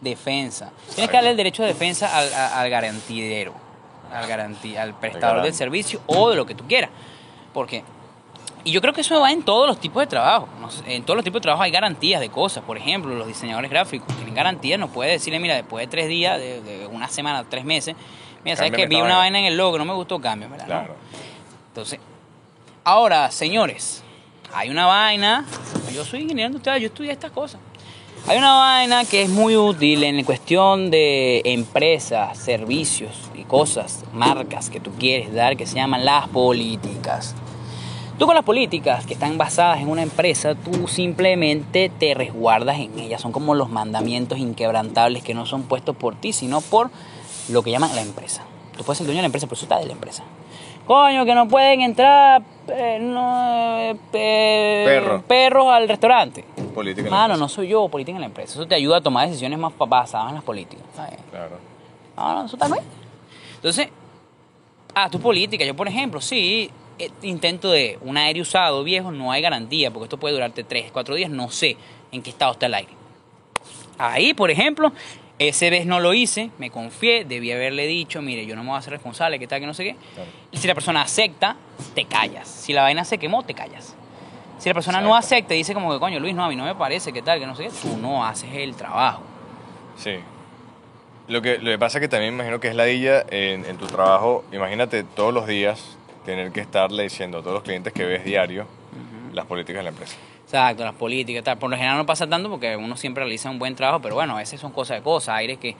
defensa. 0.00 0.70
Tienes 0.94 1.10
que 1.10 1.16
darle 1.16 1.30
el 1.30 1.36
derecho 1.36 1.62
de 1.62 1.68
defensa 1.68 2.16
al, 2.16 2.32
a- 2.32 2.60
al 2.60 2.70
garantidero, 2.70 3.52
al, 4.12 4.26
garantí, 4.26 4.76
al 4.76 4.94
prestador 4.98 5.42
del 5.42 5.54
servicio 5.54 6.00
o 6.06 6.30
de 6.30 6.36
lo 6.36 6.46
que 6.46 6.54
tú 6.54 6.64
quieras. 6.66 6.90
Porque, 7.52 7.82
y 8.64 8.70
yo 8.72 8.80
creo 8.80 8.92
que 8.92 9.00
eso 9.00 9.20
va 9.20 9.32
en 9.32 9.42
todos 9.42 9.66
los 9.66 9.80
tipos 9.80 10.00
de 10.02 10.06
trabajo. 10.06 10.48
En 10.86 11.02
todos 11.04 11.16
los 11.16 11.24
tipos 11.24 11.40
de 11.40 11.42
trabajo 11.42 11.62
hay 11.62 11.70
garantías 11.70 12.20
de 12.20 12.28
cosas. 12.28 12.62
Por 12.64 12.76
ejemplo, 12.76 13.14
los 13.14 13.26
diseñadores 13.26 13.70
gráficos 13.70 14.14
tienen 14.16 14.34
garantías. 14.34 14.78
No 14.78 14.88
puedes 14.88 15.12
decirle, 15.14 15.40
mira, 15.40 15.54
después 15.54 15.86
de 15.86 15.90
tres 15.90 16.08
días, 16.08 16.38
de, 16.38 16.60
de 16.60 16.86
una 16.86 17.08
semana, 17.08 17.44
tres 17.48 17.64
meses, 17.64 17.96
mira, 18.44 18.56
sabes 18.56 18.72
que 18.72 18.86
vi 18.86 18.96
una 19.00 19.16
vaina. 19.18 19.38
en 19.38 19.44
el 19.46 19.56
logo, 19.56 19.78
no 19.78 19.84
me 19.84 19.94
gustó, 19.94 20.20
cambio, 20.20 20.48
¿verdad? 20.50 20.66
Claro. 20.66 20.94
Entonces, 21.68 21.98
ahora, 22.84 23.30
señores, 23.30 24.02
hay 24.52 24.70
una 24.70 24.86
vaina. 24.86 25.44
Yo 25.94 26.04
soy 26.04 26.22
ingeniero 26.22 26.48
industrial, 26.48 26.80
yo 26.80 26.86
estudié 26.88 27.12
estas 27.12 27.30
cosas. 27.30 27.60
Hay 28.28 28.38
una 28.38 28.54
vaina 28.54 29.04
que 29.04 29.22
es 29.22 29.28
muy 29.28 29.56
útil 29.56 30.02
en 30.02 30.24
cuestión 30.24 30.90
de 30.90 31.42
empresas, 31.44 32.36
servicios 32.36 33.30
y 33.36 33.44
cosas, 33.44 34.04
marcas 34.12 34.68
que 34.68 34.80
tú 34.80 34.90
quieres 34.98 35.32
dar, 35.32 35.56
que 35.56 35.64
se 35.64 35.76
llaman 35.76 36.04
las 36.04 36.26
políticas. 36.28 37.36
Tú 38.18 38.26
con 38.26 38.34
las 38.34 38.44
políticas 38.44 39.06
que 39.06 39.14
están 39.14 39.38
basadas 39.38 39.80
en 39.80 39.88
una 39.88 40.02
empresa, 40.02 40.54
tú 40.54 40.88
simplemente 40.88 41.90
te 41.98 42.14
resguardas 42.14 42.78
en 42.80 42.98
ellas. 42.98 43.20
Son 43.20 43.30
como 43.30 43.54
los 43.54 43.68
mandamientos 43.68 44.38
inquebrantables 44.38 45.22
que 45.22 45.34
no 45.34 45.46
son 45.46 45.62
puestos 45.62 45.94
por 45.94 46.16
ti, 46.16 46.32
sino 46.32 46.62
por 46.62 46.90
lo 47.48 47.62
que 47.62 47.70
llaman 47.70 47.94
la 47.94 48.02
empresa. 48.02 48.42
Tú 48.76 48.84
puedes 48.84 48.98
ser 48.98 49.06
dueño 49.06 49.18
de 49.18 49.22
la 49.22 49.26
empresa, 49.26 49.46
pero 49.46 49.54
eso 49.54 49.66
está 49.66 49.78
de 49.78 49.86
la 49.86 49.92
empresa. 49.92 50.24
Coño, 50.86 51.24
que 51.24 51.34
no 51.34 51.48
pueden 51.48 51.80
entrar 51.82 52.42
eh, 52.68 52.98
no, 53.00 53.76
eh, 54.12 54.84
Perro. 54.84 55.22
perros 55.22 55.66
al 55.68 55.88
restaurante. 55.88 56.44
Política. 56.74 57.06
en 57.08 57.10
la 57.12 57.16
Mano, 57.16 57.34
empresa. 57.34 57.40
no 57.40 57.48
soy 57.48 57.68
yo 57.68 57.88
política 57.88 58.16
en 58.16 58.20
la 58.20 58.26
empresa. 58.26 58.52
Eso 58.54 58.66
te 58.66 58.74
ayuda 58.74 58.98
a 58.98 59.00
tomar 59.00 59.26
decisiones 59.28 59.58
más 59.58 59.72
basadas 59.76 60.28
en 60.28 60.34
las 60.36 60.44
políticas. 60.44 60.84
¿sabes? 60.94 61.16
Claro. 61.30 61.58
No, 62.16 62.34
no, 62.34 62.46
eso 62.46 62.56
también. 62.56 62.84
Entonces, 63.56 63.88
ah, 64.94 65.10
tu 65.10 65.18
política. 65.20 65.64
Yo, 65.64 65.74
por 65.74 65.88
ejemplo, 65.88 66.20
sí, 66.20 66.70
eh, 66.98 67.10
intento 67.22 67.70
de 67.70 67.98
un 68.02 68.16
aire 68.16 68.40
usado 68.40 68.84
viejo, 68.84 69.10
no 69.10 69.32
hay 69.32 69.42
garantía, 69.42 69.90
porque 69.90 70.04
esto 70.04 70.18
puede 70.18 70.34
durarte 70.34 70.62
3, 70.64 70.90
4 70.92 71.14
días, 71.14 71.30
no 71.30 71.50
sé 71.50 71.76
en 72.12 72.22
qué 72.22 72.30
estado 72.30 72.52
está 72.52 72.66
el 72.66 72.74
aire. 72.74 72.92
Ahí, 73.98 74.34
por 74.34 74.50
ejemplo, 74.50 74.92
ese 75.38 75.70
vez 75.70 75.86
no 75.86 76.00
lo 76.00 76.14
hice, 76.14 76.50
me 76.58 76.70
confié, 76.70 77.24
debí 77.24 77.52
haberle 77.52 77.86
dicho, 77.86 78.22
mire, 78.22 78.46
yo 78.46 78.56
no 78.56 78.62
me 78.62 78.68
voy 78.70 78.76
a 78.76 78.78
hacer 78.78 78.92
responsable, 78.92 79.38
qué 79.38 79.46
tal, 79.46 79.60
que 79.60 79.66
no 79.66 79.74
sé 79.74 79.84
qué. 79.84 79.96
Claro. 80.14 80.30
Y 80.50 80.56
si 80.56 80.66
la 80.66 80.74
persona 80.74 81.02
acepta, 81.02 81.56
te 81.94 82.06
callas. 82.06 82.48
Si 82.48 82.72
la 82.72 82.82
vaina 82.82 83.04
se 83.04 83.18
quemó, 83.18 83.42
te 83.42 83.54
callas. 83.54 83.94
Si 84.58 84.68
la 84.70 84.74
persona 84.74 85.00
no 85.02 85.14
acepta 85.14 85.54
y 85.54 85.58
dice 85.58 85.74
como 85.74 85.92
que, 85.92 86.00
coño, 86.00 86.18
Luis, 86.18 86.34
no, 86.34 86.44
a 86.44 86.48
mí 86.48 86.56
no 86.56 86.64
me 86.64 86.74
parece, 86.74 87.12
qué 87.12 87.20
tal, 87.20 87.38
que 87.38 87.46
no 87.46 87.54
sé 87.54 87.64
qué, 87.64 87.70
tú 87.82 87.96
no 87.98 88.24
haces 88.24 88.50
el 88.54 88.74
trabajo. 88.74 89.22
Sí. 89.96 90.16
Lo 91.28 91.42
que, 91.42 91.58
lo 91.58 91.70
que 91.70 91.78
pasa 91.78 91.98
es 91.98 92.02
que 92.02 92.08
también 92.08 92.34
imagino 92.34 92.58
que 92.60 92.68
es 92.68 92.74
ladilla 92.74 93.26
en, 93.30 93.66
en 93.66 93.76
tu 93.76 93.86
trabajo. 93.86 94.44
Imagínate 94.52 95.02
todos 95.02 95.34
los 95.34 95.46
días 95.46 95.98
tener 96.24 96.52
que 96.52 96.60
estarle 96.60 97.02
diciendo 97.02 97.38
a 97.38 97.40
todos 97.42 97.54
los 97.54 97.62
clientes 97.62 97.92
que 97.92 98.04
ves 98.04 98.24
diario 98.24 98.66
las 99.32 99.44
políticas 99.44 99.80
de 99.80 99.82
la 99.84 99.90
empresa. 99.90 100.16
Exacto, 100.46 100.84
las 100.84 100.94
políticas, 100.94 101.42
tal. 101.44 101.58
Por 101.58 101.68
lo 101.70 101.76
general 101.76 101.96
no 101.98 102.06
pasa 102.06 102.26
tanto 102.26 102.48
porque 102.48 102.76
uno 102.76 102.96
siempre 102.96 103.24
realiza 103.24 103.50
un 103.50 103.58
buen 103.58 103.74
trabajo, 103.74 104.00
pero 104.00 104.14
bueno, 104.14 104.34
a 104.36 104.38
veces 104.38 104.60
son 104.60 104.70
cosas 104.72 104.98
de 104.98 105.02
cosas, 105.02 105.34
aires 105.36 105.58
que 105.58 105.74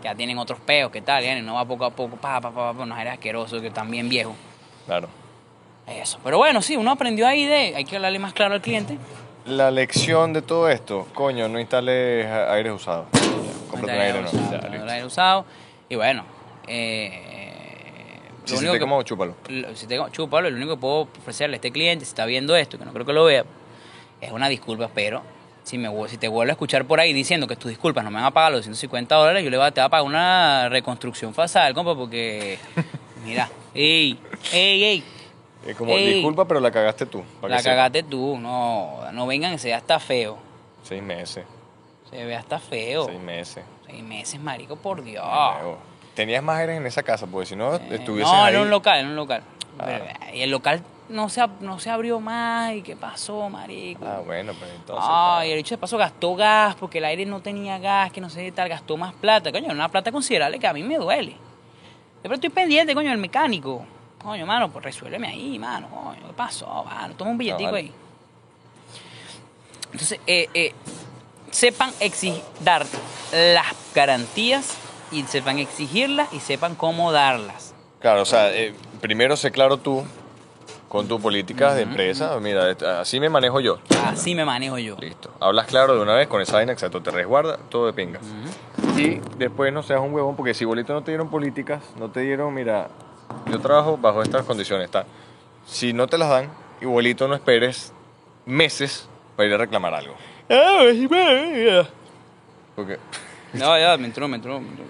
que 0.00 0.04
ya 0.04 0.14
tienen 0.14 0.38
otros 0.38 0.60
peos, 0.60 0.92
que 0.92 1.02
tal, 1.02 1.24
y 1.24 1.42
no 1.42 1.54
va 1.54 1.64
poco 1.64 1.84
a 1.84 1.90
poco, 1.90 2.16
pa, 2.16 2.40
pa, 2.40 2.52
pa, 2.52 2.72
pa, 2.72 2.82
unos 2.84 2.96
aires 2.96 3.14
asquerosos 3.14 3.60
que 3.60 3.66
están 3.68 3.90
bien 3.90 4.08
viejos. 4.08 4.34
Claro. 4.86 5.08
Eso. 5.88 6.18
Pero 6.22 6.38
bueno, 6.38 6.62
sí, 6.62 6.76
uno 6.76 6.92
aprendió 6.92 7.26
ahí 7.26 7.44
de, 7.44 7.74
hay 7.74 7.84
que 7.84 7.96
hablarle 7.96 8.20
más 8.20 8.32
claro 8.32 8.54
al 8.54 8.60
cliente. 8.60 8.98
La 9.46 9.70
lección 9.72 10.32
de 10.32 10.42
todo 10.42 10.68
esto, 10.70 11.08
coño, 11.12 11.48
no 11.48 11.58
instales 11.58 12.24
aires 12.26 12.72
usados. 12.72 13.06
Cómprate 13.68 13.94
un 13.96 14.00
aire 14.00 14.20
nuevo. 14.22 14.36
usado, 14.38 14.50
Ya, 14.60 14.66
el 14.66 14.72
listo. 14.72 14.90
aire 14.92 15.06
usado. 15.06 15.44
Y 15.88 15.94
bueno, 15.96 16.24
eh, 16.68 18.20
Si 18.44 18.56
se 18.56 18.70
te 18.70 18.78
como, 18.78 19.02
chúpalo. 19.02 19.34
lo- 19.48 19.74
si 19.74 19.86
tengo, 19.88 20.08
chúpalo, 20.10 20.48
lo 20.50 20.56
único 20.56 20.76
que 20.76 20.80
puedo 20.80 21.08
ofrecerle 21.18 21.54
a 21.54 21.58
este 21.58 21.72
cliente, 21.72 22.04
si 22.04 22.10
está 22.10 22.26
viendo 22.26 22.54
esto, 22.54 22.78
que 22.78 22.84
no 22.84 22.92
creo 22.92 23.04
que 23.04 23.12
lo 23.12 23.24
vea, 23.24 23.44
es 24.20 24.30
una 24.32 24.48
disculpa, 24.48 24.90
pero 24.94 25.22
si, 25.62 25.78
me, 25.78 25.88
si 26.08 26.16
te 26.18 26.28
vuelvo 26.28 26.50
a 26.50 26.52
escuchar 26.52 26.84
por 26.84 27.00
ahí 27.00 27.12
diciendo 27.12 27.46
que 27.46 27.56
tus 27.56 27.70
disculpas 27.70 28.02
no 28.04 28.10
me 28.10 28.16
van 28.16 28.24
a 28.26 28.30
pagar 28.32 28.52
los 28.52 28.60
250 28.60 29.14
dólares, 29.14 29.44
yo 29.44 29.50
le 29.50 29.56
voy 29.56 29.66
a, 29.66 29.70
te 29.70 29.80
voy 29.80 29.86
a 29.86 29.88
pagar 29.90 30.06
una 30.06 30.68
reconstrucción 30.68 31.34
facial, 31.34 31.72
compa, 31.74 31.94
porque, 31.94 32.58
mira, 33.24 33.48
ey, 33.74 34.18
ey, 34.52 34.84
ey, 34.84 35.04
Es 35.66 35.76
como, 35.76 35.92
Ey. 35.92 36.14
disculpa, 36.14 36.46
pero 36.46 36.60
la 36.60 36.70
cagaste 36.70 37.06
tú. 37.06 37.22
para 37.40 37.56
la 37.56 37.62
cagaste 37.62 38.02
tú, 38.04 38.38
no, 38.38 39.10
no 39.12 39.26
vengan, 39.26 39.58
se 39.58 39.68
vea 39.68 39.76
hasta 39.78 39.98
feo, 40.00 40.38
Seis 40.82 41.02
meses. 41.02 41.44
se 42.10 42.24
ve 42.24 42.34
hasta 42.34 42.58
feo, 42.58 43.04
Seis 43.04 43.20
meses. 43.20 43.64
seis 43.86 44.02
meses, 44.02 44.40
marico, 44.40 44.76
por 44.76 45.02
Dios. 45.04 45.24
Tenías 46.14 46.42
más 46.42 46.58
aires 46.58 46.76
en 46.78 46.86
esa 46.86 47.02
casa, 47.02 47.26
porque 47.26 47.46
si 47.46 47.56
no, 47.56 47.76
Eh, 47.76 47.80
estuvieses 47.90 48.32
no, 48.32 48.44
ahí. 48.44 48.52
era 48.54 48.62
un 48.62 48.70
local, 48.70 48.98
era 48.98 49.08
un 49.08 49.16
local. 49.16 49.42
Ah. 49.78 49.84
Pero, 49.86 50.04
y 50.34 50.40
el 50.42 50.50
local 50.50 50.82
no 51.10 51.28
se, 51.28 51.46
no 51.60 51.78
se 51.78 51.90
abrió 51.90 52.20
más. 52.20 52.72
¿Y 52.74 52.82
qué 52.82 52.96
pasó, 52.96 53.48
marico? 53.50 54.04
Ah, 54.06 54.20
bueno, 54.24 54.52
pues 54.54 54.70
entonces. 54.74 55.04
Ay, 55.10 55.50
el 55.52 55.58
hecho 55.58 55.74
de 55.74 55.78
paso 55.78 55.98
gastó 55.98 56.34
gas 56.36 56.74
porque 56.76 56.98
el 56.98 57.04
aire 57.04 57.26
no 57.26 57.40
tenía 57.40 57.78
gas, 57.78 58.10
que 58.12 58.20
no 58.20 58.30
sé 58.30 58.44
qué 58.44 58.52
tal, 58.52 58.68
gastó 58.68 58.96
más 58.96 59.12
plata. 59.14 59.52
Coño, 59.52 59.70
una 59.70 59.88
plata 59.88 60.10
considerable 60.10 60.58
que 60.58 60.66
a 60.66 60.72
mí 60.72 60.82
me 60.82 60.96
duele. 60.96 61.36
Pero 62.22 62.34
estoy 62.34 62.50
pendiente, 62.50 62.94
coño, 62.94 63.10
del 63.10 63.18
mecánico. 63.18 63.84
Coño, 64.22 64.44
mano, 64.46 64.70
pues 64.70 64.84
resuélveme 64.84 65.28
ahí, 65.28 65.58
mano. 65.58 65.88
Coño, 65.88 66.26
¿qué 66.26 66.32
pasó, 66.34 66.84
mano? 66.84 67.14
Toma 67.14 67.30
un 67.30 67.38
billetico 67.38 67.70
vale. 67.72 67.78
ahí. 67.78 67.92
Entonces, 69.92 70.20
eh, 70.26 70.48
eh, 70.54 70.72
sepan 71.50 71.90
exig- 72.00 72.42
dar 72.60 72.86
las 73.32 73.66
garantías 73.94 74.76
y 75.10 75.22
sepan 75.24 75.58
exigirlas 75.58 76.32
y 76.32 76.40
sepan 76.40 76.74
cómo 76.74 77.10
darlas. 77.12 77.74
Claro, 78.00 78.22
o 78.22 78.24
sea, 78.26 78.54
eh, 78.54 78.74
primero 79.00 79.36
sé 79.36 79.50
claro 79.50 79.76
tú 79.78 80.04
con 80.90 81.06
tu 81.06 81.20
política 81.20 81.72
de 81.72 81.82
empresa. 81.82 82.36
Mira, 82.40 82.76
así 82.98 83.20
me 83.20 83.28
manejo 83.28 83.60
yo. 83.60 83.78
Así 84.04 84.34
me 84.34 84.44
manejo 84.44 84.76
yo. 84.76 84.96
Listo. 84.98 85.30
Hablas 85.38 85.68
claro 85.68 85.94
de 85.94 86.02
una 86.02 86.16
vez 86.16 86.26
con 86.26 86.42
esa 86.42 86.54
vaina, 86.54 86.72
exacto. 86.72 87.00
Te 87.00 87.12
resguarda, 87.12 87.58
todo 87.68 87.86
de 87.86 87.92
pingas. 87.92 88.22
Y 88.96 89.20
después 89.38 89.72
no 89.72 89.84
seas 89.84 90.00
un 90.00 90.12
huevón, 90.12 90.34
porque 90.34 90.52
si 90.52 90.64
bolito 90.64 90.92
no 90.92 91.04
te 91.04 91.12
dieron 91.12 91.30
políticas, 91.30 91.80
no 91.96 92.10
te 92.10 92.22
dieron, 92.22 92.52
mira, 92.52 92.88
yo 93.46 93.60
trabajo 93.60 93.98
bajo 93.98 94.20
estas 94.20 94.44
condiciones, 94.44 94.86
está. 94.86 95.06
Si 95.64 95.92
no 95.92 96.08
te 96.08 96.18
las 96.18 96.28
dan, 96.28 96.50
igualito 96.80 97.28
no 97.28 97.36
esperes 97.36 97.92
meses 98.44 99.08
para 99.36 99.48
ir 99.48 99.54
a 99.54 99.58
reclamar 99.58 99.94
algo. 99.94 100.16
Porque 102.74 102.98
No, 103.52 103.78
ya, 103.78 103.96
me 103.96 104.06
entró, 104.06 104.26
me 104.26 104.38
entró. 104.38 104.60
Me 104.60 104.66
entró, 104.66 104.84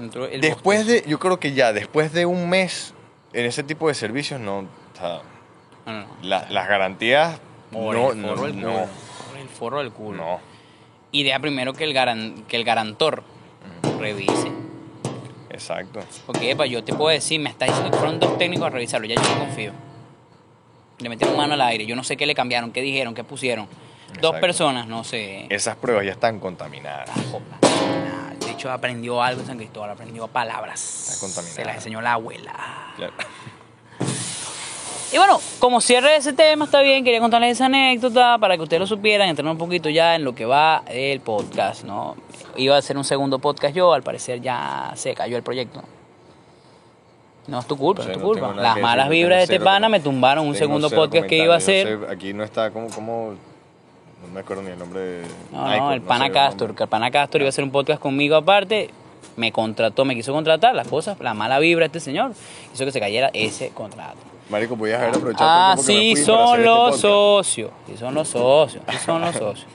me 0.00 0.04
entró 0.04 0.26
el 0.26 0.40
después 0.40 0.84
de, 0.84 1.04
yo 1.06 1.20
creo 1.20 1.38
que 1.38 1.52
ya, 1.52 1.72
después 1.72 2.12
de 2.12 2.26
un 2.26 2.50
mes 2.50 2.92
en 3.32 3.46
ese 3.46 3.62
tipo 3.62 3.86
de 3.86 3.94
servicios, 3.94 4.40
no, 4.40 4.66
sea. 5.02 5.20
No, 5.86 5.92
no, 6.00 6.06
la- 6.22 6.46
las 6.50 6.68
garantías, 6.68 7.40
Por 7.70 7.94
no, 7.96 8.12
el 8.12 8.22
no, 8.22 8.28
forro 8.28 8.42
del 8.46 8.54
culo. 8.54 8.68
no, 8.70 8.78
Por 9.28 9.36
el 9.40 9.48
forro 9.48 9.78
del 9.80 9.92
culo. 9.92 10.24
no. 10.24 10.40
Y 11.10 11.24
deja 11.24 11.38
primero 11.40 11.72
que 11.74 11.84
el, 11.84 11.92
garan, 11.92 12.44
que 12.48 12.56
el 12.56 12.64
garantor 12.64 13.22
revise. 13.98 14.50
Exacto. 15.50 16.00
Porque, 16.26 16.50
epa, 16.52 16.64
yo 16.66 16.82
te 16.82 16.94
puedo 16.94 17.10
decir, 17.10 17.38
me 17.40 17.50
está 17.50 17.66
diciendo 17.66 17.90
que 17.90 17.96
fueron 17.98 18.18
dos 18.18 18.38
técnicos 18.38 18.66
a 18.66 18.70
revisarlo, 18.70 19.06
ya 19.06 19.16
yo 19.16 19.22
no 19.34 19.38
confío. 19.40 19.72
Le 21.00 21.08
metieron 21.10 21.36
mano 21.36 21.52
al 21.54 21.60
aire, 21.62 21.84
yo 21.84 21.94
no 21.96 22.04
sé 22.04 22.16
qué 22.16 22.24
le 22.26 22.34
cambiaron, 22.34 22.72
qué 22.72 22.80
dijeron, 22.80 23.14
qué 23.14 23.24
pusieron. 23.24 23.68
Dos 24.20 24.36
personas, 24.36 24.86
no 24.86 25.04
sé. 25.04 25.46
Esas 25.50 25.76
pruebas 25.76 26.04
ya 26.06 26.12
están 26.12 26.38
contaminadas. 26.38 27.10
Jopla. 27.30 27.58
Nah, 27.62 28.34
De 28.44 28.50
hecho, 28.52 28.70
aprendió 28.70 29.22
algo 29.22 29.40
en 29.40 29.46
San 29.46 29.56
Cristóbal, 29.58 29.90
aprendió 29.90 30.28
palabras. 30.28 31.10
Está 31.10 31.20
contaminada. 31.26 31.54
Se 31.56 31.64
las 31.64 31.76
enseñó 31.76 32.00
la 32.00 32.12
abuela. 32.14 32.92
Claro. 32.96 33.12
Y 35.12 35.18
bueno, 35.18 35.38
como 35.58 35.82
cierre 35.82 36.12
de 36.12 36.16
ese 36.16 36.32
tema, 36.32 36.64
está 36.64 36.80
bien, 36.80 37.04
quería 37.04 37.20
contarles 37.20 37.52
esa 37.52 37.66
anécdota 37.66 38.38
para 38.38 38.56
que 38.56 38.62
ustedes 38.62 38.80
lo 38.80 38.86
supieran, 38.86 39.28
entrar 39.28 39.46
un 39.46 39.58
poquito 39.58 39.90
ya 39.90 40.14
en 40.14 40.24
lo 40.24 40.34
que 40.34 40.46
va 40.46 40.84
el 40.86 41.20
podcast, 41.20 41.84
¿no? 41.84 42.16
Iba 42.56 42.76
a 42.76 42.78
hacer 42.78 42.96
un 42.96 43.04
segundo 43.04 43.38
podcast 43.38 43.76
yo, 43.76 43.92
al 43.92 44.02
parecer 44.02 44.40
ya 44.40 44.90
se 44.94 45.14
cayó 45.14 45.36
el 45.36 45.42
proyecto. 45.42 45.82
No 47.46 47.58
es 47.58 47.66
tu 47.66 47.76
culpa, 47.76 48.04
No 48.04 48.08
es 48.08 48.14
tu 48.14 48.20
no 48.20 48.26
culpa. 48.26 48.54
Las 48.54 48.78
malas 48.80 49.10
decir, 49.10 49.24
vibras 49.24 49.38
de 49.40 49.42
este 49.54 49.60
pana 49.60 49.90
me 49.90 50.00
tumbaron 50.00 50.46
un 50.46 50.54
segundo 50.54 50.88
podcast 50.88 51.26
que 51.26 51.44
iba 51.44 51.52
a 51.54 51.58
hacer. 51.58 51.86
sé, 51.86 52.10
aquí 52.10 52.32
no 52.32 52.42
está 52.42 52.70
como, 52.70 52.88
como, 52.88 53.34
no 54.22 54.32
me 54.32 54.40
acuerdo 54.40 54.62
ni 54.62 54.70
el 54.70 54.78
nombre 54.78 55.00
de... 55.00 55.22
No, 55.52 55.64
Michael, 55.64 55.80
no, 55.80 55.92
el 55.92 56.00
pana 56.00 56.26
el 56.26 56.32
Castor, 56.32 56.74
que 56.74 56.84
el 56.84 56.88
pana 56.88 57.10
Castor 57.10 57.42
iba 57.42 57.48
a 57.48 57.50
hacer 57.50 57.64
un 57.64 57.70
podcast 57.70 58.00
conmigo 58.00 58.34
aparte, 58.34 58.88
me 59.36 59.52
contrató, 59.52 60.06
me 60.06 60.14
quiso 60.14 60.32
contratar, 60.32 60.74
las 60.74 60.88
cosas, 60.88 61.20
la 61.20 61.34
mala 61.34 61.58
vibra 61.58 61.82
de 61.82 61.86
este 61.88 62.00
señor, 62.00 62.32
hizo 62.72 62.86
que 62.86 62.92
se 62.92 63.00
cayera 63.00 63.30
ese 63.34 63.68
contrato. 63.70 64.31
Marico, 64.50 64.76
podías 64.76 65.00
haber 65.00 65.16
aprovechado 65.16 65.48
Ah, 65.50 65.74
el 65.78 65.84
tiempo 65.84 65.92
que 66.02 66.08
me 66.10 66.16
sí 66.16 66.24
son 66.24 66.48
hacer 66.52 66.64
los 66.66 67.00
socios, 67.00 67.70
sí 67.86 67.96
son 67.96 68.14
los 68.14 68.28
socios, 68.28 68.84
sí 68.90 68.96
son 68.98 69.20
los 69.20 69.34
socios. 69.34 69.66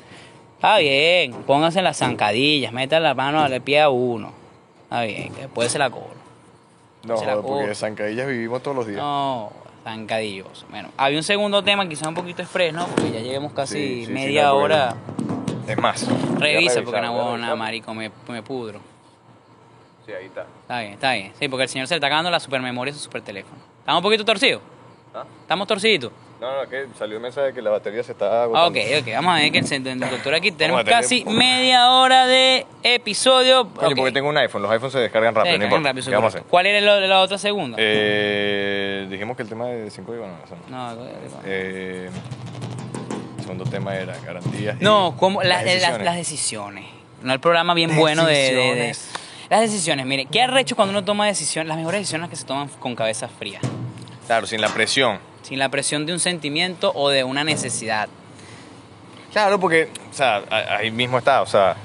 Está 0.56 0.78
bien, 0.80 1.34
pónganse 1.46 1.82
las 1.82 1.98
zancadillas, 1.98 2.72
metan 2.74 3.04
la 3.04 3.14
mano 3.14 3.42
al 3.42 3.62
pie 3.62 3.82
a 3.82 3.90
uno. 3.90 4.32
Está 4.84 5.04
bien, 5.04 5.34
que 5.34 5.42
después 5.42 5.72
se 5.72 5.80
la 5.80 5.90
cobro. 5.90 6.18
No, 7.04 7.18
se 7.18 7.26
la 7.26 7.34
joder, 7.34 7.42
porque 7.44 7.54
cobro. 7.60 7.68
de 7.68 7.76
zancadillas 7.76 8.28
vivimos 8.28 8.62
todos 8.64 8.78
los 8.78 8.88
días. 8.88 9.00
No, 9.00 9.52
zancadillos. 9.84 10.66
Bueno, 10.70 10.90
había 10.98 11.18
un 11.18 11.24
segundo 11.24 11.64
tema, 11.64 11.88
quizá 11.88 12.10
un 12.10 12.16
poquito 12.16 12.42
express, 12.42 12.74
¿no? 12.74 12.86
Porque 12.88 13.12
ya 13.12 13.20
llevamos 13.20 13.54
casi 13.54 13.74
Sí, 13.76 14.00
sí, 14.02 14.06
sí, 14.08 14.12
media 14.12 14.54
hora 14.54 14.96
Es 15.68 15.78
más. 15.78 16.08
voy 16.08 16.36
a 16.36 16.40
Revisa, 16.40 16.82
porque 16.84 17.02
no 17.02 17.12
voy 17.14 17.20
a 17.22 17.24
huevo 17.24 17.38
nada, 17.38 17.56
marico, 17.56 17.94
me, 17.94 18.12
me 18.28 18.42
pudro. 18.44 18.80
Sí, 20.06 20.12
ahí 20.14 20.26
está. 20.26 20.46
Está 20.62 20.80
bien, 20.82 20.94
está 20.94 21.14
bien. 21.14 21.34
Sí, 21.40 21.48
porque 21.50 21.64
el 21.64 21.70
señor 21.70 21.88
se 21.88 21.94
le 21.94 21.98
está 21.98 22.08
acabando 22.08 22.32
la 22.32 22.40
supermemoria 22.40 22.94
de 22.94 22.98
su 22.98 23.04
superteléfono. 23.04 23.58
¿Estamos 23.88 24.00
un 24.00 24.04
poquito 24.04 24.26
torcidos? 24.26 24.62
¿Ah? 25.16 25.24
¿Estamos 25.44 25.66
torciditos? 25.66 26.12
No, 26.42 26.62
no, 26.62 26.70
que 26.70 26.88
salió 27.00 27.16
un 27.16 27.24
mensaje 27.24 27.48
de 27.48 27.54
que 27.54 27.62
la 27.62 27.70
batería 27.70 28.04
se 28.04 28.12
está 28.12 28.44
agotando. 28.44 28.68
ok, 28.82 28.86
ok. 29.00 29.14
Vamos 29.14 29.32
a 29.32 29.40
ver 29.40 29.50
que 29.54 29.60
el 29.60 30.00
doctor 30.02 30.34
aquí 30.36 30.52
tenemos 30.52 30.84
casi 30.84 31.24
media 31.24 31.90
hora 31.92 32.28
de 32.28 32.66
episodio. 32.84 33.62
Ok. 33.62 33.94
porque 33.96 34.12
tengo 34.12 34.28
un 34.28 34.38
iPhone, 34.38 34.62
los 34.62 34.70
iPhones 34.72 34.92
se 34.92 35.00
descargan 35.00 35.34
rápido, 35.34 35.54
Sí, 35.56 35.60
no 35.60 35.64
cargan 35.64 35.78
importa. 35.80 35.90
rápido, 35.94 36.06
¿Qué 36.06 36.16
vamos 36.16 36.36
a 36.36 36.38
hacer? 36.40 36.50
¿Cuál 36.50 36.66
era 36.66 36.82
la, 36.82 37.08
la 37.08 37.22
otra 37.22 37.38
segunda? 37.38 37.78
Eh, 37.80 39.08
dijimos 39.10 39.38
que 39.38 39.44
el 39.44 39.50
tema 39.50 39.68
de 39.68 39.90
5 39.90 40.12
días, 40.12 40.22
bueno, 40.28 40.38
eso 40.44 40.56
no. 40.70 40.94
no, 40.96 41.06
Eh, 41.46 42.10
el 43.38 43.42
segundo 43.42 43.64
tema 43.64 43.96
era 43.96 44.18
garantías. 44.26 44.82
no, 44.82 45.16
como 45.18 45.42
la- 45.44 45.64
las 45.64 46.02
las, 46.04 46.16
decisiones. 46.18 46.86
No 47.24 47.32
el 47.32 47.40
programa 47.40 47.74
bien 47.74 47.96
bueno 47.96 48.26
de, 48.26 48.34
de-. 48.54 48.96
Las 49.50 49.62
decisiones, 49.62 50.06
mire, 50.06 50.26
¿qué 50.26 50.42
arrecho 50.42 50.76
cuando 50.76 50.92
uno 50.92 51.06
toma 51.06 51.26
decisiones? 51.26 51.70
Las 51.70 51.78
mejores 51.78 52.02
decisiones 52.02 52.30
que 52.30 52.36
se 52.36 52.46
toman 52.46 52.68
con 52.80 52.96
cabeza 52.96 53.30
fría. 53.30 53.60
Claro, 54.26 54.46
sin 54.46 54.60
la 54.60 54.68
presión. 54.70 55.20
Sin 55.42 55.58
la 55.60 55.70
presión 55.70 56.06
de 56.06 56.12
un 56.12 56.20
sentimiento 56.20 56.92
o 56.94 57.10
de 57.10 57.24
una 57.24 57.46
necesidad. 57.46 58.10
Claro, 59.32 59.58
porque, 59.60 59.90
o 60.12 60.14
sea, 60.14 60.44
ahí 60.50 60.92
mismo 60.92 61.18
está, 61.18 61.42
o 61.42 61.46
sea, 61.46 61.78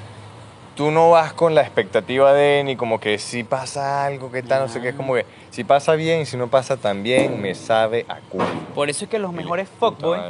tú 0.75 0.91
no 0.91 1.11
vas 1.11 1.33
con 1.35 1.55
la 1.55 1.61
expectativa 1.63 2.33
de 2.33 2.65
ni 2.65 2.75
como 2.75 2.99
que 2.99 3.19
si 3.19 3.45
pasa 3.45 4.05
algo, 4.05 4.33
que 4.33 4.43
tal, 4.43 4.63
no 4.63 4.69
sé 4.69 4.81
qué, 4.81 4.89
es 4.89 4.95
como 4.97 5.15
que 5.15 5.25
si 5.51 5.63
pasa 5.63 5.95
bien, 5.95 6.27
si 6.27 6.37
no 6.37 6.49
pasa 6.49 6.77
tan 6.77 7.05
bien, 7.05 7.41
me 7.41 7.55
sabe 7.55 8.07
a 8.09 8.17
culo. 8.29 8.47
Por 8.75 8.91
eso 8.91 9.05
es 9.05 9.11
que 9.11 9.21
los 9.21 9.33
mejores 9.33 9.69
fuckboys. 9.79 10.21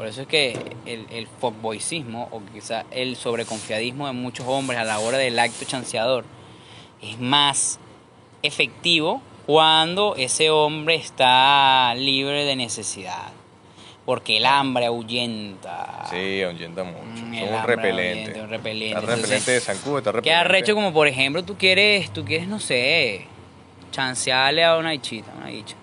Por 0.00 0.06
eso 0.06 0.22
es 0.22 0.28
que 0.28 0.58
el, 0.86 1.06
el 1.10 1.26
fuckboycismo 1.26 2.30
o 2.30 2.40
quizá 2.54 2.86
el 2.90 3.16
sobreconfiadismo 3.16 4.06
de 4.06 4.14
muchos 4.14 4.46
hombres 4.48 4.80
a 4.80 4.84
la 4.84 4.98
hora 4.98 5.18
del 5.18 5.38
acto 5.38 5.66
chanceador 5.66 6.24
es 7.02 7.20
más 7.20 7.78
efectivo 8.42 9.20
cuando 9.44 10.16
ese 10.16 10.48
hombre 10.48 10.94
está 10.94 11.94
libre 11.96 12.46
de 12.46 12.56
necesidad. 12.56 13.28
Porque 14.06 14.38
el 14.38 14.46
hambre 14.46 14.86
ahuyenta. 14.86 16.06
Sí, 16.10 16.40
ahuyenta 16.44 16.82
mucho. 16.82 17.22
Mm, 17.22 17.34
el 17.34 17.54
un 17.56 17.62
repelente. 17.62 18.40
un 18.40 18.48
repelente. 18.48 18.86
Está 18.86 19.00
Entonces, 19.00 19.20
repelente 19.20 19.50
de 19.50 19.60
zancudo, 19.60 19.98
está 19.98 20.12
repelente. 20.12 20.30
¿Qué 20.30 20.34
arrecho 20.34 20.74
como 20.74 20.94
por 20.94 21.08
ejemplo 21.08 21.44
tú 21.44 21.58
quieres, 21.58 22.10
tú 22.10 22.24
quieres, 22.24 22.48
no 22.48 22.58
sé, 22.58 23.26
chancearle 23.90 24.64
a 24.64 24.78
una 24.78 24.94
hichita, 24.94 25.30
una 25.36 25.52
hicha, 25.52 25.76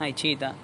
una 0.00 0.08
hichita. 0.08 0.56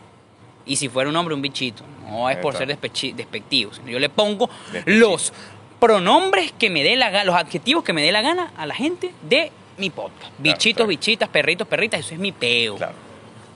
Y 0.66 0.76
si 0.76 0.88
fuera 0.88 1.08
un 1.08 1.16
hombre, 1.16 1.34
un 1.34 1.42
bichito. 1.42 1.84
No 2.10 2.28
es 2.28 2.36
por 2.38 2.56
ser 2.56 2.68
despectivo. 2.68 3.70
Yo 3.86 3.98
le 3.98 4.08
pongo 4.08 4.50
los 4.84 5.32
pronombres 5.80 6.52
que 6.52 6.70
me 6.70 6.82
dé 6.82 6.96
la 6.96 7.10
gana, 7.10 7.24
los 7.24 7.36
adjetivos 7.36 7.84
que 7.84 7.92
me 7.92 8.02
dé 8.02 8.12
la 8.12 8.22
gana 8.22 8.52
a 8.56 8.66
la 8.66 8.74
gente 8.74 9.12
de 9.22 9.52
mi 9.78 9.90
podcast. 9.90 10.32
Bichitos, 10.38 10.76
claro. 10.76 10.88
bichitas, 10.88 11.28
perritos, 11.28 11.68
perritas, 11.68 12.00
eso 12.00 12.14
es 12.14 12.20
mi 12.20 12.32
peo. 12.32 12.76
Claro. 12.76 12.94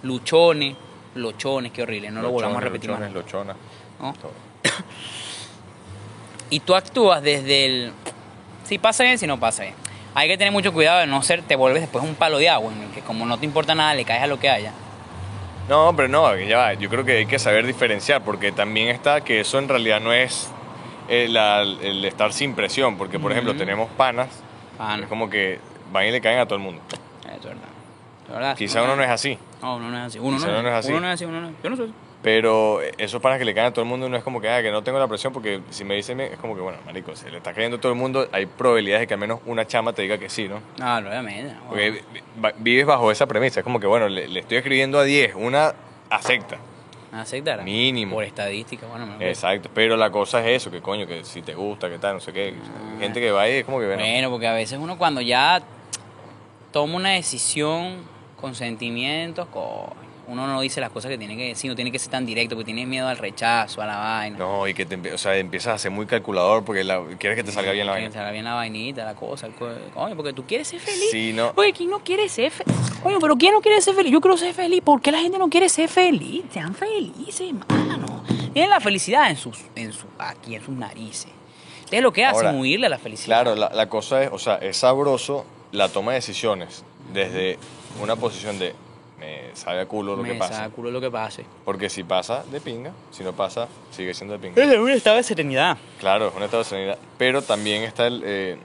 Luchones, 0.02 0.76
lochones, 1.14 1.72
qué 1.72 1.82
horrible, 1.82 2.10
no 2.10 2.22
lo 2.22 2.30
volvamos 2.30 2.58
a 2.58 2.60
repetir 2.60 2.90
más. 2.90 3.00
lochones, 3.00 3.24
lochonas, 3.24 3.56
¿no? 4.00 4.12
todo. 4.14 4.32
Y 6.52 6.58
tú 6.58 6.74
actúas 6.74 7.22
desde 7.22 7.64
el... 7.64 7.92
Si 8.64 8.76
pasa 8.78 9.04
bien, 9.04 9.18
si 9.18 9.26
no 9.28 9.38
pasa 9.38 9.62
bien. 9.62 9.74
Hay 10.16 10.26
que 10.26 10.36
tener 10.36 10.52
mucho 10.52 10.72
cuidado 10.72 10.98
de 10.98 11.06
no 11.06 11.22
ser, 11.22 11.42
te 11.42 11.54
vuelves 11.54 11.80
después 11.80 12.02
un 12.04 12.16
palo 12.16 12.38
de 12.38 12.48
agua, 12.48 12.72
en 12.72 12.82
el 12.82 12.90
que 12.90 13.02
como 13.02 13.24
no 13.24 13.38
te 13.38 13.46
importa 13.46 13.76
nada, 13.76 13.94
le 13.94 14.04
caes 14.04 14.24
a 14.24 14.26
lo 14.26 14.40
que 14.40 14.50
haya. 14.50 14.72
No, 15.68 15.94
pero 15.94 16.08
no, 16.08 16.36
ya 16.36 16.58
va. 16.58 16.74
Yo 16.74 16.88
creo 16.88 17.04
que 17.04 17.18
hay 17.18 17.26
que 17.26 17.38
saber 17.38 17.66
diferenciar, 17.66 18.22
porque 18.24 18.50
también 18.52 18.88
está 18.88 19.20
que 19.22 19.40
eso 19.40 19.58
en 19.58 19.68
realidad 19.68 20.00
no 20.00 20.12
es 20.12 20.50
eh, 21.08 21.26
la- 21.28 21.62
el 21.62 22.04
estar 22.04 22.32
sin 22.32 22.54
presión, 22.54 22.96
porque 22.96 23.18
por 23.18 23.32
ejemplo 23.32 23.54
tenemos 23.56 23.90
panas, 23.90 24.28
no. 24.78 24.94
es 25.02 25.08
como 25.08 25.28
que 25.28 25.58
van 25.92 26.06
y 26.06 26.10
le 26.12 26.20
caen 26.20 26.38
a 26.38 26.44
todo 26.46 26.54
el 26.56 26.62
mundo. 26.62 26.80
Es 27.24 27.42
verdad. 27.44 27.56
Es 28.26 28.32
verdad. 28.32 28.56
Quizá 28.56 28.82
uno 28.82 28.94
no 28.96 29.02
es 29.02 29.10
así, 29.10 29.36
No, 29.60 29.76
uno 29.76 29.90
no 29.90 29.96
es 29.98 30.02
así. 30.04 30.18
Uno 30.20 30.38
no, 30.38 30.62
no 30.62 30.68
es 30.68 30.74
así. 30.74 30.90
Uno 30.92 31.00
no 31.00 31.06
es 31.08 31.14
así, 31.14 31.24
uno 31.24 31.40
no 31.40 31.48
es 31.48 31.54
Yo 31.62 31.70
no 31.70 31.76
soy 31.76 31.86
así. 31.86 31.94
Pero 32.22 32.80
esos 32.98 33.20
panas 33.22 33.38
que 33.38 33.44
le 33.46 33.54
caen 33.54 33.68
a 33.68 33.70
todo 33.72 33.82
el 33.82 33.88
mundo 33.88 34.08
no 34.08 34.16
es 34.16 34.22
como 34.22 34.40
que, 34.40 34.48
ah, 34.50 34.60
que 34.62 34.70
no 34.70 34.82
tengo 34.82 34.98
la 34.98 35.08
presión, 35.08 35.32
porque 35.32 35.60
si 35.70 35.84
me 35.84 35.94
dicen, 35.94 36.20
es 36.20 36.36
como 36.38 36.54
que, 36.54 36.60
bueno, 36.60 36.78
marico, 36.84 37.16
si 37.16 37.30
le 37.30 37.38
está 37.38 37.54
cayendo 37.54 37.78
a 37.78 37.80
todo 37.80 37.92
el 37.92 37.98
mundo, 37.98 38.28
hay 38.32 38.44
probabilidades 38.46 39.02
de 39.02 39.06
que 39.06 39.14
al 39.14 39.20
menos 39.20 39.40
una 39.46 39.66
chama 39.66 39.92
te 39.94 40.02
diga 40.02 40.18
que 40.18 40.28
sí, 40.28 40.46
¿no? 40.48 40.60
No, 40.78 41.08
obviamente. 41.08 41.54
no. 41.54 41.68
Porque 41.68 41.90
vi- 41.90 42.00
vi- 42.36 42.48
vives 42.58 42.86
bajo 42.86 43.10
esa 43.10 43.26
premisa, 43.26 43.60
es 43.60 43.64
como 43.64 43.80
que, 43.80 43.86
bueno, 43.86 44.08
le, 44.08 44.28
le 44.28 44.40
estoy 44.40 44.58
escribiendo 44.58 44.98
a 44.98 45.04
10, 45.04 45.34
una 45.34 45.74
acepta. 46.10 46.58
Aceptar. 47.12 47.62
Mínimo. 47.64 48.14
Por 48.16 48.24
estadística, 48.24 48.86
bueno. 48.86 49.04
me 49.06 49.28
Exacto, 49.28 49.68
pero 49.74 49.96
la 49.96 50.10
cosa 50.10 50.40
es 50.46 50.62
eso, 50.62 50.70
que 50.70 50.80
coño, 50.80 51.06
que 51.08 51.24
si 51.24 51.42
te 51.42 51.54
gusta, 51.54 51.88
que 51.88 51.98
tal, 51.98 52.14
no 52.14 52.20
sé 52.20 52.32
qué. 52.32 52.54
Gente 53.00 53.18
que 53.20 53.30
va 53.32 53.42
ahí 53.42 53.54
es 53.54 53.64
como 53.64 53.80
que, 53.80 53.86
bueno, 53.86 54.02
Bueno, 54.02 54.30
porque 54.30 54.46
a 54.46 54.52
veces 54.52 54.78
uno 54.78 54.96
cuando 54.96 55.20
ya 55.20 55.60
toma 56.70 56.96
una 56.96 57.10
decisión 57.10 58.02
con 58.40 58.54
sentimientos, 58.54 59.48
coño, 59.48 59.90
uno 60.30 60.46
no 60.46 60.60
dice 60.60 60.80
las 60.80 60.90
cosas 60.90 61.10
que 61.10 61.18
tiene 61.18 61.36
que 61.36 61.48
decir, 61.48 61.68
no 61.70 61.74
tiene 61.74 61.90
que 61.92 61.98
ser 61.98 62.10
tan 62.10 62.24
directo, 62.24 62.54
porque 62.54 62.66
tiene 62.66 62.86
miedo 62.86 63.08
al 63.08 63.18
rechazo, 63.18 63.82
a 63.82 63.86
la 63.86 63.96
vaina. 63.96 64.38
no, 64.38 64.66
y 64.68 64.74
que 64.74 64.86
te, 64.86 65.12
o 65.12 65.18
sea, 65.18 65.36
empiezas 65.36 65.74
a 65.74 65.78
ser 65.78 65.90
muy 65.90 66.06
calculador 66.06 66.64
porque 66.64 66.84
la- 66.84 67.02
quieres 67.18 67.36
que 67.36 67.44
te 67.44 67.52
salga 67.52 67.72
bien 67.72 67.86
la 67.86 67.94
Que 67.94 68.00
vaina. 68.00 68.12
salga 68.14 68.30
bien 68.30 68.44
la 68.44 68.54
vainita, 68.54 69.04
la 69.04 69.14
cosa, 69.14 69.46
el 69.46 69.54
co- 69.54 69.68
coño, 69.94 70.14
porque 70.16 70.32
tú 70.32 70.44
quieres 70.46 70.68
ser 70.68 70.80
feliz. 70.80 71.10
Sí, 71.10 71.32
no. 71.32 71.52
Oye, 71.56 71.72
¿quién 71.72 71.90
no 71.90 71.98
quiere 72.00 72.28
ser 72.28 72.50
feliz? 72.50 72.74
Coño, 73.02 73.18
pero 73.20 73.36
¿quién 73.36 73.52
no 73.52 73.60
quiere 73.60 73.80
ser 73.80 73.94
feliz? 73.94 74.12
Yo 74.12 74.20
quiero 74.20 74.36
ser 74.36 74.54
feliz. 74.54 74.80
¿Por 74.82 75.00
qué 75.02 75.10
la 75.12 75.18
gente 75.18 75.38
no 75.38 75.48
quiere 75.48 75.68
ser 75.68 75.88
feliz? 75.88 76.44
Sean 76.52 76.74
felices, 76.74 77.40
hermano. 77.48 78.22
Tienen 78.52 78.70
la 78.70 78.80
felicidad 78.80 79.30
en 79.30 79.36
sus, 79.36 79.58
en 79.74 79.92
su, 79.92 80.06
aquí, 80.18 80.54
en 80.54 80.62
sus 80.64 80.74
narices. 80.76 81.30
Ustedes 81.84 82.02
lo 82.02 82.12
que 82.12 82.24
hacen 82.24 82.46
Ahora, 82.46 82.58
huirle 82.58 82.86
a 82.86 82.90
la 82.90 82.98
felicidad. 82.98 83.42
Claro, 83.42 83.56
la, 83.56 83.70
la 83.74 83.88
cosa 83.88 84.22
es, 84.22 84.30
o 84.32 84.38
sea, 84.38 84.56
es 84.56 84.76
sabroso 84.76 85.44
la 85.72 85.88
toma 85.88 86.12
de 86.12 86.16
decisiones 86.18 86.84
desde 87.12 87.58
una 88.02 88.16
posición 88.16 88.58
de 88.58 88.74
me 89.20 89.54
sabe 89.54 89.80
a 89.82 89.86
culo 89.86 90.16
lo 90.16 90.22
Me 90.22 90.32
que 90.32 90.38
pasa. 90.38 90.54
saca 90.54 90.70
culo 90.70 90.90
lo 90.90 91.00
que 91.00 91.10
pase. 91.10 91.44
Porque 91.64 91.90
si 91.90 92.02
pasa, 92.02 92.42
de 92.50 92.60
pinga. 92.60 92.92
Si 93.10 93.22
no 93.22 93.32
pasa, 93.34 93.68
sigue 93.90 94.14
siendo 94.14 94.32
de 94.32 94.40
pinga. 94.40 94.62
Es 94.64 94.78
un 94.78 94.90
estado 94.90 95.16
de 95.18 95.22
serenidad. 95.22 95.76
Claro, 95.98 96.28
es 96.28 96.34
un 96.34 96.42
estado 96.42 96.62
de 96.62 96.68
serenidad. 96.68 96.98
Pero 97.18 97.42
también 97.42 97.82
está 97.82 98.06
el, 98.06 98.22
eh, 98.24 98.56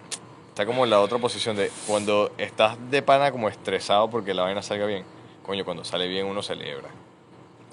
está 0.48 0.66
como 0.66 0.86
la 0.86 1.02
otra 1.02 1.18
posición 1.20 1.58
de 1.58 1.70
cuando 1.86 2.32
estás 2.38 2.78
de 2.90 3.02
pana 3.02 3.32
como 3.32 3.50
estresado 3.50 4.10
porque 4.10 4.34
la 4.34 4.44
vaina 4.44 4.62
salga 4.62 4.86
bien. 4.86 5.04
Coño, 5.46 5.66
cuando 5.66 5.84
sale 5.84 6.08
bien 6.08 6.26
uno 6.26 6.42
celebra. 6.42 6.90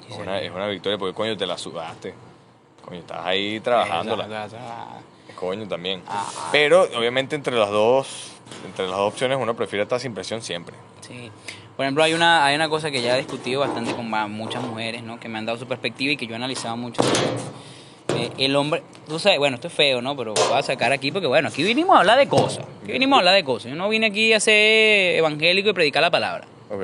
Sí, 0.06 0.12
es, 0.12 0.18
una, 0.18 0.40
es 0.40 0.50
una 0.50 0.66
victoria 0.66 0.98
porque 0.98 1.14
coño 1.14 1.36
te 1.36 1.46
la 1.46 1.56
sudaste. 1.56 2.12
Coño, 2.84 2.98
estás 2.98 3.24
ahí 3.24 3.60
trabajándola. 3.60 4.48
Coño, 5.36 5.66
también. 5.68 6.02
Ah. 6.08 6.28
Pero 6.52 6.82
obviamente 6.96 7.36
entre 7.36 7.56
las 7.56 7.70
dos, 7.70 8.32
entre 8.66 8.86
las 8.88 8.96
dos 8.96 9.12
opciones 9.12 9.38
uno 9.40 9.54
prefiere 9.54 9.84
estar 9.84 10.00
sin 10.00 10.12
presión 10.14 10.42
siempre. 10.42 10.74
Sí. 11.00 11.30
Por 11.76 11.84
ejemplo, 11.84 12.04
hay 12.04 12.12
una, 12.12 12.44
hay 12.44 12.54
una 12.54 12.68
cosa 12.68 12.90
que 12.90 13.00
ya 13.00 13.14
he 13.14 13.18
discutido 13.18 13.60
bastante 13.60 13.94
con 13.94 14.08
muchas 14.30 14.62
mujeres, 14.62 15.02
¿no? 15.02 15.18
Que 15.18 15.28
me 15.28 15.38
han 15.38 15.46
dado 15.46 15.58
su 15.58 15.66
perspectiva 15.66 16.12
y 16.12 16.16
que 16.16 16.26
yo 16.26 16.34
he 16.34 16.36
analizado 16.36 16.76
mucho. 16.76 17.02
Eh, 18.14 18.30
el 18.38 18.54
hombre, 18.56 18.82
tú 19.08 19.18
sabes, 19.18 19.38
bueno, 19.38 19.54
esto 19.54 19.68
es 19.68 19.74
feo, 19.74 20.02
¿no? 20.02 20.14
Pero 20.16 20.34
voy 20.34 20.58
a 20.58 20.62
sacar 20.62 20.92
aquí 20.92 21.10
porque, 21.10 21.26
bueno, 21.26 21.48
aquí 21.48 21.62
vinimos 21.62 21.96
a 21.96 22.00
hablar 22.00 22.18
de 22.18 22.28
cosas. 22.28 22.64
Aquí 22.82 22.92
vinimos 22.92 23.16
a 23.16 23.18
hablar 23.20 23.34
de 23.34 23.44
cosas. 23.44 23.70
Yo 23.70 23.76
no 23.76 23.88
vine 23.88 24.06
aquí 24.06 24.32
a 24.32 24.40
ser 24.40 25.16
evangélico 25.16 25.70
y 25.70 25.72
predicar 25.72 26.02
la 26.02 26.10
palabra. 26.10 26.46
Ok. 26.70 26.82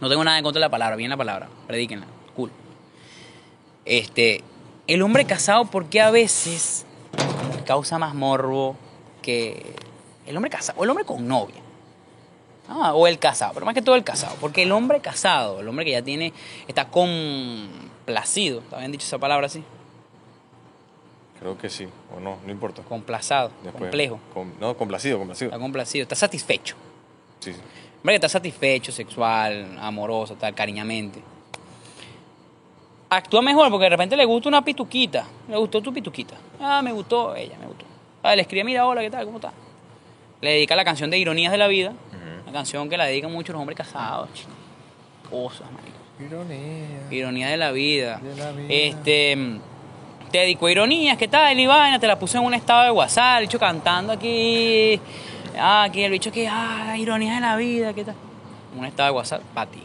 No 0.00 0.08
tengo 0.08 0.24
nada 0.24 0.38
en 0.38 0.44
contra 0.44 0.60
de 0.60 0.66
la 0.66 0.70
palabra, 0.70 0.96
bien 0.96 1.10
la 1.10 1.16
palabra. 1.16 1.48
Predíquenla. 1.66 2.06
Cool. 2.34 2.50
Este, 3.84 4.42
el 4.86 5.02
hombre 5.02 5.26
casado, 5.26 5.66
¿por 5.66 5.86
qué 5.86 6.00
a 6.00 6.10
veces 6.10 6.86
causa 7.66 7.98
más 7.98 8.14
morbo 8.14 8.76
que 9.22 9.76
el 10.26 10.36
hombre 10.36 10.50
casado? 10.50 10.80
O 10.80 10.84
el 10.84 10.90
hombre 10.90 11.04
con 11.04 11.28
novia. 11.28 11.63
Ah, 12.68 12.94
o 12.94 13.06
el 13.06 13.18
casado, 13.18 13.52
pero 13.54 13.66
más 13.66 13.74
que 13.74 13.82
todo 13.82 13.94
el 13.94 14.04
casado. 14.04 14.36
Porque 14.40 14.62
el 14.62 14.72
hombre 14.72 15.00
casado, 15.00 15.60
el 15.60 15.68
hombre 15.68 15.84
que 15.84 15.90
ya 15.92 16.02
tiene, 16.02 16.32
está 16.66 16.88
complacido, 16.88 18.60
¿está 18.60 18.78
bien 18.78 18.90
dicho 18.92 19.04
esa 19.06 19.18
palabra 19.18 19.46
así? 19.46 19.62
Creo 21.40 21.58
que 21.58 21.68
sí, 21.68 21.86
o 22.16 22.20
no, 22.20 22.38
no 22.44 22.50
importa. 22.50 22.82
Complazado, 22.82 23.50
Después, 23.62 23.82
complejo. 23.82 24.18
com- 24.32 24.52
no, 24.58 24.74
complacido, 24.76 25.18
complacido. 25.18 25.50
Está 25.50 25.58
complacido, 25.60 26.02
está 26.04 26.14
satisfecho. 26.16 26.74
Sí, 27.40 27.52
sí. 27.52 27.60
Hombre 27.98 28.12
que 28.12 28.16
está 28.16 28.28
satisfecho, 28.30 28.92
sexual, 28.92 29.76
amoroso, 29.80 30.34
tal, 30.36 30.54
cariñamente. 30.54 31.22
Actúa 33.10 33.42
mejor 33.42 33.70
porque 33.70 33.84
de 33.84 33.90
repente 33.90 34.16
le 34.16 34.24
gusta 34.24 34.48
una 34.48 34.64
pituquita. 34.64 35.26
Le 35.48 35.56
gustó 35.56 35.80
tu 35.82 35.92
pituquita. 35.92 36.34
Ah, 36.60 36.80
me 36.82 36.92
gustó, 36.92 37.36
ella 37.36 37.56
me 37.60 37.66
gustó. 37.66 37.84
Ah, 38.22 38.34
le 38.34 38.42
escribe, 38.42 38.64
mira, 38.64 38.86
hola, 38.86 39.02
¿qué 39.02 39.10
tal? 39.10 39.24
¿Cómo 39.26 39.36
está? 39.38 39.52
Le 40.40 40.50
dedica 40.50 40.74
la 40.76 40.84
canción 40.84 41.10
de 41.10 41.18
Ironías 41.18 41.52
de 41.52 41.58
la 41.58 41.68
Vida. 41.68 41.92
Canción 42.54 42.88
que 42.88 42.96
la 42.96 43.06
dedican 43.06 43.32
mucho 43.32 43.52
los 43.52 43.58
hombres 43.58 43.76
casados. 43.76 44.32
chico. 44.32 44.50
Cosas, 45.28 45.66
marico. 45.72 45.96
Ironía 47.10 47.48
de 47.48 47.56
la 47.56 47.72
vida. 47.72 48.18
De 48.18 48.36
la 48.36 48.52
vida. 48.52 48.68
Este. 48.72 49.34
mm, 49.34 49.60
Te 50.30 50.38
dedicó 50.38 50.68
ironías, 50.68 51.18
¿qué 51.18 51.26
tal? 51.26 51.58
Y 51.58 51.66
vaina, 51.66 51.98
te 51.98 52.06
la 52.06 52.16
puse 52.16 52.38
en 52.38 52.44
un 52.44 52.54
estado 52.54 52.84
de 52.84 52.92
WhatsApp, 52.92 53.38
el 53.40 53.46
bicho 53.46 53.58
cantando 53.58 54.12
aquí. 54.12 55.00
Ah, 55.58 55.82
aquí 55.82 56.04
el 56.04 56.12
bicho 56.12 56.30
que, 56.30 56.46
ah, 56.46 56.94
ironías 56.96 57.34
de 57.34 57.40
la 57.40 57.56
vida, 57.56 57.92
¿qué 57.92 58.04
tal? 58.04 58.14
Un 58.78 58.84
estado 58.84 59.08
de 59.08 59.16
WhatsApp 59.16 59.42
para 59.52 59.68
ti. 59.72 59.82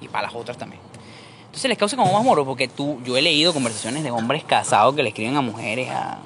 Y 0.00 0.06
para 0.06 0.28
las 0.28 0.36
otras 0.36 0.56
también. 0.56 0.80
Entonces 1.46 1.68
les 1.68 1.78
causa 1.78 1.96
como 1.96 2.12
más 2.12 2.22
moro, 2.22 2.44
porque 2.44 2.68
tú, 2.68 3.00
yo 3.04 3.16
he 3.16 3.22
leído 3.22 3.52
conversaciones 3.52 4.04
de 4.04 4.12
hombres 4.12 4.44
casados 4.44 4.94
que 4.94 5.02
le 5.02 5.08
escriben 5.08 5.36
a 5.36 5.40
mujeres 5.40 5.90
a, 5.90 6.18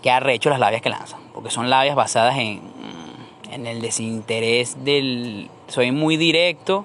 que 0.00 0.12
arrecho 0.12 0.48
las 0.48 0.60
labias 0.60 0.80
que 0.80 0.90
lanzan, 0.90 1.18
porque 1.34 1.50
son 1.50 1.68
labias 1.68 1.96
basadas 1.96 2.38
en, 2.38 2.77
en 3.50 3.66
el 3.66 3.80
desinterés 3.80 4.84
del... 4.84 5.50
Soy 5.68 5.90
muy 5.92 6.16
directo, 6.16 6.84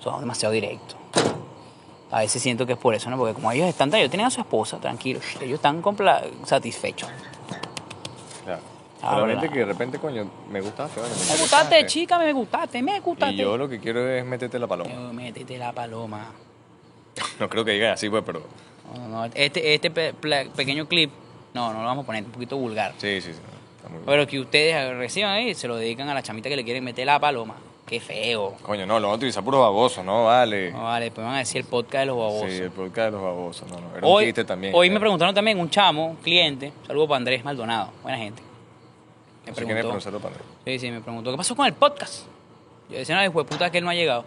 soy 0.00 0.20
demasiado 0.20 0.52
directo. 0.52 0.96
A 2.10 2.20
veces 2.20 2.40
siento 2.42 2.64
que 2.66 2.74
es 2.74 2.78
por 2.78 2.94
eso, 2.94 3.10
¿no? 3.10 3.16
Porque 3.18 3.34
como 3.34 3.50
ellos 3.50 3.66
están, 3.68 3.92
ellos 3.94 4.10
tienen 4.10 4.26
a 4.26 4.30
su 4.30 4.40
esposa, 4.40 4.78
tranquilos, 4.78 5.24
ellos 5.40 5.54
están 5.56 5.82
compla- 5.82 6.22
satisfechos. 6.44 7.08
Claro. 8.44 8.60
Ah, 9.02 9.16
Solamente 9.16 9.48
que 9.50 9.58
de 9.58 9.64
repente, 9.66 9.98
coño, 9.98 10.30
me 10.50 10.60
gustaste, 10.60 11.00
vale, 11.00 11.12
Me 11.12 11.36
gustaste, 11.38 11.86
chica, 11.86 12.18
me 12.18 12.32
gustaste, 12.32 12.82
me 12.82 13.00
gustaste. 13.00 13.34
Y 13.34 13.38
yo 13.38 13.56
lo 13.58 13.68
que 13.68 13.78
quiero 13.80 14.08
es 14.08 14.24
meterte 14.24 14.58
la 14.58 14.66
paloma. 14.66 14.90
Eh, 14.92 15.12
Métete 15.12 15.58
la 15.58 15.72
paloma. 15.72 16.32
No 17.40 17.48
creo 17.48 17.64
que 17.64 17.72
diga 17.72 17.92
así, 17.92 18.08
pues, 18.08 18.22
pero. 18.24 18.42
No, 18.96 19.08
no, 19.08 19.24
este 19.26 19.74
este 19.74 19.90
pe- 19.90 20.14
pequeño 20.56 20.86
clip, 20.86 21.10
no, 21.52 21.72
no 21.72 21.80
lo 21.80 21.84
vamos 21.86 22.04
a 22.04 22.06
poner, 22.06 22.24
un 22.24 22.30
poquito 22.30 22.56
vulgar. 22.56 22.94
Sí, 22.98 23.20
sí, 23.20 23.32
sí. 23.32 23.38
Pero 24.06 24.26
que 24.26 24.40
ustedes 24.40 24.96
reciban 24.96 25.32
ahí 25.32 25.54
se 25.54 25.68
lo 25.68 25.76
dedican 25.76 26.08
a 26.08 26.14
la 26.14 26.22
chamita 26.22 26.48
que 26.48 26.56
le 26.56 26.64
quieren 26.64 26.84
meter 26.84 27.06
la 27.06 27.18
paloma. 27.18 27.56
Qué 27.86 28.00
feo. 28.00 28.54
Coño, 28.62 28.86
no, 28.86 28.94
lo 28.94 29.08
vamos 29.08 29.16
a 29.16 29.16
utilizar 29.16 29.44
puro 29.44 29.60
baboso, 29.60 30.02
¿no? 30.02 30.24
Vale. 30.24 30.72
No, 30.72 30.84
vale, 30.84 31.10
pues 31.10 31.24
van 31.24 31.34
a 31.36 31.38
decir 31.40 31.58
el 31.60 31.66
podcast 31.66 32.00
de 32.00 32.06
los 32.06 32.16
babosos. 32.16 32.50
Sí, 32.50 32.56
el 32.56 32.70
podcast 32.70 33.06
de 33.06 33.10
los 33.10 33.22
babosos, 33.22 33.70
no, 33.70 33.78
no. 33.78 33.96
Era 33.96 34.06
hoy 34.06 34.24
un 34.24 34.28
chiste 34.28 34.44
también. 34.44 34.72
hoy 34.74 34.88
me 34.88 34.98
preguntaron 34.98 35.34
también, 35.34 35.60
un 35.60 35.68
chamo, 35.68 36.06
un 36.06 36.16
cliente, 36.16 36.72
saludo 36.86 37.08
para 37.08 37.18
Andrés 37.18 37.44
Maldonado, 37.44 37.90
buena 38.02 38.16
gente. 38.16 38.42
Me 39.44 39.50
No 39.50 39.54
sé 39.54 39.64
quién 39.64 39.76
es, 39.76 39.82
preguntó, 39.82 39.94
un 39.96 40.00
saludo 40.00 40.20
para 40.20 40.36
él. 40.36 40.40
sí, 40.64 40.78
sí, 40.78 40.90
me 40.90 41.02
preguntó, 41.02 41.30
¿qué 41.30 41.36
pasó 41.36 41.54
con 41.54 41.66
el 41.66 41.74
podcast? 41.74 42.24
Yo 42.88 42.96
decía, 42.96 43.16
no, 43.16 43.24
hijo 43.24 43.42
de 43.42 43.50
puta, 43.50 43.70
que 43.70 43.78
él 43.78 43.84
no 43.84 43.90
ha 43.90 43.94
llegado. 43.94 44.24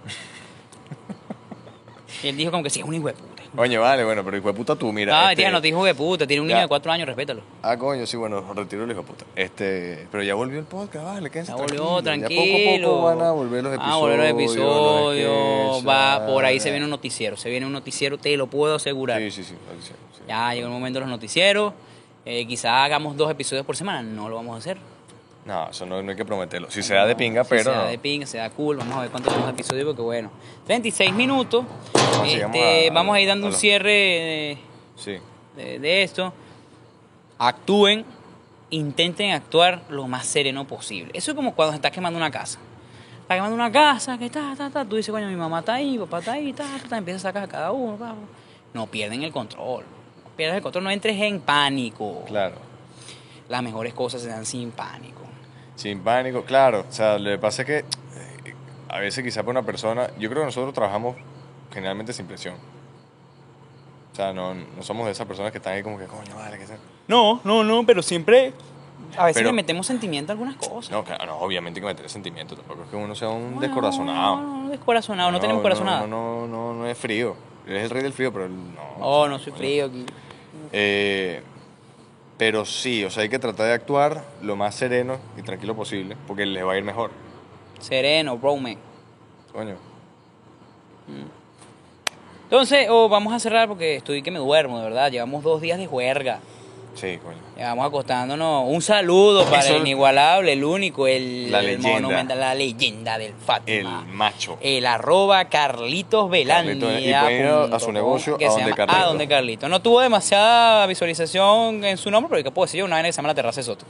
y 2.23 2.27
él 2.27 2.37
dijo 2.37 2.51
como 2.51 2.61
que 2.61 2.69
sí, 2.69 2.81
es 2.81 2.85
un 2.85 2.93
hijo 2.93 3.07
de 3.07 3.13
puta. 3.13 3.36
Coño, 3.55 3.81
vale, 3.81 4.03
bueno, 4.03 4.23
pero 4.23 4.37
hijo 4.37 4.47
de 4.47 4.53
puta 4.53 4.75
tú, 4.75 4.91
mira. 4.91 5.13
No, 5.13 5.29
este- 5.29 5.41
tía, 5.43 5.51
no 5.51 5.61
te 5.61 5.67
dijo 5.67 5.83
de 5.85 5.95
puta, 5.95 6.27
tiene 6.27 6.41
un 6.41 6.47
niño 6.47 6.57
Ya. 6.57 6.61
de 6.63 6.67
cuatro 6.67 6.91
años, 6.91 7.07
respétalo. 7.07 7.41
Ah, 7.61 7.77
coño, 7.77 8.05
sí, 8.05 8.17
bueno, 8.17 8.43
retiro 8.53 8.83
el 8.83 8.91
hijo 8.91 9.01
de 9.01 9.07
puta. 9.07 9.25
Este, 9.35 10.07
pero 10.11 10.23
ya 10.23 10.35
volvió 10.35 10.59
el 10.59 10.65
podcast, 10.65 11.05
vale, 11.05 11.29
quédense 11.29 11.51
Ya 11.51 11.57
volvió, 11.57 12.01
tranquilo. 12.01 12.41
Ya 12.43 12.51
poco 12.81 12.85
a 12.85 12.89
poco 12.89 13.01
van 13.03 13.21
a 13.27 13.31
volver 13.31 13.63
los 13.63 13.73
episodios. 13.73 13.95
Ah, 13.95 13.99
volver 13.99 14.17
los 14.19 14.27
episodios. 14.29 15.83
los 15.83 15.87
Va, 15.87 16.25
por 16.25 16.45
ahí 16.45 16.57
ah, 16.57 16.59
se 16.59 16.69
viene 16.69 16.85
un 16.85 16.91
noticiero. 16.91 17.37
Se 17.37 17.49
viene 17.49 17.65
un 17.65 17.71
noticiero, 17.73 18.17
te 18.17 18.35
lo 18.37 18.47
puedo 18.47 18.75
asegurar. 18.75 19.19
Sí, 19.19 19.31
sí, 19.31 19.43
sí. 19.43 19.55
sí, 19.81 19.87
sí. 19.87 20.23
Ya 20.27 20.53
llegó 20.53 20.67
el 20.67 20.73
momento 20.73 20.99
de 20.99 21.01
los 21.01 21.09
noticieros. 21.09 21.73
Eh, 22.25 22.45
quizá 22.45 22.83
hagamos 22.83 23.15
dos 23.15 23.31
episodios 23.31 23.65
por 23.65 23.77
semana. 23.77 24.01
No 24.01 24.27
lo 24.27 24.35
vamos 24.35 24.55
a 24.55 24.57
hacer. 24.57 24.77
No, 25.47 25.69
eso 25.69 25.85
no, 25.85 26.03
no 26.03 26.11
hay 26.11 26.17
que 26.17 26.25
prometerlo. 26.25 26.69
Si 26.69 26.83
se 26.83 26.93
da 26.93 27.05
de 27.05 27.15
pinga, 27.15 27.43
Si 27.45 27.49
pero. 27.51 27.63
se 27.63 27.69
da 27.71 27.83
no. 27.85 27.87
de 27.89 27.97
pinga, 27.97 28.25
se 28.27 28.37
da 28.37 28.49
cool. 28.49 28.75
Vamos 28.77 28.97
a 28.97 29.01
ver 29.01 29.09
cuántos 29.09 29.31
tenemos 29.33 29.47
de 29.55 29.59
episodios 29.61 29.85
porque 29.85 30.01
bueno. 30.01 30.29
36 30.65 31.13
minutos. 31.13 31.63
Este, 32.25 32.89
a- 32.89 32.93
vamos 32.93 33.15
a 33.15 33.21
ir 33.21 33.29
a 33.29 33.31
dando 33.31 33.47
un 33.47 33.53
cierre 33.53 33.89
de, 33.91 34.57
Sí. 34.97 35.17
de- 35.55 35.79
de 35.79 36.03
esto. 36.03 36.33
Actúen. 37.37 38.05
Intenten 38.69 39.31
actuar 39.31 39.83
lo 39.89 40.09
más 40.09 40.25
sereno 40.25 40.67
posible. 40.67 41.11
Eso 41.13 41.31
es 41.31 41.35
como 41.35 41.55
cuando 41.55 41.71
se 41.71 41.75
está 41.77 41.89
quemando 41.89 42.17
una 42.17 42.29
casa. 42.29 42.59
Está 43.21 43.35
quemando 43.35 43.55
una 43.55 43.71
casa, 43.71 44.17
que 44.17 44.29
ta, 44.29 44.53
ta, 44.57 44.69
ta. 44.69 44.83
Tú 44.83 44.97
dices, 44.97 45.09
coño, 45.13 45.25
mi 45.29 45.37
mamá 45.37 45.59
está 45.59 45.75
ahí, 45.75 45.91
mi 45.91 45.99
papá 45.99 46.19
está 46.19 46.33
ahí, 46.33 46.51
ta, 46.51 46.65
ta, 46.83 46.89
ta. 46.89 46.97
Empieza 46.97 47.17
a 47.19 47.21
sacar 47.21 47.43
a 47.43 47.47
cada 47.47 47.71
uno. 47.71 47.95
pa, 47.95 48.09
pa. 48.09 48.15
No 48.73 48.87
pierden 48.87 49.23
el 49.23 49.31
control. 49.31 49.85
No 50.25 50.31
pierdas 50.35 50.57
el 50.57 50.63
control. 50.63 50.83
No 50.83 50.91
entres 50.91 51.15
en 51.21 51.39
pánico. 51.39 52.25
Claro. 52.27 52.55
Las 53.47 53.63
mejores 53.63 53.93
cosas 53.93 54.21
se 54.21 54.27
dan 54.27 54.45
sin 54.45 54.71
pánico. 54.71 55.21
Sin 55.77 56.01
pánico, 56.01 56.43
claro. 56.43 56.83
O 56.89 56.91
sea, 56.91 57.17
lo 57.17 57.29
que 57.29 57.37
pasa 57.37 57.61
es 57.61 57.65
que 57.65 57.77
eh, 57.77 57.83
a 58.89 58.99
veces 58.99 59.23
quizá 59.23 59.41
para 59.43 59.51
una 59.51 59.63
persona, 59.65 60.09
yo 60.19 60.29
creo 60.29 60.41
que 60.41 60.47
nosotros 60.47 60.73
trabajamos 60.73 61.15
generalmente 61.71 62.11
sin 62.11 62.25
presión. 62.25 62.55
O 64.11 64.15
sea, 64.15 64.33
no, 64.33 64.53
no 64.53 64.81
somos 64.81 65.05
de 65.05 65.11
esas 65.11 65.27
personas 65.27 65.51
que 65.51 65.59
están 65.59 65.73
ahí 65.73 65.83
como 65.83 65.97
que, 65.97 66.05
coño, 66.05 66.35
vale, 66.35 66.57
que 66.57 66.67
sea. 66.67 66.77
No, 67.07 67.39
no, 67.45 67.63
no, 67.63 67.85
pero 67.85 68.01
siempre. 68.01 68.51
A 69.15 69.25
veces 69.25 69.41
Pero- 69.41 69.51
le 69.51 69.55
metemos 69.55 69.85
sentimiento 69.85 70.31
a 70.31 70.33
algunas 70.33 70.55
cosas. 70.55 70.91
No, 70.91 71.03
claro, 71.03 71.25
no, 71.27 71.37
obviamente 71.37 71.79
hay 71.79 71.81
que 71.81 71.87
meter 71.93 72.09
sentimiento. 72.09 72.55
Tampoco 72.55 72.83
es 72.83 72.89
que 72.89 72.95
uno 72.95 73.13
sea 73.15 73.29
un 73.29 73.55
No, 73.55 73.61
descorazonado. 73.61 74.37
No, 74.37 74.63
no, 74.63 74.69
descorazonado, 74.69 75.31
no, 75.31 75.39
tenemos 75.39 75.61
corazonado. 75.61 76.07
No, 76.07 76.47
no, 76.47 76.47
no, 76.47 76.73
no 76.73 76.87
es 76.87 76.97
frío. 76.97 77.35
Eres 77.67 77.83
el 77.83 77.89
rey 77.91 78.01
del 78.03 78.13
frío, 78.13 78.33
pero 78.33 78.45
él 78.45 78.55
no. 78.73 78.81
Oh, 79.05 79.27
no 79.27 79.37
soy 79.37 79.53
frío 79.53 79.85
aquí. 79.85 80.05
Eh, 80.71 81.43
pero 82.37 82.65
sí, 82.65 83.03
o 83.03 83.09
sea, 83.09 83.23
hay 83.23 83.29
que 83.29 83.39
tratar 83.39 83.67
de 83.67 83.73
actuar 83.73 84.23
lo 84.41 84.55
más 84.55 84.75
sereno 84.75 85.17
y 85.37 85.41
tranquilo 85.41 85.75
posible, 85.75 86.15
porque 86.27 86.45
les 86.45 86.65
va 86.65 86.73
a 86.73 86.77
ir 86.77 86.83
mejor. 86.83 87.11
Sereno, 87.79 88.37
bro, 88.37 88.57
man. 88.57 88.77
Coño. 89.51 89.75
Entonces, 92.43 92.87
oh, 92.89 93.09
vamos 93.09 93.33
a 93.33 93.39
cerrar 93.39 93.67
porque 93.67 93.95
estoy 93.95 94.21
que 94.21 94.31
me 94.31 94.39
duermo, 94.39 94.77
de 94.77 94.85
verdad. 94.85 95.11
Llevamos 95.11 95.43
dos 95.43 95.61
días 95.61 95.77
de 95.79 95.87
juerga. 95.87 96.39
Sí, 96.99 97.19
coño. 97.23 97.37
Llevamos 97.55 97.85
acostándonos. 97.87 98.63
Un 98.67 98.81
saludo 98.81 99.45
para 99.45 99.59
Eso- 99.59 99.75
el 99.75 99.81
inigualable, 99.81 100.53
el 100.53 100.63
único, 100.63 101.05
el, 101.07 101.51
La 101.51 101.59
el 101.61 101.77
monumental, 101.79 102.39
la 102.39 102.55
leyenda 102.55 103.17
del 103.19 103.31
El 103.31 103.35
Fátima. 103.37 104.03
macho. 104.11 104.57
El 104.61 104.85
arroba 104.87 105.45
Carlitos. 105.45 106.29
Carlitos, 106.47 106.99
y 106.99 107.13
a- 107.13 107.63
a 107.65 107.79
su 107.79 107.91
negocio, 107.91 108.37
que 108.37 108.47
a 108.47 108.49
donde 108.49 108.73
Carlitos. 108.73 109.03
A 109.03 109.05
donde 109.05 109.27
Carlitos. 109.27 109.69
No 109.69 109.79
tuvo 109.81 110.01
demasiada 110.01 110.85
visualización 110.87 111.83
en 111.83 111.97
su 111.97 112.09
nombre, 112.09 112.29
pero 112.31 112.43
¿qué 112.43 112.51
puedo 112.51 112.65
decir 112.65 112.79
yo? 112.79 112.85
Una 112.85 112.95
vaina 112.95 113.09
que 113.09 113.13
se 113.13 113.17
llama 113.17 113.27
La 113.29 113.35
Terraza 113.35 113.61
de 113.61 113.65
Soto. 113.65 113.85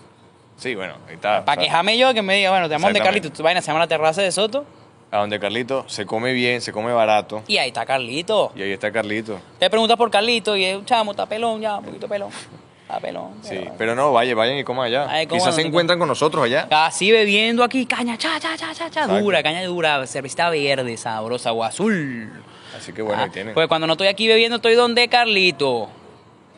Sí, 0.57 0.75
bueno, 0.75 0.95
ahí 1.07 1.15
está. 1.15 1.45
Para 1.45 1.61
quejarme 1.61 1.97
yo, 1.97 2.13
que 2.13 2.21
me 2.21 2.35
diga, 2.35 2.49
bueno, 2.49 2.67
te 2.67 2.73
llamo 2.75 2.87
donde. 2.87 2.99
Carlitos, 2.99 3.31
tu 3.31 3.41
vaina 3.43 3.61
se 3.61 3.67
llama 3.67 3.79
La 3.79 3.87
Terraza 3.87 4.21
de 4.21 4.31
Soto. 4.31 4.65
A 5.09 5.19
donde 5.19 5.39
Carlito 5.39 5.85
se 5.87 6.05
come 6.05 6.33
bien, 6.33 6.59
se 6.59 6.73
come 6.73 6.91
barato. 6.91 7.41
Y 7.47 7.57
ahí 7.59 7.69
está 7.69 7.85
Carlitos. 7.85 8.51
Y 8.57 8.61
ahí 8.63 8.71
está 8.73 8.91
Carlito. 8.91 9.39
Te 9.57 9.69
preguntas 9.69 9.95
por 9.95 10.11
Carlitos 10.11 10.57
y 10.57 10.65
es 10.65 10.75
un 10.75 10.83
chamo, 10.83 11.11
está 11.11 11.25
pelón 11.25 11.61
ya, 11.61 11.77
un 11.77 11.85
poquito 11.85 12.09
pelón. 12.09 12.29
Está 12.87 13.01
pelón. 13.01 13.31
Sí, 13.41 13.59
pero 13.77 13.95
no, 13.95 14.13
vaya, 14.13 14.33
vayan 14.33 14.57
y 14.57 14.63
coman 14.63 14.85
allá. 14.85 15.07
Ay, 15.09 15.27
Quizás 15.27 15.53
se 15.53 15.61
encuentran 15.61 15.99
con 15.99 16.07
nosotros 16.07 16.45
allá. 16.45 16.67
Así 16.71 17.11
bebiendo 17.11 17.61
aquí, 17.61 17.85
caña, 17.85 18.17
cha, 18.17 18.39
cha, 18.39 18.55
cha, 18.55 18.73
cha, 18.73 18.89
cha, 18.89 19.07
dura, 19.07 19.43
caña 19.43 19.61
dura, 19.65 20.07
cervecita 20.07 20.49
verde, 20.49 20.95
sabrosa 20.95 21.51
o 21.51 21.65
azul. 21.65 22.31
Así 22.77 22.93
que 22.93 23.01
bueno, 23.01 23.21
Ah, 23.21 23.25
ahí 23.25 23.29
tienen. 23.31 23.53
Pues 23.53 23.67
cuando 23.67 23.87
no 23.87 23.93
estoy 23.93 24.07
aquí 24.07 24.25
bebiendo, 24.27 24.55
estoy 24.55 24.75
donde 24.75 25.09
Carlito. 25.09 25.89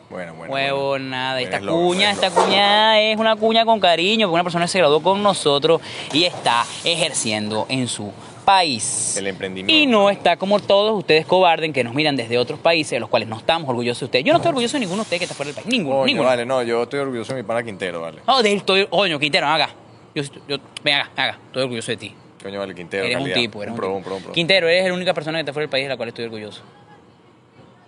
Bueno, 0.08 0.34
bueno. 0.34 0.52
Huevo, 0.54 0.88
bueno. 0.90 1.08
nada. 1.08 1.40
Esta 1.40 1.56
Eres 1.56 1.68
cuña, 1.68 2.10
esta 2.12 2.28
loco. 2.28 2.44
cuña 2.44 3.00
es 3.00 3.18
una 3.18 3.34
cuña 3.36 3.64
con 3.64 3.80
cariño, 3.80 4.26
porque 4.28 4.34
una 4.34 4.44
persona 4.44 4.68
se 4.68 4.78
graduó 4.78 5.02
con 5.02 5.22
nosotros 5.24 5.80
y 6.12 6.24
está 6.24 6.64
ejerciendo 6.84 7.66
en 7.68 7.88
su 7.88 8.12
país. 8.50 9.16
El 9.16 9.28
emprendimiento. 9.28 9.72
Y 9.72 9.86
no 9.86 10.10
está 10.10 10.36
como 10.36 10.58
todos 10.58 10.98
ustedes 10.98 11.24
cobarden 11.24 11.72
que 11.72 11.84
nos 11.84 11.94
miran 11.94 12.16
desde 12.16 12.36
otros 12.36 12.58
países, 12.58 12.90
de 12.90 13.00
los 13.00 13.08
cuales 13.08 13.28
no 13.28 13.36
estamos 13.36 13.68
orgullosos 13.68 14.00
de 14.00 14.04
ustedes. 14.06 14.24
Yo 14.24 14.32
no 14.32 14.38
estoy 14.38 14.48
orgulloso 14.48 14.76
de 14.76 14.80
ninguno 14.80 14.96
de 14.96 15.02
ustedes 15.02 15.20
que 15.20 15.24
está 15.24 15.36
fuera 15.36 15.52
del 15.52 15.54
país. 15.54 15.66
Ninguno, 15.68 16.04
ninguno. 16.04 16.28
vale, 16.28 16.44
no, 16.44 16.60
yo 16.64 16.82
estoy 16.82 16.98
orgulloso 16.98 17.32
de 17.32 17.42
mi 17.42 17.46
pana 17.46 17.62
Quintero, 17.62 18.00
vale. 18.00 18.18
No, 18.26 18.42
de 18.42 18.50
él 18.50 18.58
estoy, 18.58 18.86
coño, 18.86 19.20
Quintero, 19.20 19.46
acá. 19.46 19.70
Yo, 20.16 20.24
yo, 20.48 20.56
ven 20.82 20.96
acá. 20.96 21.38
Estoy 21.46 21.62
orgulloso 21.62 21.92
de 21.92 21.96
ti. 21.96 22.12
Coño, 22.42 22.58
vale, 22.58 22.74
Quintero. 22.74 23.04
eres 23.04 23.18
un 23.18 23.32
tipo, 23.32 23.62
eres 23.62 23.70
un, 23.70 23.76
pro, 23.76 23.86
tipo. 23.86 23.96
un 23.96 24.02
pro, 24.02 24.16
un 24.16 24.22
pro. 24.24 24.32
Quintero, 24.32 24.68
eres 24.68 24.88
la 24.88 24.94
única 24.94 25.14
persona 25.14 25.38
que 25.38 25.42
está 25.42 25.52
fuera 25.52 25.64
del 25.64 25.70
país 25.70 25.84
de 25.84 25.90
la 25.90 25.96
cual 25.96 26.08
estoy 26.08 26.24
orgulloso. 26.24 26.62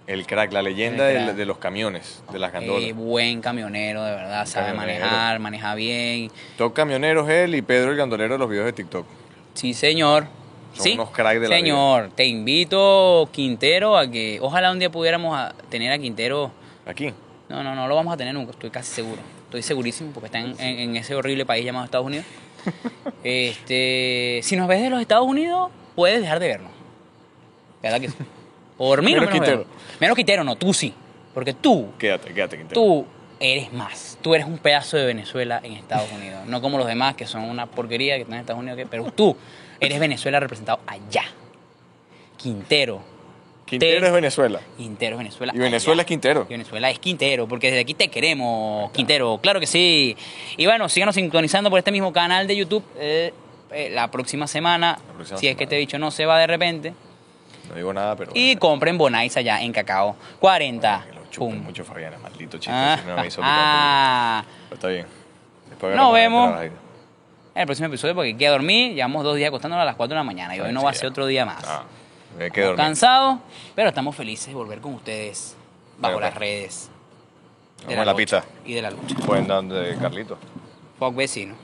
El 0.06 0.26
crack, 0.26 0.52
la 0.52 0.62
leyenda 0.62 1.10
crack. 1.10 1.34
De, 1.34 1.44
los 1.44 1.58
camiones, 1.58 2.22
de 2.32 2.38
las 2.38 2.52
gandolas. 2.52 2.84
Eh, 2.84 2.92
buen 2.92 3.40
camionero, 3.40 4.04
de 4.04 4.12
verdad. 4.12 4.46
Sabe 4.46 4.74
manejar, 4.74 5.40
maneja 5.40 5.74
bien. 5.74 6.30
Top 6.56 6.72
camioneros 6.72 7.28
él 7.28 7.56
y 7.56 7.62
Pedro 7.62 7.90
el 7.90 7.96
gandolero 7.96 8.34
de 8.34 8.38
los 8.38 8.48
videos 8.48 8.66
de 8.66 8.72
TikTok. 8.72 9.06
Sí, 9.54 9.74
señor. 9.74 10.26
Son 10.74 10.84
sí, 10.84 10.92
unos 10.94 11.10
cracks 11.10 11.40
de 11.40 11.48
la 11.48 11.56
Señor, 11.56 12.10
te 12.14 12.24
invito, 12.26 13.28
Quintero, 13.32 13.96
a 13.96 14.10
que 14.10 14.38
ojalá 14.40 14.70
un 14.72 14.78
día 14.78 14.90
pudiéramos 14.90 15.36
a- 15.36 15.54
tener 15.68 15.92
a 15.92 15.98
Quintero. 15.98 16.50
Aquí. 16.86 17.12
No, 17.48 17.62
no, 17.62 17.74
no 17.74 17.86
lo 17.88 17.94
vamos 17.94 18.14
a 18.14 18.16
tener 18.16 18.32
nunca, 18.34 18.52
estoy 18.52 18.70
casi 18.70 18.92
seguro. 18.94 19.20
Estoy 19.44 19.62
segurísimo 19.62 20.10
porque 20.12 20.26
está 20.26 20.38
en, 20.38 20.54
en- 20.58 20.78
en 20.78 20.96
ese 20.96 21.14
horrible 21.14 21.44
país 21.44 21.64
llamado 21.64 21.84
Estados 21.84 22.06
Unidos. 22.06 22.24
este, 23.24 24.40
si 24.42 24.56
nos 24.56 24.68
ves 24.68 24.82
de 24.82 24.90
los 24.90 25.00
Estados 25.00 25.26
Unidos, 25.26 25.70
puedes 25.94 26.20
dejar 26.20 26.38
de 26.40 26.48
vernos. 26.48 26.72
¿Verdad 27.82 28.00
que 28.00 28.08
sí? 28.08 28.14
Por 28.78 29.02
mí 29.02 29.12
no 29.12 29.20
Menos 29.20 29.26
menos 29.26 29.32
Quintero. 29.32 29.58
vernos. 29.68 30.00
Menos 30.00 30.16
Quintero, 30.16 30.44
no, 30.44 30.56
tú 30.56 30.72
sí. 30.72 30.94
Porque 31.34 31.52
tú, 31.54 31.88
Quédate, 31.98 32.32
quédate, 32.32 32.56
Quintero. 32.58 32.80
tú 32.80 33.06
eres 33.40 33.72
más. 33.72 34.18
Tú 34.22 34.34
eres 34.34 34.46
un 34.46 34.58
pedazo 34.58 34.96
de 34.96 35.06
Venezuela 35.06 35.60
en 35.62 35.72
Estados 35.72 36.10
Unidos. 36.12 36.46
No 36.46 36.60
como 36.60 36.78
los 36.78 36.86
demás 36.86 37.14
que 37.16 37.26
son 37.26 37.44
una 37.44 37.66
porquería 37.66 38.14
que 38.16 38.22
están 38.22 38.34
en 38.34 38.40
Estados 38.40 38.60
Unidos. 38.60 38.76
que- 38.78 38.86
Pero 38.86 39.10
tú 39.12 39.36
eres 39.87 40.01
Venezuela 40.01 40.41
representado 40.41 40.80
allá. 40.87 41.24
Quintero. 42.37 43.03
Quintero 43.66 44.01
te- 44.01 44.07
es 44.07 44.12
Venezuela. 44.12 44.61
Quintero 44.76 45.16
es 45.16 45.18
Venezuela. 45.18 45.53
Y 45.55 45.59
Venezuela 45.59 46.01
allá. 46.01 46.03
es 46.03 46.07
Quintero. 46.07 46.47
Y 46.49 46.53
Venezuela 46.53 46.91
es 46.91 46.99
Quintero, 46.99 47.49
porque 47.49 47.68
desde 47.68 47.80
aquí 47.80 47.95
te 47.95 48.09
queremos, 48.09 48.91
Quintero, 48.93 49.39
claro 49.43 49.61
que 49.61 49.66
sí. 49.66 50.16
Y 50.57 50.66
bueno, 50.66 50.89
síganos 50.89 51.14
sintonizando 51.14 51.70
por 51.70 51.78
este 51.78 51.93
mismo 51.93 52.12
canal 52.12 52.47
de 52.47 52.57
YouTube 52.57 52.85
eh, 52.99 53.33
eh, 53.70 53.91
la 53.91 54.11
próxima 54.11 54.47
semana, 54.47 54.99
próxima 55.14 55.39
si 55.39 55.49
es 55.49 55.57
que 55.57 55.64
este 55.64 55.78
bicho 55.78 55.99
no 55.99 56.11
se 56.11 56.26
va 56.26 56.39
de 56.39 56.47
repente. 56.47 56.93
No 57.68 57.74
digo 57.74 57.93
nada, 57.93 58.16
pero. 58.16 58.33
Y 58.35 58.57
compren 58.57 58.99
Bonais 58.99 59.37
allá 59.37 59.62
en 59.62 59.72
Cacao 59.72 60.16
40. 60.41 61.07
Que 61.09 61.14
lo 61.14 61.26
chupen 61.30 61.62
mucho, 61.64 61.85
Fabiana, 61.85 62.18
maldito 62.18 62.59
chiste. 62.59 62.72
Ah, 62.72 62.99
si 63.01 63.09
no 63.09 63.16
me 63.16 63.26
hizo 63.26 63.41
ah. 63.43 64.45
público. 64.45 64.64
Pero 64.68 64.74
está 64.74 64.89
bien. 64.89 65.07
Después 65.70 65.97
Nos 65.97 66.12
la 66.12 66.18
vemos. 66.18 66.82
En 67.55 67.61
el 67.61 67.66
próximo 67.66 67.88
episodio, 67.88 68.14
porque 68.14 68.34
queda 68.34 68.53
dormir, 68.53 68.94
llevamos 68.94 69.24
dos 69.24 69.36
días 69.36 69.48
acostándonos 69.48 69.82
a 69.82 69.84
las 69.84 69.96
4 69.96 70.14
de 70.14 70.18
la 70.18 70.24
mañana 70.24 70.57
y 70.57 70.61
hoy 70.61 70.72
no 70.72 70.82
va 70.82 70.90
a 70.90 70.94
ser 70.94 71.09
otro 71.09 71.26
día 71.26 71.44
más. 71.44 71.62
Ah. 71.66 71.84
Hay 72.40 72.50
que 72.50 72.62
dormir. 72.62 72.78
Cansados, 72.78 73.40
pero 73.74 73.90
estamos 73.90 74.16
felices 74.16 74.46
de 74.48 74.55
volver 74.55 74.80
con 74.80 74.94
ustedes 74.94 75.55
bajo 75.98 76.18
las 76.18 76.34
redes. 76.34 76.90
Vamos 77.84 77.98
a 77.98 78.05
la 78.07 78.14
pista. 78.14 78.44
Y 78.64 78.72
de 78.72 78.82
la 78.82 78.90
lucha. 78.90 79.14
Pueden 79.26 79.46
dar 79.46 79.64
de 79.64 79.96
Carlito. 79.98 80.38
Fuck 80.98 81.14
vecino. 81.14 81.55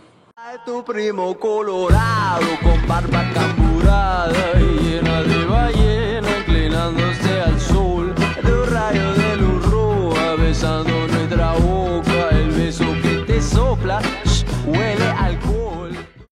Tu 0.66 0.84
primo 0.84 1.38
colorado 1.38 2.46
con 2.62 2.86
barba 2.86 3.24
camburada 3.32 4.52
y 4.60 4.84
llena 4.84 5.22
de 5.22 5.44
valle 5.46 5.97